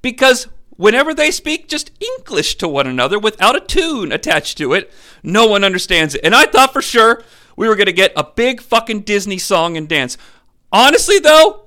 Because 0.00 0.48
whenever 0.76 1.12
they 1.12 1.30
speak 1.30 1.68
just 1.68 1.90
English 2.00 2.56
to 2.56 2.68
one 2.68 2.86
another 2.86 3.18
without 3.18 3.56
a 3.56 3.60
tune 3.60 4.12
attached 4.12 4.56
to 4.58 4.72
it, 4.72 4.90
no 5.22 5.46
one 5.46 5.64
understands 5.64 6.14
it. 6.14 6.22
And 6.24 6.34
I 6.34 6.46
thought 6.46 6.72
for 6.72 6.82
sure 6.82 7.22
we 7.56 7.68
were 7.68 7.76
going 7.76 7.86
to 7.86 7.92
get 7.92 8.12
a 8.16 8.24
big 8.24 8.60
fucking 8.60 9.02
Disney 9.02 9.38
song 9.38 9.76
and 9.76 9.88
dance. 9.88 10.16
Honestly, 10.72 11.18
though, 11.18 11.65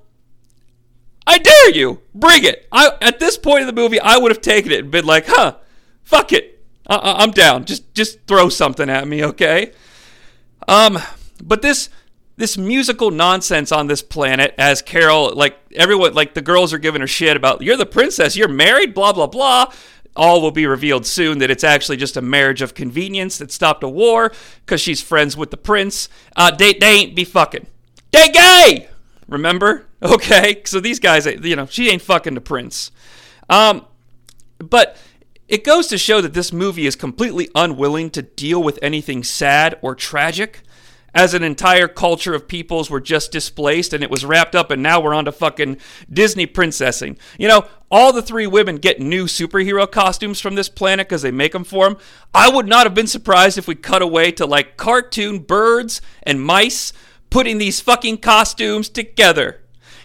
I 1.30 1.38
dare 1.38 1.70
you. 1.76 2.02
Bring 2.16 2.44
it. 2.44 2.68
I, 2.72 2.90
at 3.02 3.20
this 3.20 3.38
point 3.38 3.62
in 3.62 3.68
the 3.68 3.74
movie, 3.74 4.00
I 4.00 4.18
would 4.18 4.32
have 4.32 4.42
taken 4.42 4.72
it 4.72 4.80
and 4.80 4.90
been 4.90 5.06
like, 5.06 5.28
huh, 5.28 5.58
fuck 6.04 6.34
it. 6.34 6.66
I, 6.88 7.18
I'm 7.20 7.30
down. 7.30 7.66
Just 7.66 7.94
just 7.94 8.26
throw 8.26 8.50
something 8.50 8.90
at 8.90 9.08
me, 9.08 9.24
okay? 9.24 9.74
Um, 10.68 10.98
but 11.44 11.62
this 11.62 11.90
this 12.38 12.58
musical 12.58 13.12
nonsense 13.12 13.72
on 13.72 13.86
this 13.86 14.02
planet 14.02 14.56
as 14.58 14.82
Carol, 14.82 15.36
like 15.36 15.60
everyone, 15.76 16.16
like 16.16 16.34
the 16.34 16.42
girls 16.42 16.74
are 16.74 16.80
giving 16.80 17.02
her 17.02 17.08
shit 17.08 17.38
about 17.38 17.62
you're 17.62 17.78
the 17.78 17.86
princess, 17.86 18.36
you're 18.36 18.48
married, 18.48 18.96
blah 18.96 19.14
blah 19.14 19.28
blah. 19.28 19.72
All 20.16 20.42
will 20.42 20.50
be 20.50 20.66
revealed 20.66 21.06
soon 21.06 21.38
that 21.38 21.52
it's 21.52 21.64
actually 21.64 21.98
just 21.98 22.18
a 22.18 22.24
marriage 22.24 22.64
of 22.64 22.74
convenience 22.74 23.38
that 23.38 23.52
stopped 23.52 23.84
a 23.84 23.88
war 23.88 24.32
because 24.66 24.82
she's 24.82 25.00
friends 25.00 25.38
with 25.38 25.52
the 25.52 25.58
prince. 25.58 26.10
Uh, 26.36 26.50
they, 26.50 26.74
they 26.74 27.02
ain't 27.02 27.16
be 27.16 27.24
fucking. 27.24 27.68
They 28.12 28.30
gay. 28.30 28.90
Remember? 29.28 29.86
Okay, 30.04 30.62
so 30.66 30.80
these 30.80 31.00
guys, 31.00 31.26
you 31.26 31.58
know, 31.58 31.66
she 31.66 31.90
ain't 31.90 32.02
fucking 32.02 32.34
the 32.34 32.42
prince. 32.42 32.92
Um, 33.50 33.86
but 34.58 34.96
it 35.50 35.64
goes 35.64 35.88
to 35.88 35.98
show 35.98 36.22
that 36.22 36.34
this 36.34 36.54
movie 36.54 36.86
is 36.86 36.96
completely 36.96 37.50
unwilling 37.56 38.10
to 38.12 38.22
deal 38.22 38.62
with 38.62 38.80
anything 38.82 39.24
sad 39.24 39.78
or 39.82 39.96
tragic. 39.96 40.62
As 41.12 41.34
an 41.34 41.42
entire 41.42 41.88
culture 41.88 42.36
of 42.36 42.48
peoples 42.48 42.92
were 42.92 43.02
just 43.02 43.32
displaced 43.32 43.94
and 43.94 44.04
it 44.04 44.12
was 44.12 44.24
wrapped 44.24 44.56
up, 44.56 44.70
and 44.70 44.84
now 44.84 45.00
we're 45.02 45.16
on 45.16 45.26
to 45.26 45.32
fucking 45.32 45.78
Disney 46.08 46.46
princessing. 46.46 47.18
You 47.40 47.48
know, 47.48 47.66
all 47.90 48.14
the 48.14 48.22
three 48.22 48.46
women 48.46 48.76
get 48.76 49.00
new 49.00 49.26
superhero 49.26 49.92
costumes 49.92 50.40
from 50.40 50.54
this 50.54 50.70
planet 50.70 51.10
because 51.10 51.24
they 51.24 51.32
make 51.32 51.54
them 51.54 51.64
for 51.64 51.90
them. 51.90 51.98
I 52.32 52.48
would 52.48 52.68
not 52.68 52.86
have 52.86 52.94
been 52.94 53.08
surprised 53.08 53.58
if 53.58 53.68
we 53.68 53.74
cut 53.74 54.04
away 54.04 54.32
to 54.34 54.46
like 54.46 54.78
cartoon 54.78 55.40
birds 55.40 56.00
and 56.22 56.40
mice 56.40 56.94
putting 57.32 57.58
these 57.58 57.82
fucking 57.82 58.20
costumes 58.20 58.88
together. 58.88 59.62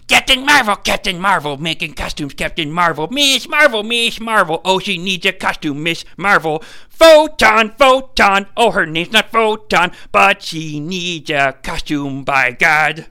Captain 0.07 0.45
Marvel, 0.45 0.77
Captain 0.77 1.19
Marvel, 1.19 1.57
making 1.57 1.95
costumes, 1.95 2.35
Captain 2.35 2.71
Marvel, 2.71 3.09
Miss 3.11 3.49
Marvel, 3.49 3.83
Miss 3.83 4.21
Marvel. 4.21 4.61
Oh, 4.65 4.79
she 4.79 4.99
needs 4.99 5.25
a 5.25 5.33
costume, 5.33 5.83
Miss 5.83 6.05
Marvel. 6.19 6.63
Photon, 6.91 7.71
Photon. 7.71 8.47
Oh, 8.57 8.71
her 8.73 8.85
name's 8.85 9.13
not 9.13 9.33
Photon, 9.33 9.93
but 10.13 10.43
she 10.43 10.79
needs 10.79 11.31
a 11.31 11.57
costume, 11.63 12.23
by 12.23 12.53
God. 12.53 13.07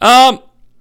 Um, 0.00 0.40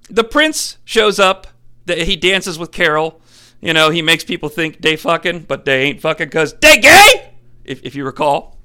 the 0.10 0.24
prince 0.24 0.78
shows 0.86 1.20
up. 1.20 1.48
He 1.88 2.16
dances 2.16 2.58
with 2.58 2.72
Carol. 2.72 3.22
You 3.62 3.74
know, 3.74 3.92
he 3.92 4.02
makes 4.02 4.24
people 4.24 4.50
think 4.50 4.82
they 4.82 4.96
fucking, 4.96 5.42
but 5.42 5.66
they 5.66 5.84
ain't 5.84 6.02
fucking 6.02 6.28
because 6.28 6.56
they 6.56 6.80
gay, 6.80 7.32
if, 7.64 7.84
if 7.84 7.94
you 7.94 8.06
recall. 8.06 8.58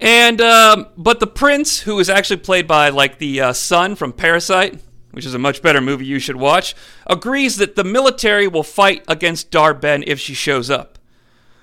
And, 0.00 0.40
um, 0.40 0.88
but 0.96 1.20
the 1.20 1.28
prince, 1.28 1.80
who 1.80 2.00
is 2.00 2.10
actually 2.10 2.38
played 2.38 2.66
by, 2.66 2.88
like, 2.88 3.18
the 3.18 3.40
uh, 3.40 3.52
son 3.52 3.94
from 3.94 4.12
Parasite, 4.12 4.80
which 5.14 5.26
is 5.26 5.34
a 5.34 5.38
much 5.38 5.62
better 5.62 5.80
movie 5.80 6.06
you 6.06 6.18
should 6.18 6.36
watch, 6.36 6.74
agrees 7.06 7.56
that 7.56 7.76
the 7.76 7.84
military 7.84 8.46
will 8.48 8.62
fight 8.62 9.04
against 9.08 9.50
Dar-Benn 9.50 10.04
if 10.06 10.20
she 10.20 10.34
shows 10.34 10.70
up. 10.70 10.98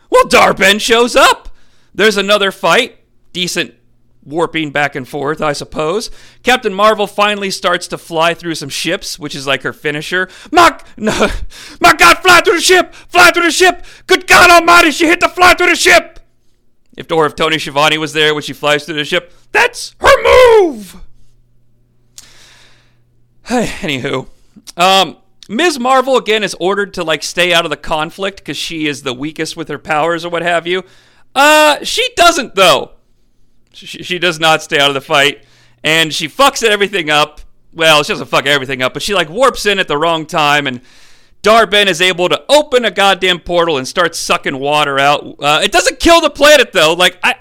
Well, 0.10 0.28
Dar-Benn 0.28 0.80
shows 0.80 1.16
up. 1.16 1.50
There's 1.94 2.18
another 2.18 2.52
fight, 2.52 3.00
decent 3.34 3.76
warping 4.24 4.72
back 4.72 4.96
and 4.96 5.08
forth, 5.08 5.42
I 5.42 5.54
suppose. 5.54 6.12
Captain 6.44 6.74
Marvel 6.74 7.08
finally 7.08 7.50
starts 7.50 7.88
to 7.88 7.98
fly 7.98 8.34
through 8.34 8.56
some 8.56 8.70
ships, 8.70 9.18
which 9.18 9.36
is 9.36 9.48
like 9.48 9.64
her 9.64 9.74
finisher. 9.74 10.30
My, 10.52 10.80
no, 10.98 11.28
my 11.80 11.94
God, 11.94 12.20
fly 12.20 12.42
through 12.42 12.56
the 12.56 12.62
ship! 12.62 12.94
Fly 12.94 13.32
through 13.32 13.44
the 13.44 13.52
ship! 13.52 13.86
Good 14.08 14.28
God 14.28 14.50
Almighty, 14.50 14.92
she 14.92 15.08
hit 15.08 15.20
the 15.20 15.30
fly 15.30 15.54
through 15.54 15.70
the 15.70 15.76
ship! 15.76 16.20
If 16.98 17.12
or 17.12 17.26
if 17.26 17.36
Tony 17.36 17.58
Schiavone 17.58 17.98
was 17.98 18.14
there 18.14 18.34
when 18.34 18.44
she 18.44 18.54
flies 18.54 18.86
through 18.86 18.96
the 18.96 19.06
ship, 19.06 19.34
that's 19.52 19.96
her 20.00 20.24
move. 20.24 20.98
Anywho, 23.82 24.28
um, 24.78 25.18
Ms. 25.50 25.78
Marvel 25.78 26.16
again 26.16 26.42
is 26.42 26.56
ordered 26.58 26.94
to 26.94 27.04
like 27.04 27.22
stay 27.22 27.52
out 27.52 27.66
of 27.66 27.70
the 27.70 27.76
conflict 27.76 28.38
because 28.38 28.56
she 28.56 28.88
is 28.88 29.04
the 29.04 29.14
weakest 29.14 29.58
with 29.58 29.68
her 29.68 29.78
powers 29.78 30.24
or 30.24 30.30
what 30.30 30.42
have 30.42 30.66
you. 30.66 30.84
Uh, 31.36 31.84
she 31.84 32.08
doesn't 32.16 32.56
though. 32.56 32.92
She, 33.74 34.04
she 34.04 34.20
does 34.20 34.40
not 34.40 34.64
stay 34.64 34.80
out 34.80 34.90
of 34.90 34.94
the 34.94 35.02
fight, 35.02 35.44
and 35.84 36.14
she 36.14 36.30
fucks 36.30 36.64
everything 36.64 37.10
up. 37.10 37.42
Well, 37.74 38.04
she 38.04 38.14
doesn't 38.14 38.28
fuck 38.28 38.46
everything 38.46 38.82
up, 38.82 38.94
but 38.94 39.02
she 39.04 39.14
like 39.14 39.30
warps 39.30 39.66
in 39.66 39.80
at 39.80 39.90
the 39.90 39.98
wrong 39.98 40.26
time, 40.26 40.66
and 40.66 40.80
Dar-Benn 41.42 41.90
is 41.90 42.00
able 42.00 42.30
to 42.30 42.42
open 42.48 42.86
a 42.86 42.92
goddamn 42.92 43.42
portal 43.42 43.78
and 43.78 43.86
start 43.86 44.16
sucking 44.16 44.60
water 44.60 44.98
out. 44.98 45.26
Uh, 45.40 45.60
it 45.62 45.74
doesn't 45.74 46.00
kill 46.00 46.22
the 46.22 46.30
planet 46.30 46.72
though. 46.72 46.94
Like 46.94 47.20
I, 47.22 47.36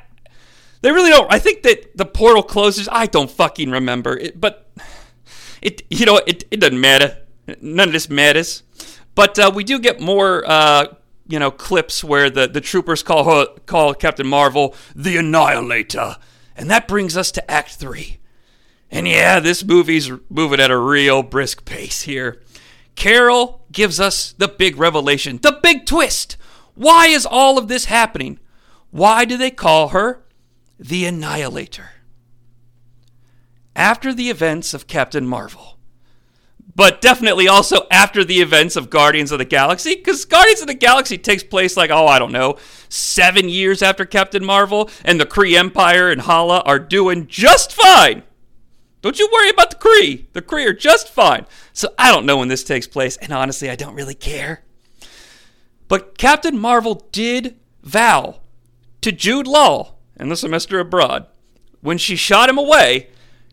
they 0.82 0.90
really 0.90 1.10
don't. 1.10 1.32
I 1.32 1.38
think 1.38 1.62
that 1.62 1.96
the 1.96 2.06
portal 2.06 2.42
closes. 2.42 2.88
I 2.90 3.06
don't 3.06 3.30
fucking 3.30 3.70
remember 3.70 4.16
it, 4.16 4.40
but 4.40 4.66
it 5.62 5.82
you 5.90 6.06
know 6.06 6.20
it 6.26 6.44
it 6.50 6.60
doesn't 6.60 6.80
matter. 6.80 7.18
None 7.60 7.88
of 7.88 7.92
this 7.92 8.08
matters. 8.08 8.62
But 9.14 9.38
uh, 9.38 9.50
we 9.54 9.64
do 9.64 9.78
get 9.78 10.00
more 10.00 10.44
uh, 10.46 10.94
you 11.26 11.38
know 11.38 11.50
clips 11.50 12.04
where 12.04 12.30
the 12.30 12.46
the 12.46 12.60
troopers 12.60 13.02
call 13.02 13.24
her, 13.24 13.46
call 13.66 13.94
Captain 13.94 14.26
Marvel 14.26 14.74
the 14.94 15.16
Annihilator, 15.16 16.16
and 16.56 16.70
that 16.70 16.88
brings 16.88 17.16
us 17.16 17.30
to 17.32 17.50
Act 17.50 17.74
Three. 17.74 18.18
And 18.90 19.06
yeah, 19.06 19.38
this 19.38 19.64
movie's 19.64 20.10
moving 20.28 20.58
at 20.60 20.70
a 20.70 20.76
real 20.76 21.22
brisk 21.22 21.64
pace 21.64 22.02
here. 22.02 22.42
Carol 22.96 23.64
gives 23.70 24.00
us 24.00 24.32
the 24.32 24.48
big 24.48 24.76
revelation, 24.76 25.38
the 25.42 25.58
big 25.62 25.86
twist. 25.86 26.36
Why 26.74 27.06
is 27.06 27.24
all 27.24 27.56
of 27.56 27.68
this 27.68 27.84
happening? 27.84 28.40
Why 28.90 29.24
do 29.24 29.36
they 29.36 29.50
call 29.50 29.88
her 29.88 30.24
the 30.78 31.06
Annihilator? 31.06 31.90
After 33.80 34.12
the 34.12 34.28
events 34.28 34.74
of 34.74 34.86
Captain 34.86 35.26
Marvel, 35.26 35.78
but 36.76 37.00
definitely 37.00 37.48
also 37.48 37.86
after 37.90 38.22
the 38.22 38.42
events 38.42 38.76
of 38.76 38.90
Guardians 38.90 39.32
of 39.32 39.38
the 39.38 39.46
Galaxy, 39.46 39.94
because 39.94 40.26
Guardians 40.26 40.60
of 40.60 40.66
the 40.66 40.74
Galaxy 40.74 41.16
takes 41.16 41.42
place 41.42 41.78
like, 41.78 41.88
oh, 41.88 42.06
I 42.06 42.18
don't 42.18 42.30
know, 42.30 42.58
seven 42.90 43.48
years 43.48 43.80
after 43.80 44.04
Captain 44.04 44.44
Marvel, 44.44 44.90
and 45.02 45.18
the 45.18 45.24
Kree 45.24 45.56
Empire 45.56 46.10
and 46.10 46.20
Hala 46.20 46.60
are 46.66 46.78
doing 46.78 47.26
just 47.26 47.72
fine. 47.72 48.22
Don't 49.00 49.18
you 49.18 49.30
worry 49.32 49.48
about 49.48 49.70
the 49.70 49.76
Kree. 49.76 50.26
The 50.34 50.42
Kree 50.42 50.66
are 50.66 50.74
just 50.74 51.08
fine. 51.08 51.46
So 51.72 51.88
I 51.98 52.12
don't 52.12 52.26
know 52.26 52.36
when 52.36 52.48
this 52.48 52.64
takes 52.64 52.86
place, 52.86 53.16
and 53.16 53.32
honestly, 53.32 53.70
I 53.70 53.76
don't 53.76 53.94
really 53.94 54.14
care. 54.14 54.62
But 55.88 56.18
Captain 56.18 56.58
Marvel 56.58 57.06
did 57.12 57.56
vow 57.82 58.40
to 59.00 59.10
Jude 59.10 59.46
Law 59.46 59.94
in 60.16 60.28
the 60.28 60.36
semester 60.36 60.80
abroad 60.80 61.26
when 61.80 61.96
she 61.96 62.14
shot 62.14 62.50
him 62.50 62.58
away 62.58 63.08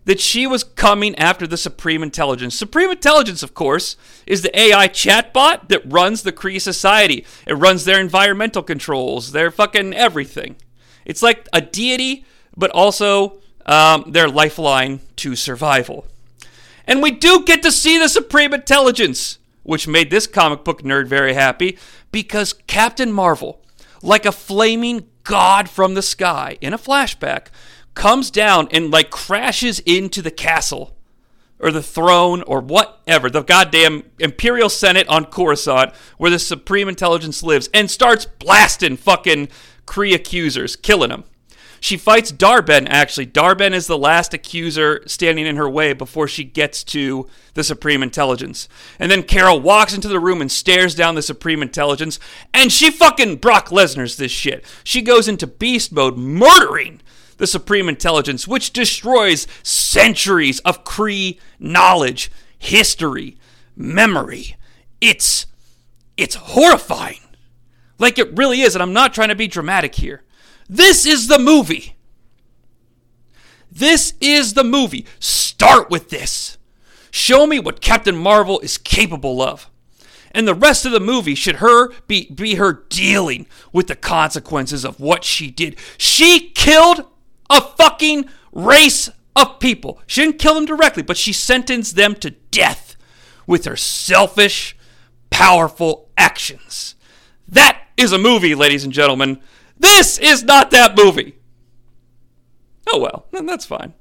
that 0.08 0.22
she 0.22 0.48
was 0.48 0.64
coming 0.64 1.14
after 1.18 1.46
the 1.46 1.58
Supreme 1.58 2.02
Intelligence. 2.02 2.56
Supreme 2.56 2.90
Intelligence, 2.90 3.44
of 3.44 3.54
course, 3.54 3.98
is 4.26 4.42
the 4.42 4.58
AI 4.58 4.88
chatbot 4.88 5.68
that 5.68 5.82
runs 5.86 6.24
the 6.24 6.32
Kree 6.32 6.62
society. 6.62 7.26
It 7.46 7.56
runs 7.56 7.84
their 7.84 8.00
environmental 8.00 8.64
controls, 8.64 9.34
their 9.34 9.52
fucking 9.52 9.94
everything. 9.94 10.56
It's 11.06 11.22
like 11.22 11.50
a 11.52 11.60
deity, 11.60 12.26
but 12.56 12.72
also 12.72 13.42
um, 13.66 14.06
their 14.08 14.30
lifeline 14.30 15.02
to 15.18 15.36
survival. 15.36 16.08
And 16.86 17.02
we 17.02 17.12
do 17.12 17.44
get 17.44 17.62
to 17.64 17.72
see 17.72 18.00
the 18.00 18.08
Supreme 18.08 18.54
Intelligence, 18.54 19.40
which 19.64 19.90
made 19.90 20.10
this 20.10 20.26
comic 20.26 20.64
book 20.64 20.84
nerd 20.84 21.08
very 21.08 21.34
happy 21.34 21.78
because 22.14 22.54
Captain 22.54 23.12
Marvel, 23.12 23.62
like 24.02 24.26
a 24.26 24.32
flaming 24.32 25.06
god 25.26 25.70
from 25.70 25.96
the 25.96 26.02
sky 26.02 26.58
in 26.62 26.74
a 26.74 26.78
flashback, 26.78 27.48
comes 27.98 28.30
down 28.30 28.70
and 28.72 28.92
like 28.92 29.10
crashes 29.10 29.80
into 29.80 30.22
the 30.22 30.32
castle 30.32 30.96
or 31.60 31.72
the 31.72 31.82
throne 31.82 32.44
or 32.44 32.62
whatever, 32.62 33.30
the 33.30 33.42
goddamn 33.42 34.04
Imperial 34.20 34.70
Senate 34.70 35.08
on 35.10 35.26
Coruscant 35.26 35.94
where 36.18 36.30
the 36.30 36.38
Supreme 36.38 36.88
Intelligence 36.88 37.42
lives 37.42 37.70
and 37.74 37.90
starts 37.90 38.26
blasting 38.26 38.96
fucking 38.98 39.50
Kree 39.88 40.14
accusers, 40.14 40.76
killing 40.76 41.10
them. 41.10 41.24
She 41.80 41.98
fights 41.98 42.32
Dar-Benn, 42.32 42.88
actually. 42.88 43.28
Dar-Benn 43.28 43.74
is 43.74 43.88
the 43.88 43.98
last 43.98 44.34
accuser 44.34 45.04
standing 45.06 45.46
in 45.46 45.58
her 45.58 45.70
way 45.70 45.94
before 45.94 46.28
she 46.28 46.44
gets 46.44 46.84
to 46.86 47.28
the 47.54 47.64
Supreme 47.64 48.02
Intelligence. 48.02 48.68
And 49.00 49.12
then 49.12 49.24
Carol 49.24 49.60
walks 49.60 49.94
into 49.94 50.08
the 50.08 50.20
room 50.20 50.42
and 50.42 50.52
stares 50.52 50.96
down 50.96 51.16
the 51.16 51.22
Supreme 51.22 51.62
Intelligence, 51.62 52.20
and 52.54 52.72
she 52.72 52.90
fucking 52.90 53.38
Brock 53.38 53.70
Lesnar's 53.70 54.18
this 54.18 54.32
shit. 54.32 54.66
She 54.84 55.02
goes 55.04 55.28
into 55.28 55.46
beast 55.46 55.92
mode, 55.92 56.18
murdering 56.18 57.02
the 57.38 57.48
Supreme 57.48 57.88
Intelligence, 57.90 58.48
which 58.48 58.74
destroys 58.74 59.48
centuries 59.64 60.60
of 60.60 60.84
Kree 60.84 61.40
knowledge, 61.60 62.32
history, 62.58 63.38
memory. 63.76 64.56
It's 65.02 65.46
it's 66.18 66.36
horrifying. 66.36 67.20
Like 68.00 68.20
it 68.20 68.36
really 68.36 68.62
is, 68.62 68.76
and 68.76 68.82
I'm 68.82 68.94
not 68.94 69.14
trying 69.14 69.30
to 69.30 69.36
be 69.36 69.48
dramatic 69.48 69.96
here. 69.96 70.24
This 70.68 71.06
is 71.06 71.28
the 71.28 71.40
movie. 71.40 71.96
This 73.72 74.14
is 74.20 74.54
the 74.54 74.64
movie. 74.64 75.06
Start 75.20 75.90
with 75.90 76.10
this. 76.10 76.58
Show 77.12 77.48
me 77.48 77.60
what 77.60 77.82
Captain 77.82 78.16
Marvel 78.16 78.60
is 78.60 78.78
capable 78.78 79.42
of. 79.42 79.70
And 80.32 80.48
the 80.48 80.54
rest 80.54 80.86
of 80.86 80.92
the 80.92 81.00
movie 81.00 81.36
should 81.36 81.58
her 81.58 81.92
be, 82.08 82.30
be 82.30 82.56
her 82.56 82.84
dealing 82.90 83.48
with 83.72 83.88
the 83.88 83.96
consequences 83.96 84.84
of 84.84 85.00
what 85.00 85.24
she 85.24 85.50
did. 85.50 85.78
She 85.98 86.50
killed 86.50 87.06
a 87.50 87.62
fucking 87.62 88.30
race 88.52 89.10
of 89.36 89.60
people. 89.60 90.02
She 90.08 90.22
didn't 90.22 90.40
kill 90.40 90.56
them 90.56 90.66
directly, 90.66 91.04
but 91.04 91.18
she 91.18 91.34
sentenced 91.34 91.96
them 91.96 92.16
to 92.16 92.32
death 92.32 92.96
with 93.46 93.66
her 93.66 93.76
selfish, 93.76 94.76
powerful 95.30 96.10
actions. 96.18 96.96
That 97.48 97.82
is 97.96 98.12
a 98.12 98.18
movie, 98.18 98.56
ladies 98.56 98.84
and 98.84 98.94
gentlemen. 98.94 99.40
This 99.78 100.18
is 100.18 100.44
not 100.44 100.72
that 100.72 100.98
movie. 100.98 101.38
Oh 102.90 103.00
well, 103.00 103.28
then 103.32 103.46
that's 103.46 103.66
fine. 103.66 103.94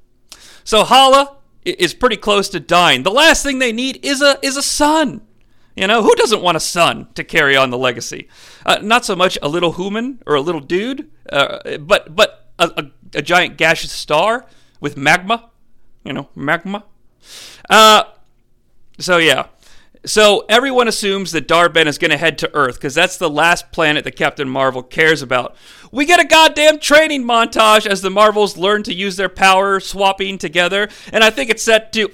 So 0.63 0.83
Hala 0.83 1.37
is 1.63 1.93
pretty 1.93 2.17
close 2.17 2.49
to 2.49 2.59
dying. 2.59 3.03
The 3.03 3.11
last 3.11 3.43
thing 3.43 3.59
they 3.59 3.71
need 3.71 4.03
is 4.05 4.21
a 4.21 4.37
is 4.41 4.57
a 4.57 4.63
son. 4.63 5.21
You 5.75 5.85
know, 5.85 6.01
who 6.01 6.15
doesn't 6.15 6.41
want 6.41 6.57
a 6.57 6.61
son 6.61 7.07
to 7.13 7.23
carry 7.23 7.55
on 7.55 7.69
the 7.69 7.77
legacy? 7.77 8.27
Uh, 8.65 8.79
not 8.81 9.05
so 9.05 9.15
much 9.15 9.37
a 9.43 9.47
little 9.47 9.73
human 9.73 10.23
or 10.25 10.33
a 10.33 10.41
little 10.41 10.61
dude, 10.61 11.11
uh, 11.31 11.77
but 11.77 12.15
but 12.15 12.51
a, 12.57 12.71
a, 12.77 12.91
a, 13.13 13.21
giant 13.21 13.57
gaseous 13.57 13.91
star 13.91 14.45
with 14.79 14.97
magma. 14.97 15.49
You 16.03 16.13
know, 16.13 16.29
magma. 16.35 16.83
Uh, 17.69 18.03
so 18.99 19.17
yeah, 19.17 19.47
so 20.07 20.45
everyone 20.47 20.87
assumes 20.87 21.33
that 21.33 21.47
Dar-Benn 21.47 21.87
is 21.87 21.97
going 21.97 22.11
to 22.11 22.17
head 22.17 22.37
to 22.39 22.55
Earth 22.55 22.75
because 22.75 22.95
that's 22.95 23.17
the 23.17 23.29
last 23.29 23.71
planet 23.71 24.05
that 24.05 24.15
Captain 24.15 24.47
Marvel 24.47 24.81
cares 24.81 25.21
about. 25.21 25.55
We 25.91 26.05
get 26.05 26.19
a 26.19 26.25
goddamn 26.25 26.79
training 26.79 27.23
montage 27.23 27.85
as 27.85 28.01
the 28.01 28.09
Marvels 28.09 28.57
learn 28.57 28.83
to 28.83 28.93
use 28.93 29.17
their 29.17 29.29
power 29.29 29.79
swapping 29.79 30.37
together, 30.37 30.87
and 31.11 31.23
I 31.23 31.29
think 31.29 31.49
it's 31.49 31.63
set 31.63 31.91
to. 31.93 32.09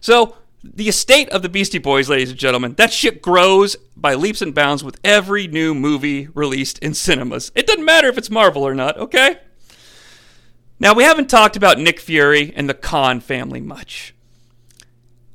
So 0.00 0.36
the 0.62 0.88
estate 0.88 1.28
of 1.30 1.42
the 1.42 1.48
Beastie 1.48 1.78
Boys, 1.78 2.08
ladies 2.08 2.30
and 2.30 2.38
gentlemen, 2.38 2.74
that 2.74 2.92
shit 2.92 3.22
grows 3.22 3.76
by 3.96 4.14
leaps 4.14 4.42
and 4.42 4.54
bounds 4.54 4.84
with 4.84 5.00
every 5.02 5.46
new 5.46 5.74
movie 5.74 6.28
released 6.34 6.78
in 6.80 6.94
cinemas. 6.94 7.50
It 7.54 7.66
doesn't 7.66 7.84
matter 7.84 8.08
if 8.08 8.18
it's 8.18 8.30
Marvel 8.30 8.66
or 8.66 8.74
not, 8.74 8.98
okay? 8.98 9.38
Now, 10.78 10.94
we 10.94 11.04
haven't 11.04 11.30
talked 11.30 11.56
about 11.56 11.78
Nick 11.78 12.00
Fury 12.00 12.52
and 12.54 12.68
the 12.68 12.74
Khan 12.74 13.20
family 13.20 13.60
much. 13.60 14.14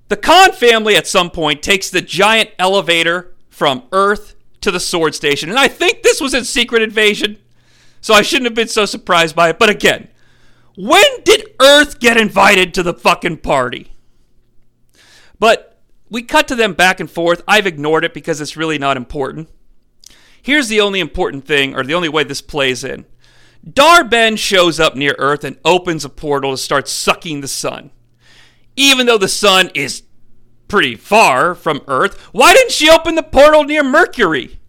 The 0.10 0.18
Khan 0.18 0.52
family 0.52 0.96
at 0.96 1.08
some 1.08 1.32
point 1.32 1.64
takes 1.64 1.90
the 1.90 2.02
giant 2.02 2.52
elevator 2.60 3.34
from 3.50 3.84
Earth 3.92 4.36
to 4.62 4.70
the 4.70 4.80
Sword 4.80 5.16
Station, 5.16 5.50
and 5.50 5.58
I 5.58 5.68
think 5.68 6.04
this 6.04 6.22
was 6.22 6.34
in 6.34 6.46
Secret 6.46 6.84
Invasion, 6.84 7.38
so 8.02 8.14
I 8.14 8.22
shouldn't 8.22 8.46
have 8.46 8.56
been 8.56 8.68
so 8.68 8.86
surprised 8.86 9.36
by 9.36 9.50
it. 9.50 9.60
But 9.60 9.70
again, 9.70 10.08
when 10.76 11.06
did 11.24 11.50
Earth 11.60 12.00
get 12.00 12.18
invited 12.18 12.74
to 12.76 12.84
the 12.84 12.94
fucking 12.94 13.38
party? 13.38 13.95
But 15.40 15.80
we 16.10 16.22
cut 16.22 16.48
to 16.50 16.56
them 16.56 16.74
back 16.74 17.00
and 17.00 17.10
forth. 17.10 17.44
I've 17.48 17.68
ignored 17.68 18.04
it 18.04 18.14
because 18.14 18.40
it's 18.42 18.58
really 18.58 18.78
not 18.78 18.98
important. 18.98 19.50
Here's 20.42 20.68
the 20.68 20.82
only 20.82 21.00
important 21.00 21.46
thing, 21.46 21.76
or 21.76 21.84
the 21.84 21.96
only 21.96 22.10
way 22.10 22.24
this 22.24 22.42
plays 22.42 22.84
in. 22.84 23.06
Dar-Benn 23.68 24.36
shows 24.36 24.80
up 24.80 24.96
near 24.96 25.16
Earth 25.18 25.44
and 25.44 25.58
opens 25.66 26.06
a 26.06 26.10
portal 26.10 26.52
to 26.52 26.58
start 26.58 26.88
sucking 26.88 27.42
the 27.42 27.48
sun. 27.48 27.90
Even 28.76 29.08
though 29.08 29.18
the 29.18 29.28
sun 29.28 29.72
is 29.74 30.04
pretty 30.68 30.96
far 30.96 31.56
from 31.56 31.82
Earth, 31.88 32.20
why 32.32 32.54
didn't 32.54 32.72
she 32.72 32.90
open 32.90 33.16
the 33.16 33.24
portal 33.24 33.64
near 33.64 33.84
Mercury? 33.84 34.60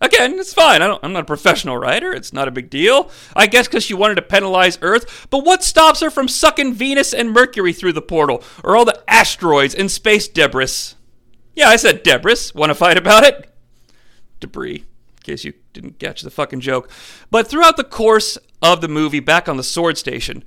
Again, 0.00 0.38
it's 0.38 0.54
fine. 0.54 0.80
I 0.80 0.98
I'm 1.02 1.12
not 1.12 1.22
a 1.22 1.26
professional 1.26 1.76
writer. 1.76 2.12
It's 2.12 2.32
not 2.32 2.48
a 2.48 2.52
big 2.52 2.70
deal. 2.70 3.10
I 3.36 3.46
guess 3.46 3.68
because 3.68 3.84
she 3.84 3.92
wanted 3.92 4.14
to 4.14 4.22
penalize 4.22 4.78
Earth. 4.80 5.26
But 5.28 5.44
what 5.44 5.62
stops 5.62 6.00
her 6.00 6.10
from 6.10 6.26
sucking 6.26 6.74
Venus 6.74 7.12
and 7.12 7.30
Mercury 7.30 7.74
through 7.74 7.92
the 7.92 8.02
portal? 8.02 8.42
Or 8.64 8.76
all 8.76 8.86
the 8.86 9.02
asteroids 9.06 9.74
and 9.74 9.90
space 9.90 10.26
debris? 10.26 10.94
Yeah, 11.54 11.68
I 11.68 11.76
said 11.76 12.02
debris. 12.02 12.52
Want 12.54 12.70
to 12.70 12.74
fight 12.74 12.96
about 12.96 13.24
it? 13.24 13.52
Debris, 14.40 14.76
in 14.76 15.22
case 15.22 15.44
you 15.44 15.52
didn't 15.74 15.98
catch 15.98 16.22
the 16.22 16.30
fucking 16.30 16.60
joke. 16.60 16.90
But 17.30 17.46
throughout 17.46 17.76
the 17.76 17.84
course 17.84 18.38
of 18.62 18.80
the 18.80 18.88
movie, 18.88 19.20
back 19.20 19.50
on 19.50 19.58
the 19.58 19.62
sword 19.62 19.98
station, 19.98 20.44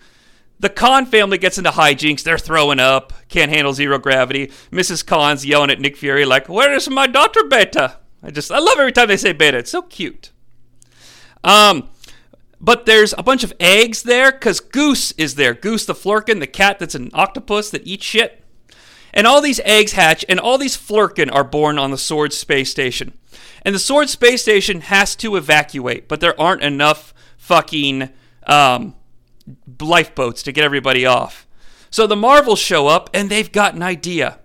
the 0.60 0.70
Khan 0.70 1.06
family 1.06 1.38
gets 1.38 1.60
into 1.60 1.70
hijinks. 1.72 2.24
They're 2.24 2.40
throwing 2.40 2.80
up, 2.80 3.14
can't 3.30 3.52
handle 3.52 3.74
zero 3.74 4.00
gravity. 4.00 4.52
Mrs. 4.72 5.06
Khan's 5.06 5.46
yelling 5.46 5.70
at 5.70 5.80
Nick 5.80 5.96
Fury, 5.96 6.26
like, 6.26 6.50
Where 6.50 6.74
is 6.74 6.90
my 6.90 7.06
daughter 7.06 7.44
Beta? 7.44 7.98
I 8.24 8.32
just, 8.32 8.52
I 8.52 8.60
love 8.60 8.80
every 8.80 8.92
time 8.92 9.10
they 9.10 9.18
say 9.18 9.34
Beta. 9.34 9.58
It's 9.58 9.72
so 9.72 9.82
cute. 9.82 10.32
Um, 11.44 11.90
but 12.62 12.86
there's 12.86 13.14
a 13.18 13.24
bunch 13.24 13.44
of 13.44 13.54
eggs 13.60 14.04
there 14.04 14.32
because 14.32 14.62
Goose 14.62 15.12
is 15.14 15.36
there. 15.36 15.54
Goose 15.54 15.86
the 15.86 15.94
Flerken, 15.94 16.40
the 16.40 16.48
cat 16.48 16.80
that's 16.80 16.96
an 16.96 17.12
octopus 17.14 17.70
that 17.72 17.86
eats 17.86 18.06
shit. 18.06 18.42
And 19.14 19.28
all 19.28 19.42
these 19.42 19.60
eggs 19.64 19.92
hatch, 19.92 20.26
and 20.28 20.40
all 20.40 20.58
these 20.58 20.78
Flerken 20.78 21.32
are 21.32 21.44
born 21.44 21.78
on 21.78 21.92
the 21.92 21.98
Sword 21.98 22.34
space 22.34 22.72
station. 22.72 23.14
And 23.64 23.76
the 23.76 23.80
Sword 23.80 24.10
space 24.10 24.42
station 24.42 24.82
has 24.82 25.16
to 25.18 25.36
evacuate, 25.36 26.08
but 26.08 26.20
there 26.20 26.40
aren't 26.40 26.64
enough 26.64 27.14
fucking 27.38 28.10
um, 28.48 28.96
lifeboats 29.80 30.42
to 30.44 30.52
get 30.52 30.64
everybody 30.64 31.06
off. 31.06 31.46
So 31.92 32.08
the 32.08 32.16
Marvels 32.16 32.60
show 32.60 32.88
up, 32.88 33.10
and 33.14 33.30
they've 33.30 33.52
got 33.52 33.76
an 33.76 33.84
idea. 33.84 34.40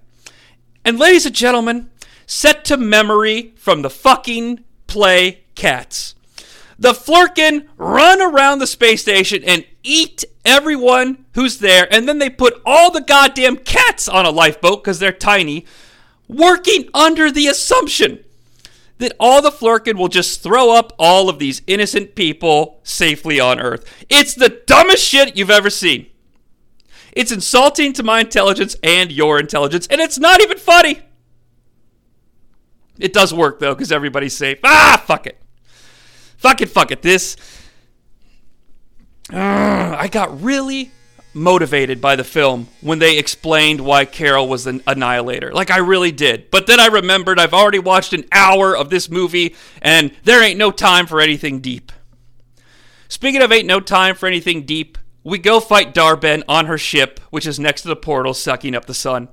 And 0.85 0.99
ladies 0.99 1.24
and 1.24 1.35
gentlemen, 1.35 1.91
set 2.29 2.64
to 2.66 2.76
memory 2.76 3.55
from 3.57 3.83
the 3.83 3.91
fucking 3.91 4.62
play 4.87 5.41
Cats. 5.57 6.14
The 6.79 6.93
Flerken 6.93 7.66
run 7.76 8.22
around 8.22 8.61
the 8.61 8.66
space 8.68 9.03
station 9.03 9.43
and 9.45 9.64
eat 9.83 10.24
everyone 10.45 11.24
who's 11.35 11.59
there, 11.59 11.93
and 11.93 12.07
then 12.09 12.20
they 12.20 12.31
put 12.31 12.62
all 12.64 12.93
the 12.93 13.01
goddamn 13.01 13.57
cats 13.57 14.09
on 14.09 14.24
a 14.24 14.31
lifeboat 14.31 14.85
because 14.85 15.01
they're 15.01 15.11
tiny, 15.11 15.66
working 16.29 16.89
under 16.95 17.33
the 17.33 17.49
assumption 17.49 18.22
that 18.99 19.16
all 19.18 19.43
the 19.43 19.51
Flerken 19.51 19.99
will 19.99 20.09
just 20.09 20.43
throw 20.43 20.70
up 20.70 20.93
all 20.99 21.29
of 21.29 21.41
these 21.41 21.62
innocent 21.66 22.14
people 22.14 22.79
safely 22.85 23.41
on 23.41 23.59
Earth. 23.59 23.85
It's 24.09 24.35
the 24.35 24.61
dumbest 24.66 25.03
shit 25.03 25.37
you've 25.37 25.51
ever 25.51 25.70
seen. 25.70 26.07
It's 27.12 27.33
insulting 27.33 27.93
to 27.95 28.03
my 28.03 28.20
intelligence 28.20 28.76
and 28.83 29.11
your 29.11 29.41
intelligence, 29.41 29.89
and 29.89 30.01
it's 30.01 30.18
not 30.18 30.41
even 30.41 30.59
funny. 30.59 31.01
It 32.99 33.12
does 33.12 33.32
work 33.32 33.59
though, 33.61 33.74
because 33.74 33.92
everybody's 33.92 34.36
safe. 34.36 34.59
Ah, 34.64 35.03
fuck 35.07 35.26
it. 35.26 35.40
Fuck 36.36 36.61
it, 36.61 36.68
fuck 36.68 36.90
it. 36.90 37.03
This. 37.03 37.36
Ugh, 39.30 39.36
I 39.36 40.09
got 40.09 40.42
really 40.42 40.90
motivated 41.34 42.01
by 42.01 42.16
the 42.16 42.24
film 42.24 42.68
when 42.80 42.99
they 42.99 43.18
explained 43.18 43.80
why 43.80 44.05
Carol 44.05 44.49
was 44.49 44.66
an 44.66 44.82
annihilator. 44.86 45.53
Like, 45.53 45.70
I 45.70 45.78
really 45.78 46.11
did. 46.11 46.51
But 46.51 46.66
then 46.66 46.80
I 46.80 46.86
remembered 46.86 47.38
I've 47.38 47.55
already 47.55 47.78
watched 47.78 48.12
an 48.12 48.24
hour 48.32 48.76
of 48.76 48.90
this 48.90 49.11
movie, 49.11 49.55
and 49.82 50.12
there 50.24 50.42
ain't 50.42 50.59
no 50.59 50.70
time 50.70 51.07
for 51.07 51.20
anything 51.20 51.61
deep. 51.61 51.92
Speaking 53.09 53.42
of 53.42 53.53
ain't 53.53 53.66
no 53.66 53.80
time 53.80 54.14
for 54.14 54.26
anything 54.26 54.64
deep, 54.64 54.99
we 55.22 55.38
go 55.38 55.61
fight 55.61 55.94
Dar-Benn 55.94 56.44
on 56.49 56.66
her 56.66 56.78
ship, 56.78 57.20
which 57.30 57.46
is 57.46 57.59
next 57.59 57.82
to 57.82 57.88
the 57.88 57.96
portal, 57.96 58.34
sucking 58.34 58.74
up 58.74 58.86
the 58.86 58.94
sun. 58.94 59.28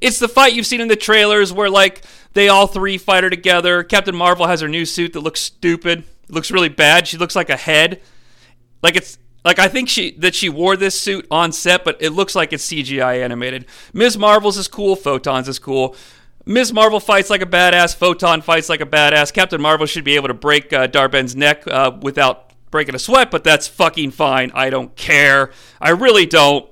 It's 0.00 0.18
the 0.18 0.28
fight 0.28 0.52
you've 0.52 0.66
seen 0.66 0.80
in 0.80 0.88
the 0.88 0.96
trailers 0.96 1.52
where, 1.52 1.70
like, 1.70 2.04
they 2.34 2.48
all 2.48 2.66
three 2.66 2.98
fight 2.98 3.24
her 3.24 3.30
together. 3.30 3.82
Captain 3.82 4.14
Marvel 4.14 4.46
has 4.46 4.60
her 4.60 4.68
new 4.68 4.84
suit 4.84 5.12
that 5.14 5.20
looks 5.20 5.40
stupid. 5.40 6.00
It 6.00 6.30
looks 6.30 6.50
really 6.50 6.68
bad. 6.68 7.08
She 7.08 7.16
looks 7.16 7.34
like 7.34 7.50
a 7.50 7.56
head. 7.56 8.00
Like 8.82 8.96
it's 8.96 9.18
like 9.44 9.58
I 9.58 9.68
think 9.68 9.88
she 9.88 10.12
that 10.18 10.34
she 10.34 10.48
wore 10.48 10.76
this 10.76 10.98
suit 11.00 11.26
on 11.30 11.52
set, 11.52 11.84
but 11.84 11.96
it 12.00 12.10
looks 12.10 12.34
like 12.34 12.52
it's 12.52 12.66
CGI 12.70 13.22
animated. 13.22 13.66
Ms. 13.92 14.18
Marvel's 14.18 14.56
is 14.56 14.68
cool. 14.68 14.94
Photons 14.94 15.48
is 15.48 15.58
cool. 15.58 15.96
Ms. 16.46 16.72
Marvel 16.72 17.00
fights 17.00 17.28
like 17.28 17.42
a 17.42 17.46
badass. 17.46 17.94
Photon 17.94 18.40
fights 18.40 18.68
like 18.68 18.80
a 18.80 18.86
badass. 18.86 19.32
Captain 19.32 19.60
Marvel 19.60 19.86
should 19.86 20.04
be 20.04 20.14
able 20.14 20.28
to 20.28 20.34
break 20.34 20.72
uh, 20.72 20.86
Dar-Benn's 20.86 21.36
neck 21.36 21.66
uh, 21.66 21.90
without 22.00 22.52
breaking 22.70 22.94
a 22.94 22.98
sweat, 22.98 23.30
but 23.30 23.44
that's 23.44 23.68
fucking 23.68 24.12
fine. 24.12 24.50
I 24.54 24.70
don't 24.70 24.94
care. 24.96 25.50
I 25.78 25.90
really 25.90 26.24
don't. 26.24 26.66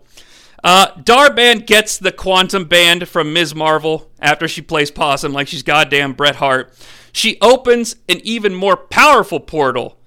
Uh, 0.64 0.88
Dar-Benn 1.02 1.60
gets 1.60 1.98
the 1.98 2.12
quantum 2.12 2.64
band 2.64 3.08
from 3.08 3.32
Ms. 3.32 3.54
Marvel 3.54 4.10
after 4.20 4.48
she 4.48 4.62
plays 4.62 4.90
possum 4.90 5.32
like 5.32 5.48
she's 5.48 5.62
goddamn 5.62 6.12
Bret 6.12 6.36
Hart. 6.36 6.72
She 7.12 7.38
opens 7.40 7.96
an 8.08 8.20
even 8.24 8.54
more 8.54 8.76
powerful 8.76 9.40
portal, 9.40 9.98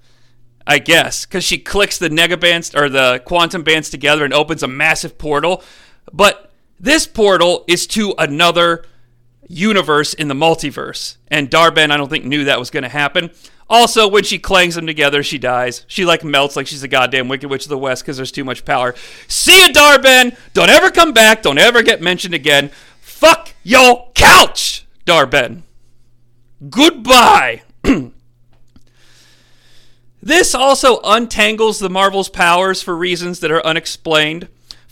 I 0.66 0.78
guess, 0.78 1.24
because 1.24 1.44
she 1.44 1.58
clicks 1.58 1.98
the 1.98 2.10
negabands 2.10 2.78
or 2.78 2.88
the 2.88 3.22
quantum 3.24 3.62
bands 3.62 3.90
together 3.90 4.24
and 4.24 4.34
opens 4.34 4.62
a 4.62 4.68
massive 4.68 5.18
portal. 5.18 5.62
But 6.12 6.50
this 6.78 7.06
portal 7.06 7.64
is 7.66 7.86
to 7.88 8.14
another 8.18 8.84
universe 9.48 10.14
in 10.14 10.28
the 10.28 10.34
multiverse. 10.34 11.16
And 11.28 11.50
Dar-Benn, 11.50 11.90
I 11.90 11.96
don't 11.96 12.08
think, 12.08 12.24
knew 12.24 12.44
that 12.44 12.58
was 12.58 12.70
going 12.70 12.82
to 12.82 12.88
happen. 12.88 13.30
Also, 13.68 14.08
when 14.08 14.24
she 14.24 14.38
clangs 14.38 14.74
them 14.74 14.86
together, 14.86 15.22
she 15.22 15.38
dies. 15.38 15.84
She 15.86 16.04
like 16.04 16.24
melts 16.24 16.56
like 16.56 16.66
she's 16.66 16.82
a 16.82 16.88
goddamn 16.88 17.28
Wicked 17.28 17.48
Witch 17.48 17.64
of 17.64 17.68
the 17.68 17.78
West 17.78 18.02
because 18.02 18.16
there's 18.16 18.32
too 18.32 18.44
much 18.44 18.64
power. 18.64 18.94
See 19.28 19.64
you, 19.64 19.72
Dar-Benn. 19.72 20.36
Don't 20.54 20.70
ever 20.70 20.90
come 20.90 21.12
back. 21.12 21.42
Don't 21.42 21.58
ever 21.58 21.82
get 21.82 22.02
mentioned 22.02 22.34
again. 22.34 22.70
Fuck 23.00 23.54
your 23.62 24.10
couch, 24.14 24.86
Dar-Benn. 25.04 25.62
Goodbye. 26.68 27.62
this 30.22 30.54
also 30.54 31.00
untangles 31.04 31.78
the 31.78 31.88
Marvel's 31.88 32.28
powers 32.28 32.82
for 32.82 32.96
reasons 32.96 33.38
that 33.38 33.52
are 33.52 33.64
unexplained. 33.64 34.48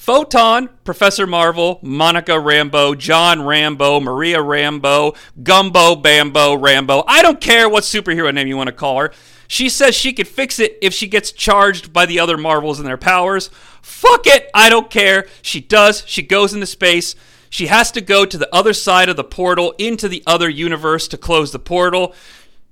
Photon, 0.08 0.70
Professor 0.84 1.26
Marvel, 1.26 1.80
Monica 1.82 2.32
Rambeau, 2.32 2.96
John 2.96 3.42
Rambo, 3.42 4.00
Maria 4.00 4.38
Rambeau, 4.38 5.14
Gumbo 5.42 5.96
Bambo 5.96 6.54
Rambo. 6.54 7.04
I 7.06 7.20
don't 7.20 7.42
care 7.42 7.68
what 7.68 7.84
superhero 7.84 8.32
name 8.32 8.48
you 8.48 8.56
want 8.56 8.68
to 8.68 8.72
call 8.72 9.00
her. 9.00 9.12
She 9.48 9.68
says 9.68 9.94
she 9.94 10.14
could 10.14 10.26
fix 10.26 10.58
it 10.60 10.78
if 10.80 10.94
she 10.94 11.08
gets 11.08 11.30
charged 11.30 11.92
by 11.92 12.06
the 12.06 12.20
other 12.20 12.38
Marvels 12.38 12.78
and 12.78 12.88
their 12.88 12.96
powers. 12.96 13.50
Fuck 13.82 14.26
it, 14.26 14.48
I 14.54 14.70
don't 14.70 14.88
care. 14.88 15.26
She 15.42 15.60
does. 15.60 16.02
She 16.06 16.22
goes 16.22 16.54
into 16.54 16.64
space. 16.64 17.14
She 17.50 17.66
has 17.66 17.92
to 17.92 18.00
go 18.00 18.24
to 18.24 18.38
the 18.38 18.48
other 18.50 18.72
side 18.72 19.10
of 19.10 19.16
the 19.16 19.24
portal 19.24 19.74
into 19.76 20.08
the 20.08 20.22
other 20.26 20.48
universe 20.48 21.06
to 21.08 21.18
close 21.18 21.52
the 21.52 21.58
portal. 21.58 22.14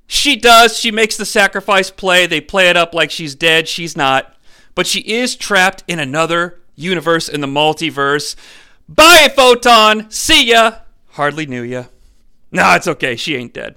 She 0.07 0.37
does. 0.37 0.79
She 0.79 0.91
makes 0.91 1.19
the 1.19 1.27
sacrifice 1.27 1.91
play. 1.91 2.27
They 2.27 2.41
play 2.41 2.71
it 2.71 2.79
up 2.79 2.95
like 2.95 3.11
she's 3.11 3.35
dead. 3.35 3.69
She's 3.69 3.95
not. 3.95 4.35
But 4.75 4.87
she 4.87 5.01
is 5.01 5.37
trapped 5.37 5.85
in 5.87 5.99
another 5.99 6.61
universe 6.77 7.29
in 7.29 7.41
the 7.41 7.47
multiverse. 7.47 8.37
Bye, 8.89 9.33
Photon. 9.35 10.11
See 10.11 10.51
ya. 10.51 10.79
Hardly 11.11 11.47
knew 11.47 11.63
ya. 11.63 11.85
Nah, 12.53 12.77
it's 12.77 12.87
okay. 12.87 13.17
She 13.17 13.35
ain't 13.35 13.53
dead. 13.53 13.75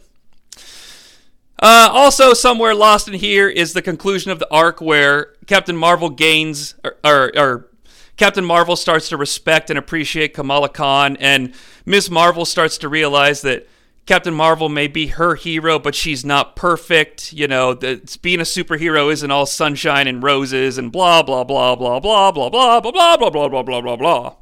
Uh, 1.62 1.90
also, 1.92 2.34
somewhere 2.34 2.74
lost 2.74 3.08
in 3.08 3.16
here 3.16 3.50
is 3.50 3.74
the 3.74 3.82
conclusion 3.82 4.32
of 4.32 4.40
the 4.40 4.48
arc 4.52 4.80
where 4.80 5.34
Captain 5.46 5.76
Marvel 5.76 6.10
gains, 6.10 6.76
or, 6.84 6.96
or, 7.04 7.32
or 7.36 7.70
Captain 8.16 8.46
Marvel 8.46 8.76
starts 8.76 9.10
to 9.10 9.18
respect 9.18 9.70
and 9.70 9.78
appreciate 9.78 10.34
Kamala 10.34 10.70
Khan, 10.70 11.18
and 11.20 11.54
Ms. 11.86 12.10
Marvel 12.10 12.46
starts 12.46 12.78
to 12.78 12.88
realize 12.88 13.42
that 13.42 13.68
Captain 14.10 14.34
Marvel 14.34 14.70
may 14.70 14.88
be 14.88 15.06
her 15.06 15.36
hero, 15.36 15.78
but 15.78 15.94
she's 15.94 16.26
not 16.26 16.56
perfect. 16.56 17.32
You 17.32 17.48
know, 17.48 17.76
that 17.76 18.20
being 18.24 18.40
a 18.40 18.44
superhero 18.44 19.14
isn't 19.14 19.30
all 19.30 19.46
sunshine 19.46 20.08
and 20.08 20.24
roses 20.24 20.80
and 20.80 20.92
blah 20.92 21.22
blah 21.22 21.44
blah 21.44 21.76
blah 21.76 22.00
blah 22.00 22.32
blah 22.32 22.50
blah 22.50 22.82
blah 22.82 23.18
blah 23.18 23.18
blah 23.18 23.30
blah 23.30 23.50
blah 23.50 23.62
blah 23.62 23.82
blah 23.82 23.96
blah. 23.96 24.36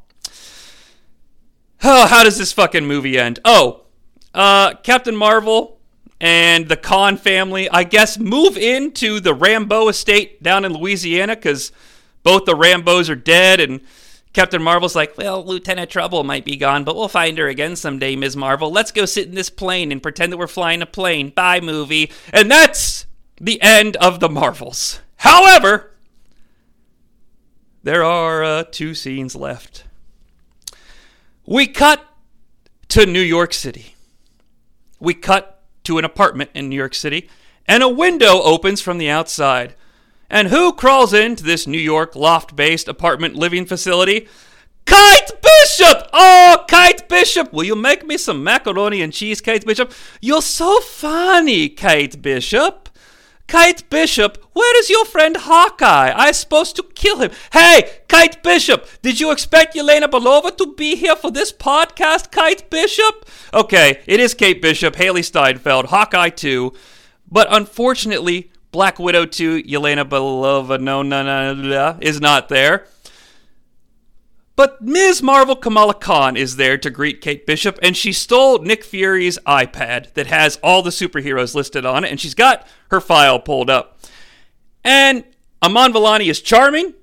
Oh, 1.84 2.08
how 2.08 2.24
does 2.24 2.38
this 2.38 2.54
fucking 2.54 2.86
movie 2.86 3.20
end? 3.20 3.42
Oh, 3.44 3.82
uh, 4.34 4.76
Captain 4.84 5.18
Marvel 5.18 5.82
and 6.22 6.70
the 6.70 6.78
Khan 6.78 7.18
family, 7.18 7.70
I 7.70 7.84
guess, 7.84 8.18
move 8.18 8.56
into 8.56 9.20
the 9.20 9.34
Rambeau 9.34 9.90
estate 9.90 10.42
down 10.42 10.64
in 10.64 10.76
Louisiana 10.76 11.36
because 11.36 11.74
both 12.24 12.46
the 12.46 12.54
Rambeaus 12.54 13.10
are 13.10 13.16
dead 13.16 13.60
and 13.60 13.82
Captain 14.38 14.62
Marvel's 14.62 14.96
like, 14.96 15.18
well, 15.18 15.44
Lieutenant 15.44 15.90
Trouble 15.90 16.24
might 16.24 16.46
be 16.46 16.58
gone, 16.58 16.84
but 16.84 16.96
we'll 16.96 17.08
find 17.08 17.40
her 17.40 17.48
again 17.48 17.76
someday, 17.76 18.16
Ms. 18.16 18.36
Marvel. 18.36 18.72
Let's 18.72 18.92
go 18.92 19.06
sit 19.06 19.28
in 19.28 19.34
this 19.34 19.50
plane 19.50 19.92
and 19.92 20.00
pretend 20.00 20.32
that 20.32 20.38
we're 20.38 20.46
flying 20.46 20.84
a 20.84 20.86
plane. 20.86 21.32
Bye, 21.32 21.60
movie. 21.60 22.12
And 22.32 22.52
that's 22.52 23.08
the 23.42 23.60
end 23.64 23.96
of 23.96 24.20
the 24.20 24.30
Marvels. 24.30 25.02
However, 25.16 25.90
there 27.82 28.04
are 28.04 28.44
uh, 28.44 28.64
two 28.70 28.94
scenes 28.94 29.36
left. 29.36 29.86
We 31.48 31.66
cut 31.66 32.06
to 32.90 33.08
New 33.08 33.20
York 33.22 33.56
City. 33.56 33.96
We 35.00 35.16
cut 35.16 35.64
to 35.86 35.98
an 35.98 36.06
apartment 36.06 36.52
in 36.54 36.70
New 36.70 36.76
York 36.76 36.94
City, 36.94 37.28
and 37.68 37.82
a 37.82 37.90
window 37.90 38.40
opens 38.44 38.82
from 38.82 39.00
the 39.00 39.10
outside. 39.10 39.74
And 40.30 40.50
who 40.50 40.74
crawls 40.74 41.14
into 41.14 41.44
this 41.44 41.68
New 41.68 41.80
York 41.80 42.16
loft 42.16 42.56
based 42.56 42.88
apartment 42.88 43.36
living 43.36 43.66
facility? 43.66 44.28
Kite 44.86 45.32
Bishop! 45.42 46.10
Oh, 46.14 46.66
Kate 46.68 47.08
Bishop! 47.10 47.52
Will 47.52 47.66
you 47.66 47.76
make 47.76 48.06
me 48.06 48.18
some 48.18 48.44
macaroni 48.44 49.02
and 49.02 49.14
cheese, 49.14 49.42
Kate 49.42 49.66
Bishop? 49.66 49.92
You're 50.22 50.42
so 50.42 50.80
funny, 50.82 51.70
Kate 51.70 52.22
Bishop. 52.22 52.90
Kate 53.48 53.90
Bishop, 53.90 54.44
where 54.52 54.80
is 54.80 54.90
your 54.90 55.06
friend 55.06 55.38
Hawkeye? 55.38 56.12
I 56.14 56.34
supposed 56.34 56.76
to 56.76 56.84
kill 56.84 57.20
him. 57.20 57.32
Hey, 57.54 58.02
Kate 58.10 58.44
Bishop, 58.44 58.86
did 59.02 59.22
you 59.22 59.32
expect 59.32 59.74
Yelena 59.74 60.10
Belova 60.10 60.56
to 60.58 60.74
be 60.74 60.98
here 60.98 61.16
for 61.16 61.32
this 61.32 61.54
podcast, 61.54 62.30
Kate 62.32 62.70
Bishop? 62.70 63.26
Okay, 63.54 64.02
it 64.06 64.20
is 64.20 64.34
Kate 64.34 64.62
Bishop, 64.62 64.96
Hailee 64.96 65.24
Steinfeld, 65.24 65.86
Hawkeye 65.86 66.30
2, 66.30 66.74
but 67.32 67.48
unfortunately, 67.50 68.52
Black 68.78 69.00
Widow 69.00 69.26
2, 69.26 69.64
Yelena 69.64 70.08
Belova, 70.08 70.80
no, 70.80 71.02
no, 71.02 71.24
no, 71.24 71.56
no, 71.56 71.98
is 72.00 72.22
not 72.22 72.48
there. 72.48 72.86
But 74.56 74.84
Ms. 74.84 75.24
Marvel 75.24 75.56
Kamala 75.56 75.96
Khan 75.96 76.38
is 76.38 76.58
there 76.58 76.78
to 76.78 76.92
greet 76.92 77.20
Kate 77.20 77.48
Bishop, 77.48 77.80
and 77.82 77.98
she 77.98 78.14
stole 78.14 78.60
Nick 78.60 78.84
Fury's 78.84 79.40
iPad 79.48 80.14
that 80.14 80.28
has 80.28 80.58
all 80.62 80.84
the 80.84 80.92
superheroes 80.92 81.56
listed 81.56 81.88
on 81.88 82.04
it, 82.04 82.12
and 82.12 82.20
she's 82.22 82.36
got 82.36 82.68
her 82.92 83.02
file 83.02 83.40
pulled 83.40 83.72
up. 83.72 84.00
And 84.84 85.24
Iman 85.64 85.92
Vellani 85.92 86.30
is 86.30 86.40
charming. 86.40 86.94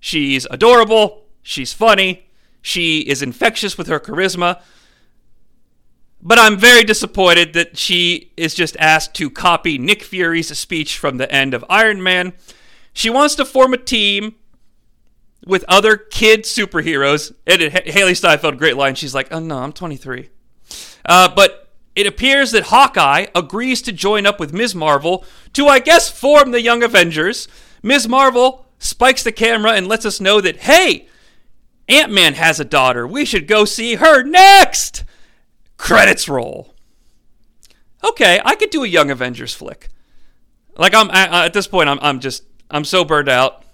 She's 0.00 0.48
adorable. 0.50 1.26
She's 1.42 1.72
funny. 1.72 2.26
She 2.60 3.02
is 3.02 3.22
infectious 3.22 3.78
with 3.78 3.86
her 3.86 4.00
charisma. 4.00 4.60
But 6.22 6.38
I'm 6.38 6.58
very 6.58 6.84
disappointed 6.84 7.54
that 7.54 7.78
she 7.78 8.32
is 8.36 8.54
just 8.54 8.76
asked 8.78 9.14
to 9.14 9.30
copy 9.30 9.78
Nick 9.78 10.02
Fury's 10.02 10.56
speech 10.56 10.98
from 10.98 11.16
the 11.16 11.30
end 11.32 11.54
of 11.54 11.64
Iron 11.70 12.02
Man. 12.02 12.34
She 12.92 13.08
wants 13.08 13.34
to 13.36 13.44
form 13.44 13.72
a 13.72 13.78
team 13.78 14.34
with 15.46 15.64
other 15.66 15.96
kid 15.96 16.42
superheroes. 16.42 17.32
And 17.46 17.62
it, 17.62 17.72
Hailee 17.86 18.16
Steinfeld, 18.16 18.58
great 18.58 18.76
line. 18.76 18.94
She's 18.94 19.14
like, 19.14 19.28
"Oh 19.30 19.38
no, 19.38 19.58
I'm 19.58 19.72
23." 19.72 20.28
Uh, 21.06 21.28
but 21.34 21.70
it 21.96 22.06
appears 22.06 22.52
that 22.52 22.64
Hawkeye 22.64 23.26
agrees 23.34 23.82
to 23.82 23.92
join 23.92 24.26
up 24.26 24.38
with 24.38 24.52
Ms. 24.52 24.74
Marvel 24.74 25.24
to, 25.54 25.66
I 25.66 25.80
guess, 25.80 26.10
form 26.10 26.50
the 26.50 26.60
Young 26.60 26.82
Avengers. 26.82 27.48
Ms. 27.82 28.08
Marvel 28.08 28.66
spikes 28.78 29.22
the 29.22 29.32
camera 29.32 29.72
and 29.72 29.88
lets 29.88 30.06
us 30.06 30.20
know 30.20 30.40
that, 30.40 30.58
hey, 30.58 31.08
Ant 31.88 32.12
Man 32.12 32.34
has 32.34 32.60
a 32.60 32.64
daughter. 32.64 33.06
We 33.06 33.24
should 33.24 33.48
go 33.48 33.64
see 33.64 33.96
her 33.96 34.22
next. 34.22 35.02
Credits 35.80 36.28
roll. 36.28 36.74
Okay, 38.04 38.38
I 38.44 38.54
could 38.54 38.68
do 38.68 38.84
a 38.84 38.86
Young 38.86 39.10
Avengers 39.10 39.54
flick. 39.54 39.88
Like 40.76 40.94
I'm 40.94 41.10
I, 41.10 41.46
at 41.46 41.54
this 41.54 41.66
point, 41.66 41.88
I'm 41.88 41.98
I'm 42.02 42.20
just 42.20 42.44
I'm 42.70 42.84
so 42.84 43.02
burned 43.02 43.30
out. 43.30 43.64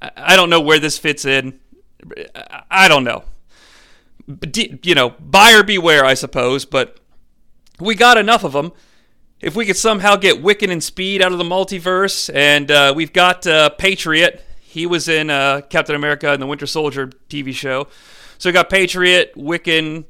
I 0.00 0.36
don't 0.36 0.50
know 0.50 0.60
where 0.60 0.78
this 0.78 0.98
fits 0.98 1.24
in. 1.24 1.58
I 2.70 2.86
don't 2.86 3.02
know. 3.02 3.24
You 4.82 4.94
know, 4.94 5.10
buyer 5.18 5.62
beware, 5.62 6.04
I 6.04 6.12
suppose, 6.12 6.66
but 6.66 7.00
we 7.80 7.94
got 7.94 8.18
enough 8.18 8.44
of 8.44 8.52
them. 8.52 8.72
If 9.40 9.56
we 9.56 9.64
could 9.64 9.76
somehow 9.76 10.16
get 10.16 10.42
Wiccan 10.42 10.70
and 10.70 10.84
Speed 10.84 11.22
out 11.22 11.32
of 11.32 11.38
the 11.38 11.44
multiverse, 11.44 12.32
and 12.32 12.70
uh, 12.70 12.92
we've 12.94 13.14
got 13.14 13.46
uh, 13.46 13.70
Patriot. 13.70 14.44
He 14.60 14.84
was 14.84 15.08
in 15.08 15.30
uh, 15.30 15.62
Captain 15.70 15.96
America 15.96 16.30
and 16.30 16.42
the 16.42 16.46
Winter 16.46 16.66
Soldier 16.66 17.06
TV 17.30 17.54
show. 17.54 17.88
So 18.36 18.50
we 18.50 18.52
got 18.52 18.68
Patriot, 18.68 19.32
Wiccan, 19.34 20.04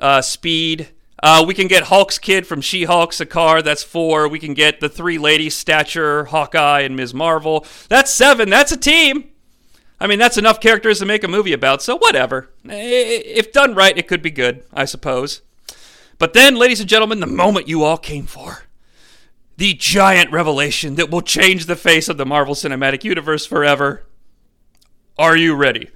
uh, 0.00 0.22
Speed. 0.22 0.88
Uh, 1.22 1.44
we 1.46 1.54
can 1.54 1.68
get 1.68 1.84
Hulk's 1.84 2.18
kid 2.18 2.46
from 2.46 2.60
She 2.60 2.84
Hulk, 2.84 3.12
Skaar. 3.12 3.64
That's 3.64 3.82
four. 3.82 4.28
We 4.28 4.38
can 4.38 4.52
get 4.52 4.80
the 4.80 4.88
three 4.88 5.18
ladies, 5.18 5.56
Stature, 5.56 6.26
Hawkeye, 6.26 6.80
and 6.80 6.96
Ms. 6.96 7.14
Marvel. 7.14 7.64
That's 7.88 8.12
seven. 8.12 8.50
That's 8.50 8.72
a 8.72 8.76
team. 8.76 9.30
I 10.00 10.06
mean, 10.06 10.18
that's 10.18 10.36
enough 10.36 10.60
characters 10.60 10.98
to 10.98 11.06
make 11.06 11.24
a 11.24 11.28
movie 11.28 11.52
about, 11.52 11.80
so 11.80 11.96
whatever. 11.96 12.50
If 12.64 13.52
done 13.52 13.74
right, 13.74 13.96
it 13.96 14.08
could 14.08 14.20
be 14.20 14.30
good, 14.30 14.64
I 14.72 14.84
suppose. 14.84 15.40
But 16.18 16.32
then, 16.34 16.56
ladies 16.56 16.80
and 16.80 16.88
gentlemen, 16.88 17.20
the 17.20 17.26
moment 17.26 17.68
you 17.68 17.84
all 17.84 17.96
came 17.96 18.26
for 18.26 18.64
the 19.56 19.74
giant 19.74 20.32
revelation 20.32 20.96
that 20.96 21.10
will 21.10 21.22
change 21.22 21.66
the 21.66 21.76
face 21.76 22.08
of 22.08 22.16
the 22.16 22.26
Marvel 22.26 22.54
Cinematic 22.54 23.04
Universe 23.04 23.46
forever. 23.46 24.04
Are 25.16 25.36
you 25.36 25.54
ready? 25.54 25.90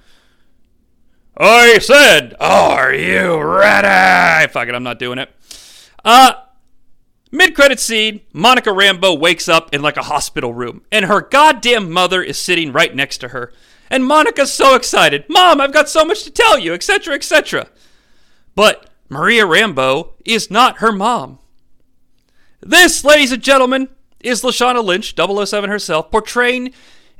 I 1.39 1.79
said, 1.79 2.35
Are 2.39 2.93
you 2.93 3.41
ready? 3.41 4.51
Fuck 4.51 4.67
it, 4.67 4.75
I'm 4.75 4.83
not 4.83 4.99
doing 4.99 5.19
it. 5.19 5.29
Uh, 6.03 6.33
Mid 7.31 7.53
credit 7.53 7.79
scene, 7.79 8.21
Monica 8.33 8.71
Rambeau 8.71 9.17
wakes 9.17 9.47
up 9.47 9.73
in 9.73 9.83
like 9.83 9.97
a 9.97 10.03
hospital 10.03 10.51
room, 10.51 10.81
and 10.91 11.05
her 11.05 11.21
goddamn 11.21 11.91
mother 11.91 12.23
is 12.23 12.39
sitting 12.39 12.71
right 12.71 12.93
next 12.93 13.19
to 13.19 13.29
her. 13.29 13.53
And 13.91 14.03
Monica's 14.03 14.51
so 14.51 14.75
excited. 14.75 15.25
Mom, 15.29 15.61
I've 15.61 15.73
got 15.73 15.89
so 15.89 16.03
much 16.03 16.23
to 16.23 16.31
tell 16.31 16.57
you, 16.57 16.73
etc., 16.73 17.13
etc. 17.13 17.67
But 18.55 18.89
Maria 19.09 19.45
Rambeau 19.45 20.13
is 20.25 20.49
not 20.49 20.77
her 20.77 20.91
mom. 20.91 21.37
This, 22.61 23.03
ladies 23.03 23.31
and 23.31 23.43
gentlemen, 23.43 23.89
is 24.19 24.41
Lashana 24.41 24.83
Lynch, 24.83 25.15
007 25.15 25.69
herself, 25.69 26.11
portraying 26.11 26.73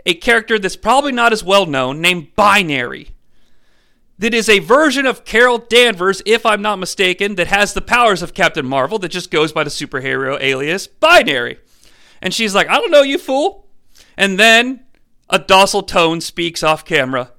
a 0.05 0.15
character 0.15 0.57
that's 0.57 0.75
probably 0.75 1.11
not 1.11 1.33
as 1.33 1.43
well 1.43 1.67
known, 1.67 2.01
named 2.01 2.35
Binary 2.35 3.09
that 4.19 4.33
is 4.33 4.49
a 4.49 4.59
version 4.59 5.05
of 5.05 5.23
Carol 5.23 5.57
Danvers, 5.57 6.21
if 6.25 6.45
I'm 6.45 6.61
not 6.61 6.77
mistaken, 6.77 7.35
that 7.35 7.47
has 7.47 7.73
the 7.73 7.81
powers 7.81 8.21
of 8.21 8.33
Captain 8.33 8.65
Marvel 8.65 8.99
that 8.99 9.09
just 9.09 9.31
goes 9.31 9.53
by 9.53 9.63
the 9.63 9.69
superhero 9.69 10.37
alias 10.41 10.87
Binary. 10.87 11.57
And 12.21 12.33
she's 12.33 12.53
like, 12.53 12.67
I 12.67 12.75
don't 12.75 12.91
know, 12.91 13.01
you 13.01 13.17
fool. 13.17 13.67
And 14.17 14.37
then 14.37 14.81
a 15.29 15.39
docile 15.39 15.83
tone 15.83 16.19
speaks 16.19 16.63
off 16.63 16.83
camera, 16.83 17.31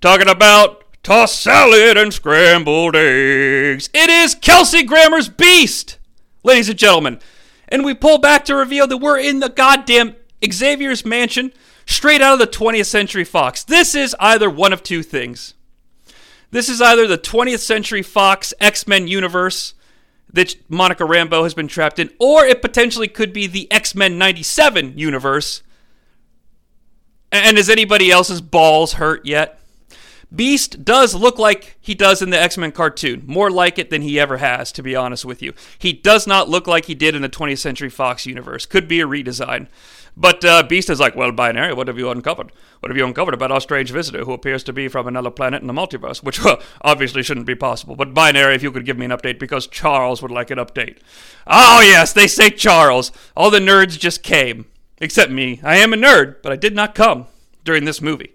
talking 0.00 0.28
about 0.28 0.84
tossed 1.02 1.40
salad 1.40 1.96
and 1.96 2.14
scrambled 2.14 2.94
eggs. 2.94 3.90
It 3.92 4.08
is 4.08 4.36
Kelsey 4.36 4.84
Grammer's 4.84 5.28
Beast, 5.28 5.98
ladies 6.44 6.68
and 6.68 6.78
gentlemen. 6.78 7.18
And 7.66 7.84
we 7.84 7.92
pull 7.92 8.18
back 8.18 8.44
to 8.44 8.54
reveal 8.54 8.86
that 8.86 8.98
we're 8.98 9.18
in 9.18 9.40
the 9.40 9.48
goddamn 9.48 10.14
Xavier's 10.48 11.04
mansion 11.04 11.52
straight 11.86 12.20
out 12.20 12.34
of 12.34 12.38
the 12.38 12.46
20th 12.46 12.86
Century 12.86 13.24
Fox. 13.24 13.64
This 13.64 13.96
is 13.96 14.14
either 14.20 14.48
one 14.48 14.72
of 14.72 14.84
two 14.84 15.02
things. 15.02 15.54
This 16.50 16.68
is 16.68 16.80
either 16.80 17.06
the 17.06 17.18
20th 17.18 17.60
Century 17.60 18.02
Fox 18.02 18.52
X 18.60 18.86
Men 18.86 19.06
universe 19.06 19.74
that 20.32 20.56
Monica 20.68 21.04
Rambeau 21.04 21.42
has 21.42 21.54
been 21.54 21.68
trapped 21.68 21.98
in, 21.98 22.10
or 22.18 22.44
it 22.44 22.62
potentially 22.62 23.08
could 23.08 23.32
be 23.32 23.46
the 23.46 23.70
X 23.70 23.94
Men 23.94 24.18
97 24.18 24.96
universe. 24.96 25.62
And 27.32 27.58
is 27.58 27.70
anybody 27.70 28.10
else's 28.10 28.40
balls 28.40 28.94
hurt 28.94 29.24
yet? 29.24 29.60
Beast 30.32 30.84
does 30.84 31.14
look 31.14 31.38
like 31.40 31.76
he 31.80 31.94
does 31.94 32.22
in 32.22 32.30
the 32.30 32.40
X 32.40 32.56
Men 32.56 32.72
cartoon, 32.72 33.24
more 33.26 33.50
like 33.50 33.78
it 33.78 33.90
than 33.90 34.02
he 34.02 34.20
ever 34.20 34.36
has, 34.36 34.70
to 34.72 34.82
be 34.82 34.94
honest 34.94 35.24
with 35.24 35.42
you. 35.42 35.52
He 35.78 35.92
does 35.92 36.26
not 36.26 36.48
look 36.48 36.66
like 36.66 36.84
he 36.84 36.94
did 36.94 37.14
in 37.14 37.22
the 37.22 37.28
20th 37.28 37.58
Century 37.58 37.90
Fox 37.90 38.26
universe. 38.26 38.66
Could 38.66 38.86
be 38.86 39.00
a 39.00 39.06
redesign. 39.06 39.66
But 40.16 40.44
uh, 40.44 40.62
Beast 40.64 40.90
is 40.90 41.00
like, 41.00 41.16
well, 41.16 41.32
binary, 41.32 41.72
what 41.72 41.88
have 41.88 41.98
you 41.98 42.10
uncovered? 42.10 42.52
What 42.80 42.90
have 42.90 42.96
you 42.96 43.06
uncovered 43.06 43.34
about 43.34 43.52
our 43.52 43.60
strange 43.60 43.90
visitor 43.90 44.24
who 44.24 44.32
appears 44.32 44.62
to 44.64 44.72
be 44.72 44.88
from 44.88 45.06
another 45.06 45.30
planet 45.30 45.60
in 45.60 45.66
the 45.66 45.72
multiverse? 45.72 46.22
Which 46.22 46.40
obviously 46.82 47.22
shouldn't 47.22 47.46
be 47.46 47.54
possible. 47.54 47.96
But 47.96 48.14
binary, 48.14 48.54
if 48.54 48.62
you 48.62 48.72
could 48.72 48.86
give 48.86 48.98
me 48.98 49.06
an 49.06 49.12
update, 49.12 49.38
because 49.38 49.66
Charles 49.66 50.22
would 50.22 50.30
like 50.30 50.50
an 50.50 50.58
update. 50.58 50.98
Oh, 51.46 51.80
yes, 51.80 52.12
they 52.12 52.26
say 52.26 52.50
Charles. 52.50 53.12
All 53.36 53.50
the 53.50 53.60
nerds 53.60 53.98
just 53.98 54.22
came. 54.22 54.66
Except 54.98 55.30
me. 55.30 55.60
I 55.62 55.76
am 55.76 55.92
a 55.92 55.96
nerd, 55.96 56.36
but 56.42 56.52
I 56.52 56.56
did 56.56 56.74
not 56.74 56.94
come 56.94 57.26
during 57.64 57.84
this 57.84 58.02
movie. 58.02 58.34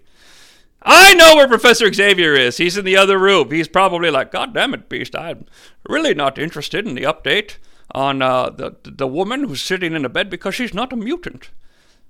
I 0.82 1.14
know 1.14 1.34
where 1.34 1.48
Professor 1.48 1.92
Xavier 1.92 2.34
is. 2.34 2.58
He's 2.58 2.76
in 2.76 2.84
the 2.84 2.96
other 2.96 3.18
room. 3.18 3.50
He's 3.50 3.68
probably 3.68 4.10
like, 4.10 4.30
God 4.30 4.54
damn 4.54 4.74
it, 4.74 4.88
Beast. 4.88 5.16
I'm 5.16 5.46
really 5.88 6.14
not 6.14 6.38
interested 6.38 6.86
in 6.86 6.94
the 6.94 7.02
update 7.02 7.56
on 7.92 8.22
uh, 8.22 8.50
the 8.50 8.76
the 8.84 9.06
woman 9.06 9.44
who's 9.44 9.62
sitting 9.62 9.94
in 9.94 10.04
a 10.04 10.08
bed 10.08 10.30
because 10.30 10.54
she's 10.54 10.74
not 10.74 10.92
a 10.92 10.96
mutant. 10.96 11.50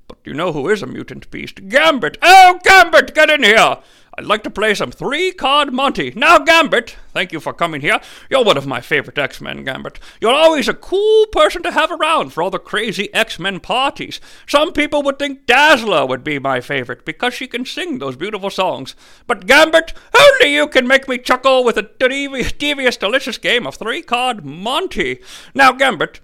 But 0.08 0.18
you 0.24 0.34
know 0.34 0.52
who 0.52 0.68
is 0.68 0.82
a 0.82 0.86
mutant 0.86 1.30
beast? 1.30 1.68
Gambit! 1.68 2.18
Oh, 2.22 2.60
Gambit, 2.62 3.14
get 3.14 3.30
in 3.30 3.42
here! 3.42 3.78
I'd 4.18 4.24
like 4.24 4.42
to 4.44 4.50
play 4.50 4.74
some 4.74 4.90
three 4.90 5.30
card 5.30 5.74
Monty. 5.74 6.10
Now, 6.16 6.38
Gambit, 6.38 6.96
thank 7.12 7.32
you 7.32 7.40
for 7.40 7.52
coming 7.52 7.82
here. 7.82 8.00
You're 8.30 8.44
one 8.44 8.56
of 8.56 8.66
my 8.66 8.80
favorite 8.80 9.18
X 9.18 9.42
Men, 9.42 9.62
Gambit. 9.62 9.98
You're 10.22 10.32
always 10.32 10.68
a 10.68 10.74
cool 10.74 11.26
person 11.26 11.62
to 11.64 11.70
have 11.70 11.92
around 11.92 12.30
for 12.30 12.42
all 12.42 12.48
the 12.48 12.58
crazy 12.58 13.12
X 13.12 13.38
Men 13.38 13.60
parties. 13.60 14.18
Some 14.46 14.72
people 14.72 15.02
would 15.02 15.18
think 15.18 15.44
Dazzler 15.44 16.06
would 16.06 16.24
be 16.24 16.38
my 16.38 16.62
favorite 16.62 17.04
because 17.04 17.34
she 17.34 17.46
can 17.46 17.66
sing 17.66 17.98
those 17.98 18.16
beautiful 18.16 18.48
songs. 18.48 18.94
But, 19.26 19.46
Gambit, 19.46 19.92
only 20.18 20.54
you 20.54 20.66
can 20.66 20.86
make 20.88 21.08
me 21.08 21.18
chuckle 21.18 21.62
with 21.62 21.76
a 21.76 21.90
devious, 21.98 22.52
devious 22.52 22.96
delicious 22.96 23.36
game 23.36 23.66
of 23.66 23.74
three 23.74 24.00
card 24.00 24.46
Monty. 24.46 25.20
Now, 25.54 25.72
Gambit, 25.72 26.20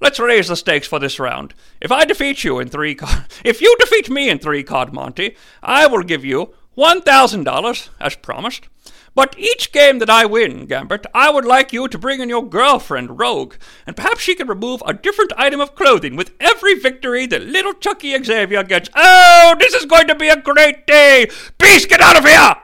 Let's 0.00 0.20
raise 0.20 0.48
the 0.48 0.56
stakes 0.56 0.86
for 0.86 0.98
this 0.98 1.18
round. 1.18 1.54
If 1.80 1.90
I 1.90 2.04
defeat 2.04 2.44
you 2.44 2.58
in 2.60 2.68
three 2.68 2.94
card, 2.94 3.24
if 3.44 3.60
you 3.60 3.74
defeat 3.78 4.08
me 4.08 4.28
in 4.30 4.38
three 4.38 4.62
card 4.62 4.92
Monty, 4.92 5.36
I 5.62 5.86
will 5.86 6.02
give 6.02 6.24
you 6.24 6.54
one 6.74 7.02
thousand 7.02 7.44
dollars 7.44 7.90
as 8.00 8.14
promised. 8.14 8.68
But 9.14 9.36
each 9.36 9.72
game 9.72 9.98
that 9.98 10.10
I 10.10 10.26
win, 10.26 10.66
Gambit, 10.66 11.04
I 11.12 11.28
would 11.30 11.44
like 11.44 11.72
you 11.72 11.88
to 11.88 11.98
bring 11.98 12.20
in 12.20 12.28
your 12.28 12.48
girlfriend, 12.48 13.18
Rogue, 13.18 13.54
and 13.84 13.96
perhaps 13.96 14.20
she 14.20 14.36
can 14.36 14.46
remove 14.46 14.80
a 14.86 14.94
different 14.94 15.32
item 15.36 15.60
of 15.60 15.74
clothing 15.74 16.14
with 16.14 16.30
every 16.38 16.74
victory 16.74 17.26
that 17.26 17.42
little 17.42 17.72
Chucky 17.72 18.16
Xavier 18.22 18.62
gets. 18.62 18.88
Oh, 18.94 19.56
this 19.58 19.74
is 19.74 19.86
going 19.86 20.06
to 20.06 20.14
be 20.14 20.28
a 20.28 20.40
great 20.40 20.86
day! 20.86 21.28
Beast, 21.58 21.88
get 21.88 22.00
out 22.00 22.16
of 22.16 22.24
here! 22.24 22.54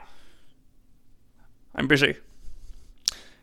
I'm 1.75 1.87
busy. 1.87 2.15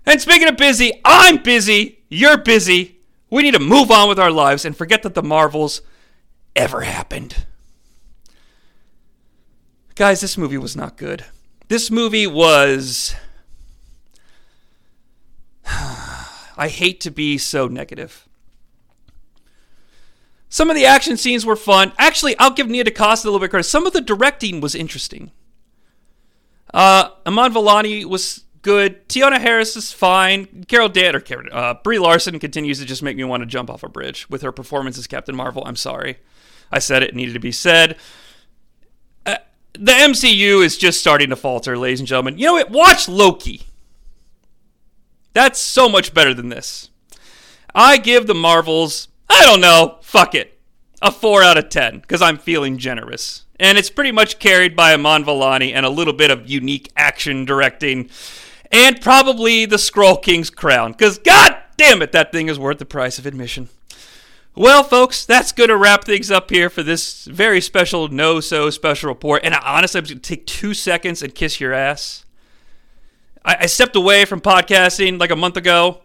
And 0.06 0.18
speaking 0.18 0.48
of 0.48 0.56
busy, 0.56 1.02
I'm 1.04 1.42
busy. 1.42 1.98
You're 2.08 2.38
busy. 2.38 3.01
We 3.32 3.42
need 3.42 3.54
to 3.54 3.60
move 3.60 3.90
on 3.90 4.10
with 4.10 4.18
our 4.18 4.30
lives 4.30 4.66
and 4.66 4.76
forget 4.76 5.02
that 5.04 5.14
the 5.14 5.22
Marvels 5.22 5.80
ever 6.54 6.82
happened. 6.82 7.46
Guys, 9.94 10.20
this 10.20 10.36
movie 10.36 10.58
was 10.58 10.76
not 10.76 10.98
good. 10.98 11.24
This 11.68 11.90
movie 11.90 12.26
was. 12.26 13.14
I 15.66 16.68
hate 16.68 17.00
to 17.00 17.10
be 17.10 17.38
so 17.38 17.68
negative. 17.68 18.28
Some 20.50 20.68
of 20.68 20.76
the 20.76 20.84
action 20.84 21.16
scenes 21.16 21.46
were 21.46 21.56
fun. 21.56 21.94
Actually, 21.96 22.38
I'll 22.38 22.50
give 22.50 22.68
Nia 22.68 22.84
DaCosta 22.84 23.26
a 23.26 23.28
little 23.28 23.40
bit 23.40 23.48
credit. 23.48 23.64
Some 23.64 23.86
of 23.86 23.94
the 23.94 24.02
directing 24.02 24.60
was 24.60 24.74
interesting. 24.74 25.30
Uh, 26.74 27.08
Iman 27.24 27.54
Vellani 27.54 28.04
was 28.04 28.44
good. 28.62 29.08
Teyonah 29.08 29.40
Parris 29.40 29.76
is 29.76 29.92
fine. 29.92 30.64
Carol 30.68 30.88
Dan 30.88 31.14
or 31.14 31.22
uh, 31.52 31.74
Brie 31.82 31.98
Larson 31.98 32.38
continues 32.38 32.78
to 32.78 32.86
just 32.86 33.02
make 33.02 33.16
me 33.16 33.24
want 33.24 33.42
to 33.42 33.46
jump 33.46 33.68
off 33.68 33.82
a 33.82 33.88
bridge 33.88 34.28
with 34.30 34.42
her 34.42 34.52
performance 34.52 34.96
as 34.96 35.06
Captain 35.06 35.36
Marvel. 35.36 35.62
I'm 35.66 35.76
sorry, 35.76 36.18
I 36.70 36.78
said 36.78 37.02
it, 37.02 37.14
needed 37.14 37.34
to 37.34 37.40
be 37.40 37.52
said. 37.52 37.96
Uh, 39.26 39.36
the 39.74 39.92
MCU 39.92 40.64
is 40.64 40.78
just 40.78 41.00
starting 41.00 41.30
to 41.30 41.36
falter, 41.36 41.76
ladies 41.76 42.00
and 42.00 42.08
gentlemen. 42.08 42.38
You 42.38 42.46
know 42.46 42.52
what? 42.54 42.70
Watch 42.70 43.08
Loki. 43.08 43.62
That's 45.34 45.58
so 45.58 45.88
much 45.88 46.14
better 46.14 46.34
than 46.34 46.48
this. 46.48 46.90
I 47.74 47.96
give 47.96 48.26
the 48.26 48.34
Marvels, 48.34 49.08
I 49.30 49.44
don't 49.44 49.60
know, 49.60 49.98
fuck 50.02 50.34
it, 50.34 50.60
a 51.00 51.10
4 51.10 51.42
out 51.42 51.56
of 51.56 51.70
10 51.70 52.00
because 52.00 52.20
I'm 52.20 52.36
feeling 52.36 52.76
generous. 52.78 53.46
And 53.58 53.78
it's 53.78 53.90
pretty 53.90 54.12
much 54.12 54.38
carried 54.38 54.76
by 54.76 54.92
Iman 54.92 55.24
Vellani 55.24 55.72
and 55.72 55.86
a 55.86 55.90
little 55.90 56.12
bit 56.12 56.30
of 56.30 56.50
unique 56.50 56.90
action 56.96 57.44
directing 57.44 58.10
and 58.72 59.00
probably 59.00 59.66
the 59.66 59.78
Scroll 59.78 60.16
King's 60.16 60.50
crown 60.50 60.92
because 60.92 61.18
god 61.18 61.56
damn 61.76 62.02
it, 62.02 62.12
that 62.12 62.32
thing 62.32 62.48
is 62.48 62.58
worth 62.58 62.78
the 62.78 62.84
price 62.84 63.18
of 63.18 63.26
admission. 63.26 63.68
Well, 64.54 64.82
folks, 64.82 65.24
that's 65.24 65.50
going 65.50 65.70
to 65.70 65.76
wrap 65.76 66.04
things 66.04 66.30
up 66.30 66.50
here 66.50 66.68
for 66.68 66.82
this 66.82 67.24
very 67.24 67.60
special, 67.60 68.08
NoSo 68.10 68.70
special 68.70 69.08
report. 69.08 69.42
And 69.44 69.54
I, 69.54 69.60
honestly, 69.64 69.98
I'm 69.98 70.04
going 70.04 70.20
to 70.20 70.22
take 70.22 70.46
two 70.46 70.74
seconds 70.74 71.22
and 71.22 71.34
kiss 71.34 71.58
your 71.58 71.72
ass. 71.72 72.26
I, 73.44 73.56
I 73.60 73.66
stepped 73.66 73.96
away 73.96 74.26
from 74.26 74.42
podcasting 74.42 75.18
like 75.18 75.30
a 75.30 75.36
month 75.36 75.56
ago. 75.56 76.02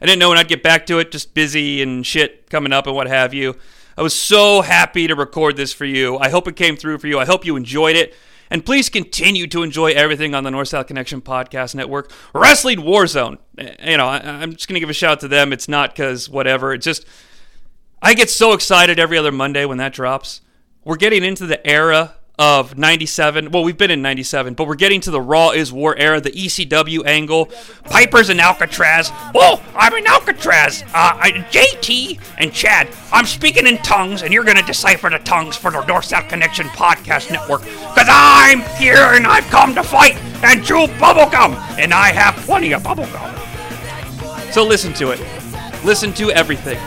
I 0.00 0.06
didn't 0.06 0.20
know 0.20 0.28
when 0.28 0.38
I'd 0.38 0.48
get 0.48 0.62
back 0.62 0.86
to 0.86 1.00
it, 1.00 1.10
just 1.10 1.34
busy 1.34 1.82
and 1.82 2.06
shit 2.06 2.48
coming 2.48 2.72
up 2.72 2.86
and 2.86 2.94
what 2.94 3.08
have 3.08 3.34
you. 3.34 3.56
I 3.98 4.02
was 4.02 4.14
so 4.14 4.60
happy 4.60 5.08
to 5.08 5.16
record 5.16 5.56
this 5.56 5.72
for 5.72 5.84
you. 5.84 6.16
I 6.18 6.28
hope 6.28 6.46
it 6.46 6.56
came 6.56 6.76
through 6.76 6.98
for 6.98 7.08
you. 7.08 7.18
I 7.18 7.24
hope 7.24 7.44
you 7.44 7.56
enjoyed 7.56 7.96
it. 7.96 8.14
And 8.54 8.64
please 8.64 8.88
continue 8.88 9.48
to 9.48 9.64
enjoy 9.64 9.94
everything 9.94 10.32
on 10.32 10.44
the 10.44 10.50
North 10.52 10.68
South 10.68 10.86
Connection 10.86 11.20
Podcast 11.20 11.74
Network. 11.74 12.12
Wrestling 12.32 12.78
Warzone. 12.78 13.38
Eh, 13.58 13.90
you 13.90 13.96
know, 13.96 14.06
I, 14.06 14.18
am 14.44 14.52
just 14.52 14.68
going 14.68 14.74
to 14.74 14.80
give 14.80 14.88
a 14.88 14.92
shout 14.92 15.10
out 15.10 15.20
to 15.22 15.28
them. 15.28 15.52
It's 15.52 15.66
not 15.66 15.90
because 15.90 16.30
whatever. 16.30 16.72
It's 16.72 16.84
just, 16.84 17.04
I 18.00 18.14
get 18.14 18.30
so 18.30 18.52
excited 18.52 19.00
every 19.00 19.18
other 19.18 19.32
Monday 19.32 19.64
when 19.64 19.78
that 19.78 19.92
drops. 19.92 20.40
We're 20.84 20.94
getting 20.94 21.24
into 21.24 21.46
the 21.46 21.66
era 21.66 22.14
of 22.38 22.76
97. 22.76 23.50
Well, 23.50 23.62
we've 23.62 23.76
been 23.76 23.90
in 23.90 24.02
97, 24.02 24.54
but 24.54 24.66
we're 24.66 24.74
getting 24.74 25.00
to 25.02 25.10
the 25.10 25.20
Raw 25.20 25.50
is 25.50 25.72
War 25.72 25.96
era, 25.96 26.20
the 26.20 26.30
ECW 26.30 27.06
angle. 27.06 27.50
Piper's 27.84 28.28
in 28.28 28.40
Alcatraz. 28.40 29.10
Oh, 29.34 29.62
I'm 29.76 29.92
in 29.94 30.06
Alcatraz. 30.06 30.82
Uh, 30.82 30.88
I, 30.94 31.30
JT 31.50 32.20
and 32.38 32.52
Chad, 32.52 32.88
I'm 33.12 33.26
speaking 33.26 33.66
in 33.66 33.78
tongues, 33.78 34.22
and 34.22 34.32
you're 34.32 34.44
going 34.44 34.56
to 34.56 34.64
decipher 34.64 35.10
the 35.10 35.18
tongues 35.18 35.56
for 35.56 35.70
the 35.70 35.84
North 35.86 36.06
South 36.06 36.28
Connection 36.28 36.66
Podcast 36.68 37.30
Network. 37.30 37.62
Because 37.62 38.08
I'm 38.10 38.60
here 38.78 38.96
and 38.96 39.26
I've 39.26 39.46
come 39.46 39.74
to 39.76 39.82
fight 39.82 40.16
and 40.42 40.64
chew 40.64 40.86
bubblegum, 40.98 41.54
and 41.78 41.94
I 41.94 42.12
have 42.12 42.34
plenty 42.44 42.72
of 42.72 42.82
bubblegum. 42.82 43.32
So 44.52 44.64
listen 44.64 44.92
to 44.94 45.10
it. 45.10 45.20
Listen 45.84 46.12
to 46.14 46.30
everything. 46.30 46.78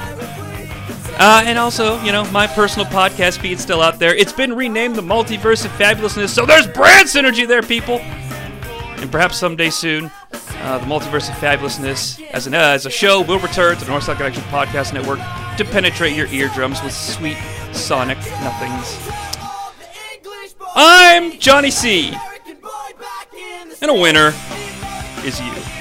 Uh, 1.19 1.43
and 1.45 1.57
also, 1.57 1.99
you 2.03 2.11
know, 2.11 2.29
my 2.31 2.45
personal 2.45 2.85
podcast 2.85 3.39
feed's 3.39 3.61
still 3.61 3.81
out 3.81 3.97
there. 3.97 4.13
It's 4.13 4.33
been 4.33 4.53
renamed 4.53 4.95
the 4.95 5.01
Multiverse 5.01 5.65
of 5.65 5.71
Fabulousness, 5.71 6.29
so 6.29 6.45
there's 6.45 6.67
brand 6.67 7.07
synergy 7.07 7.47
there, 7.47 7.63
people. 7.63 7.97
And 7.97 9.11
perhaps 9.11 9.37
someday 9.37 9.71
soon, 9.71 10.11
uh, 10.31 10.77
the 10.77 10.85
Multiverse 10.85 11.29
of 11.29 11.35
Fabulousness 11.37 12.23
as, 12.31 12.45
an, 12.45 12.53
uh, 12.53 12.59
as 12.59 12.85
a 12.85 12.91
show 12.91 13.21
will 13.21 13.39
return 13.39 13.77
to 13.77 13.85
the 13.85 13.89
North 13.89 14.03
South 14.03 14.17
Connection 14.17 14.43
Podcast 14.43 14.93
Network 14.93 15.19
to 15.57 15.65
penetrate 15.65 16.15
your 16.15 16.27
eardrums 16.27 16.83
with 16.83 16.93
sweet 16.93 17.37
sonic 17.73 18.17
nothings. 18.41 18.97
I'm 20.75 21.31
Jonnie 21.33 21.71
Sea. 21.71 22.13
And 23.81 23.89
a 23.89 23.93
winner 23.93 24.33
is 25.23 25.39
you. 25.39 25.76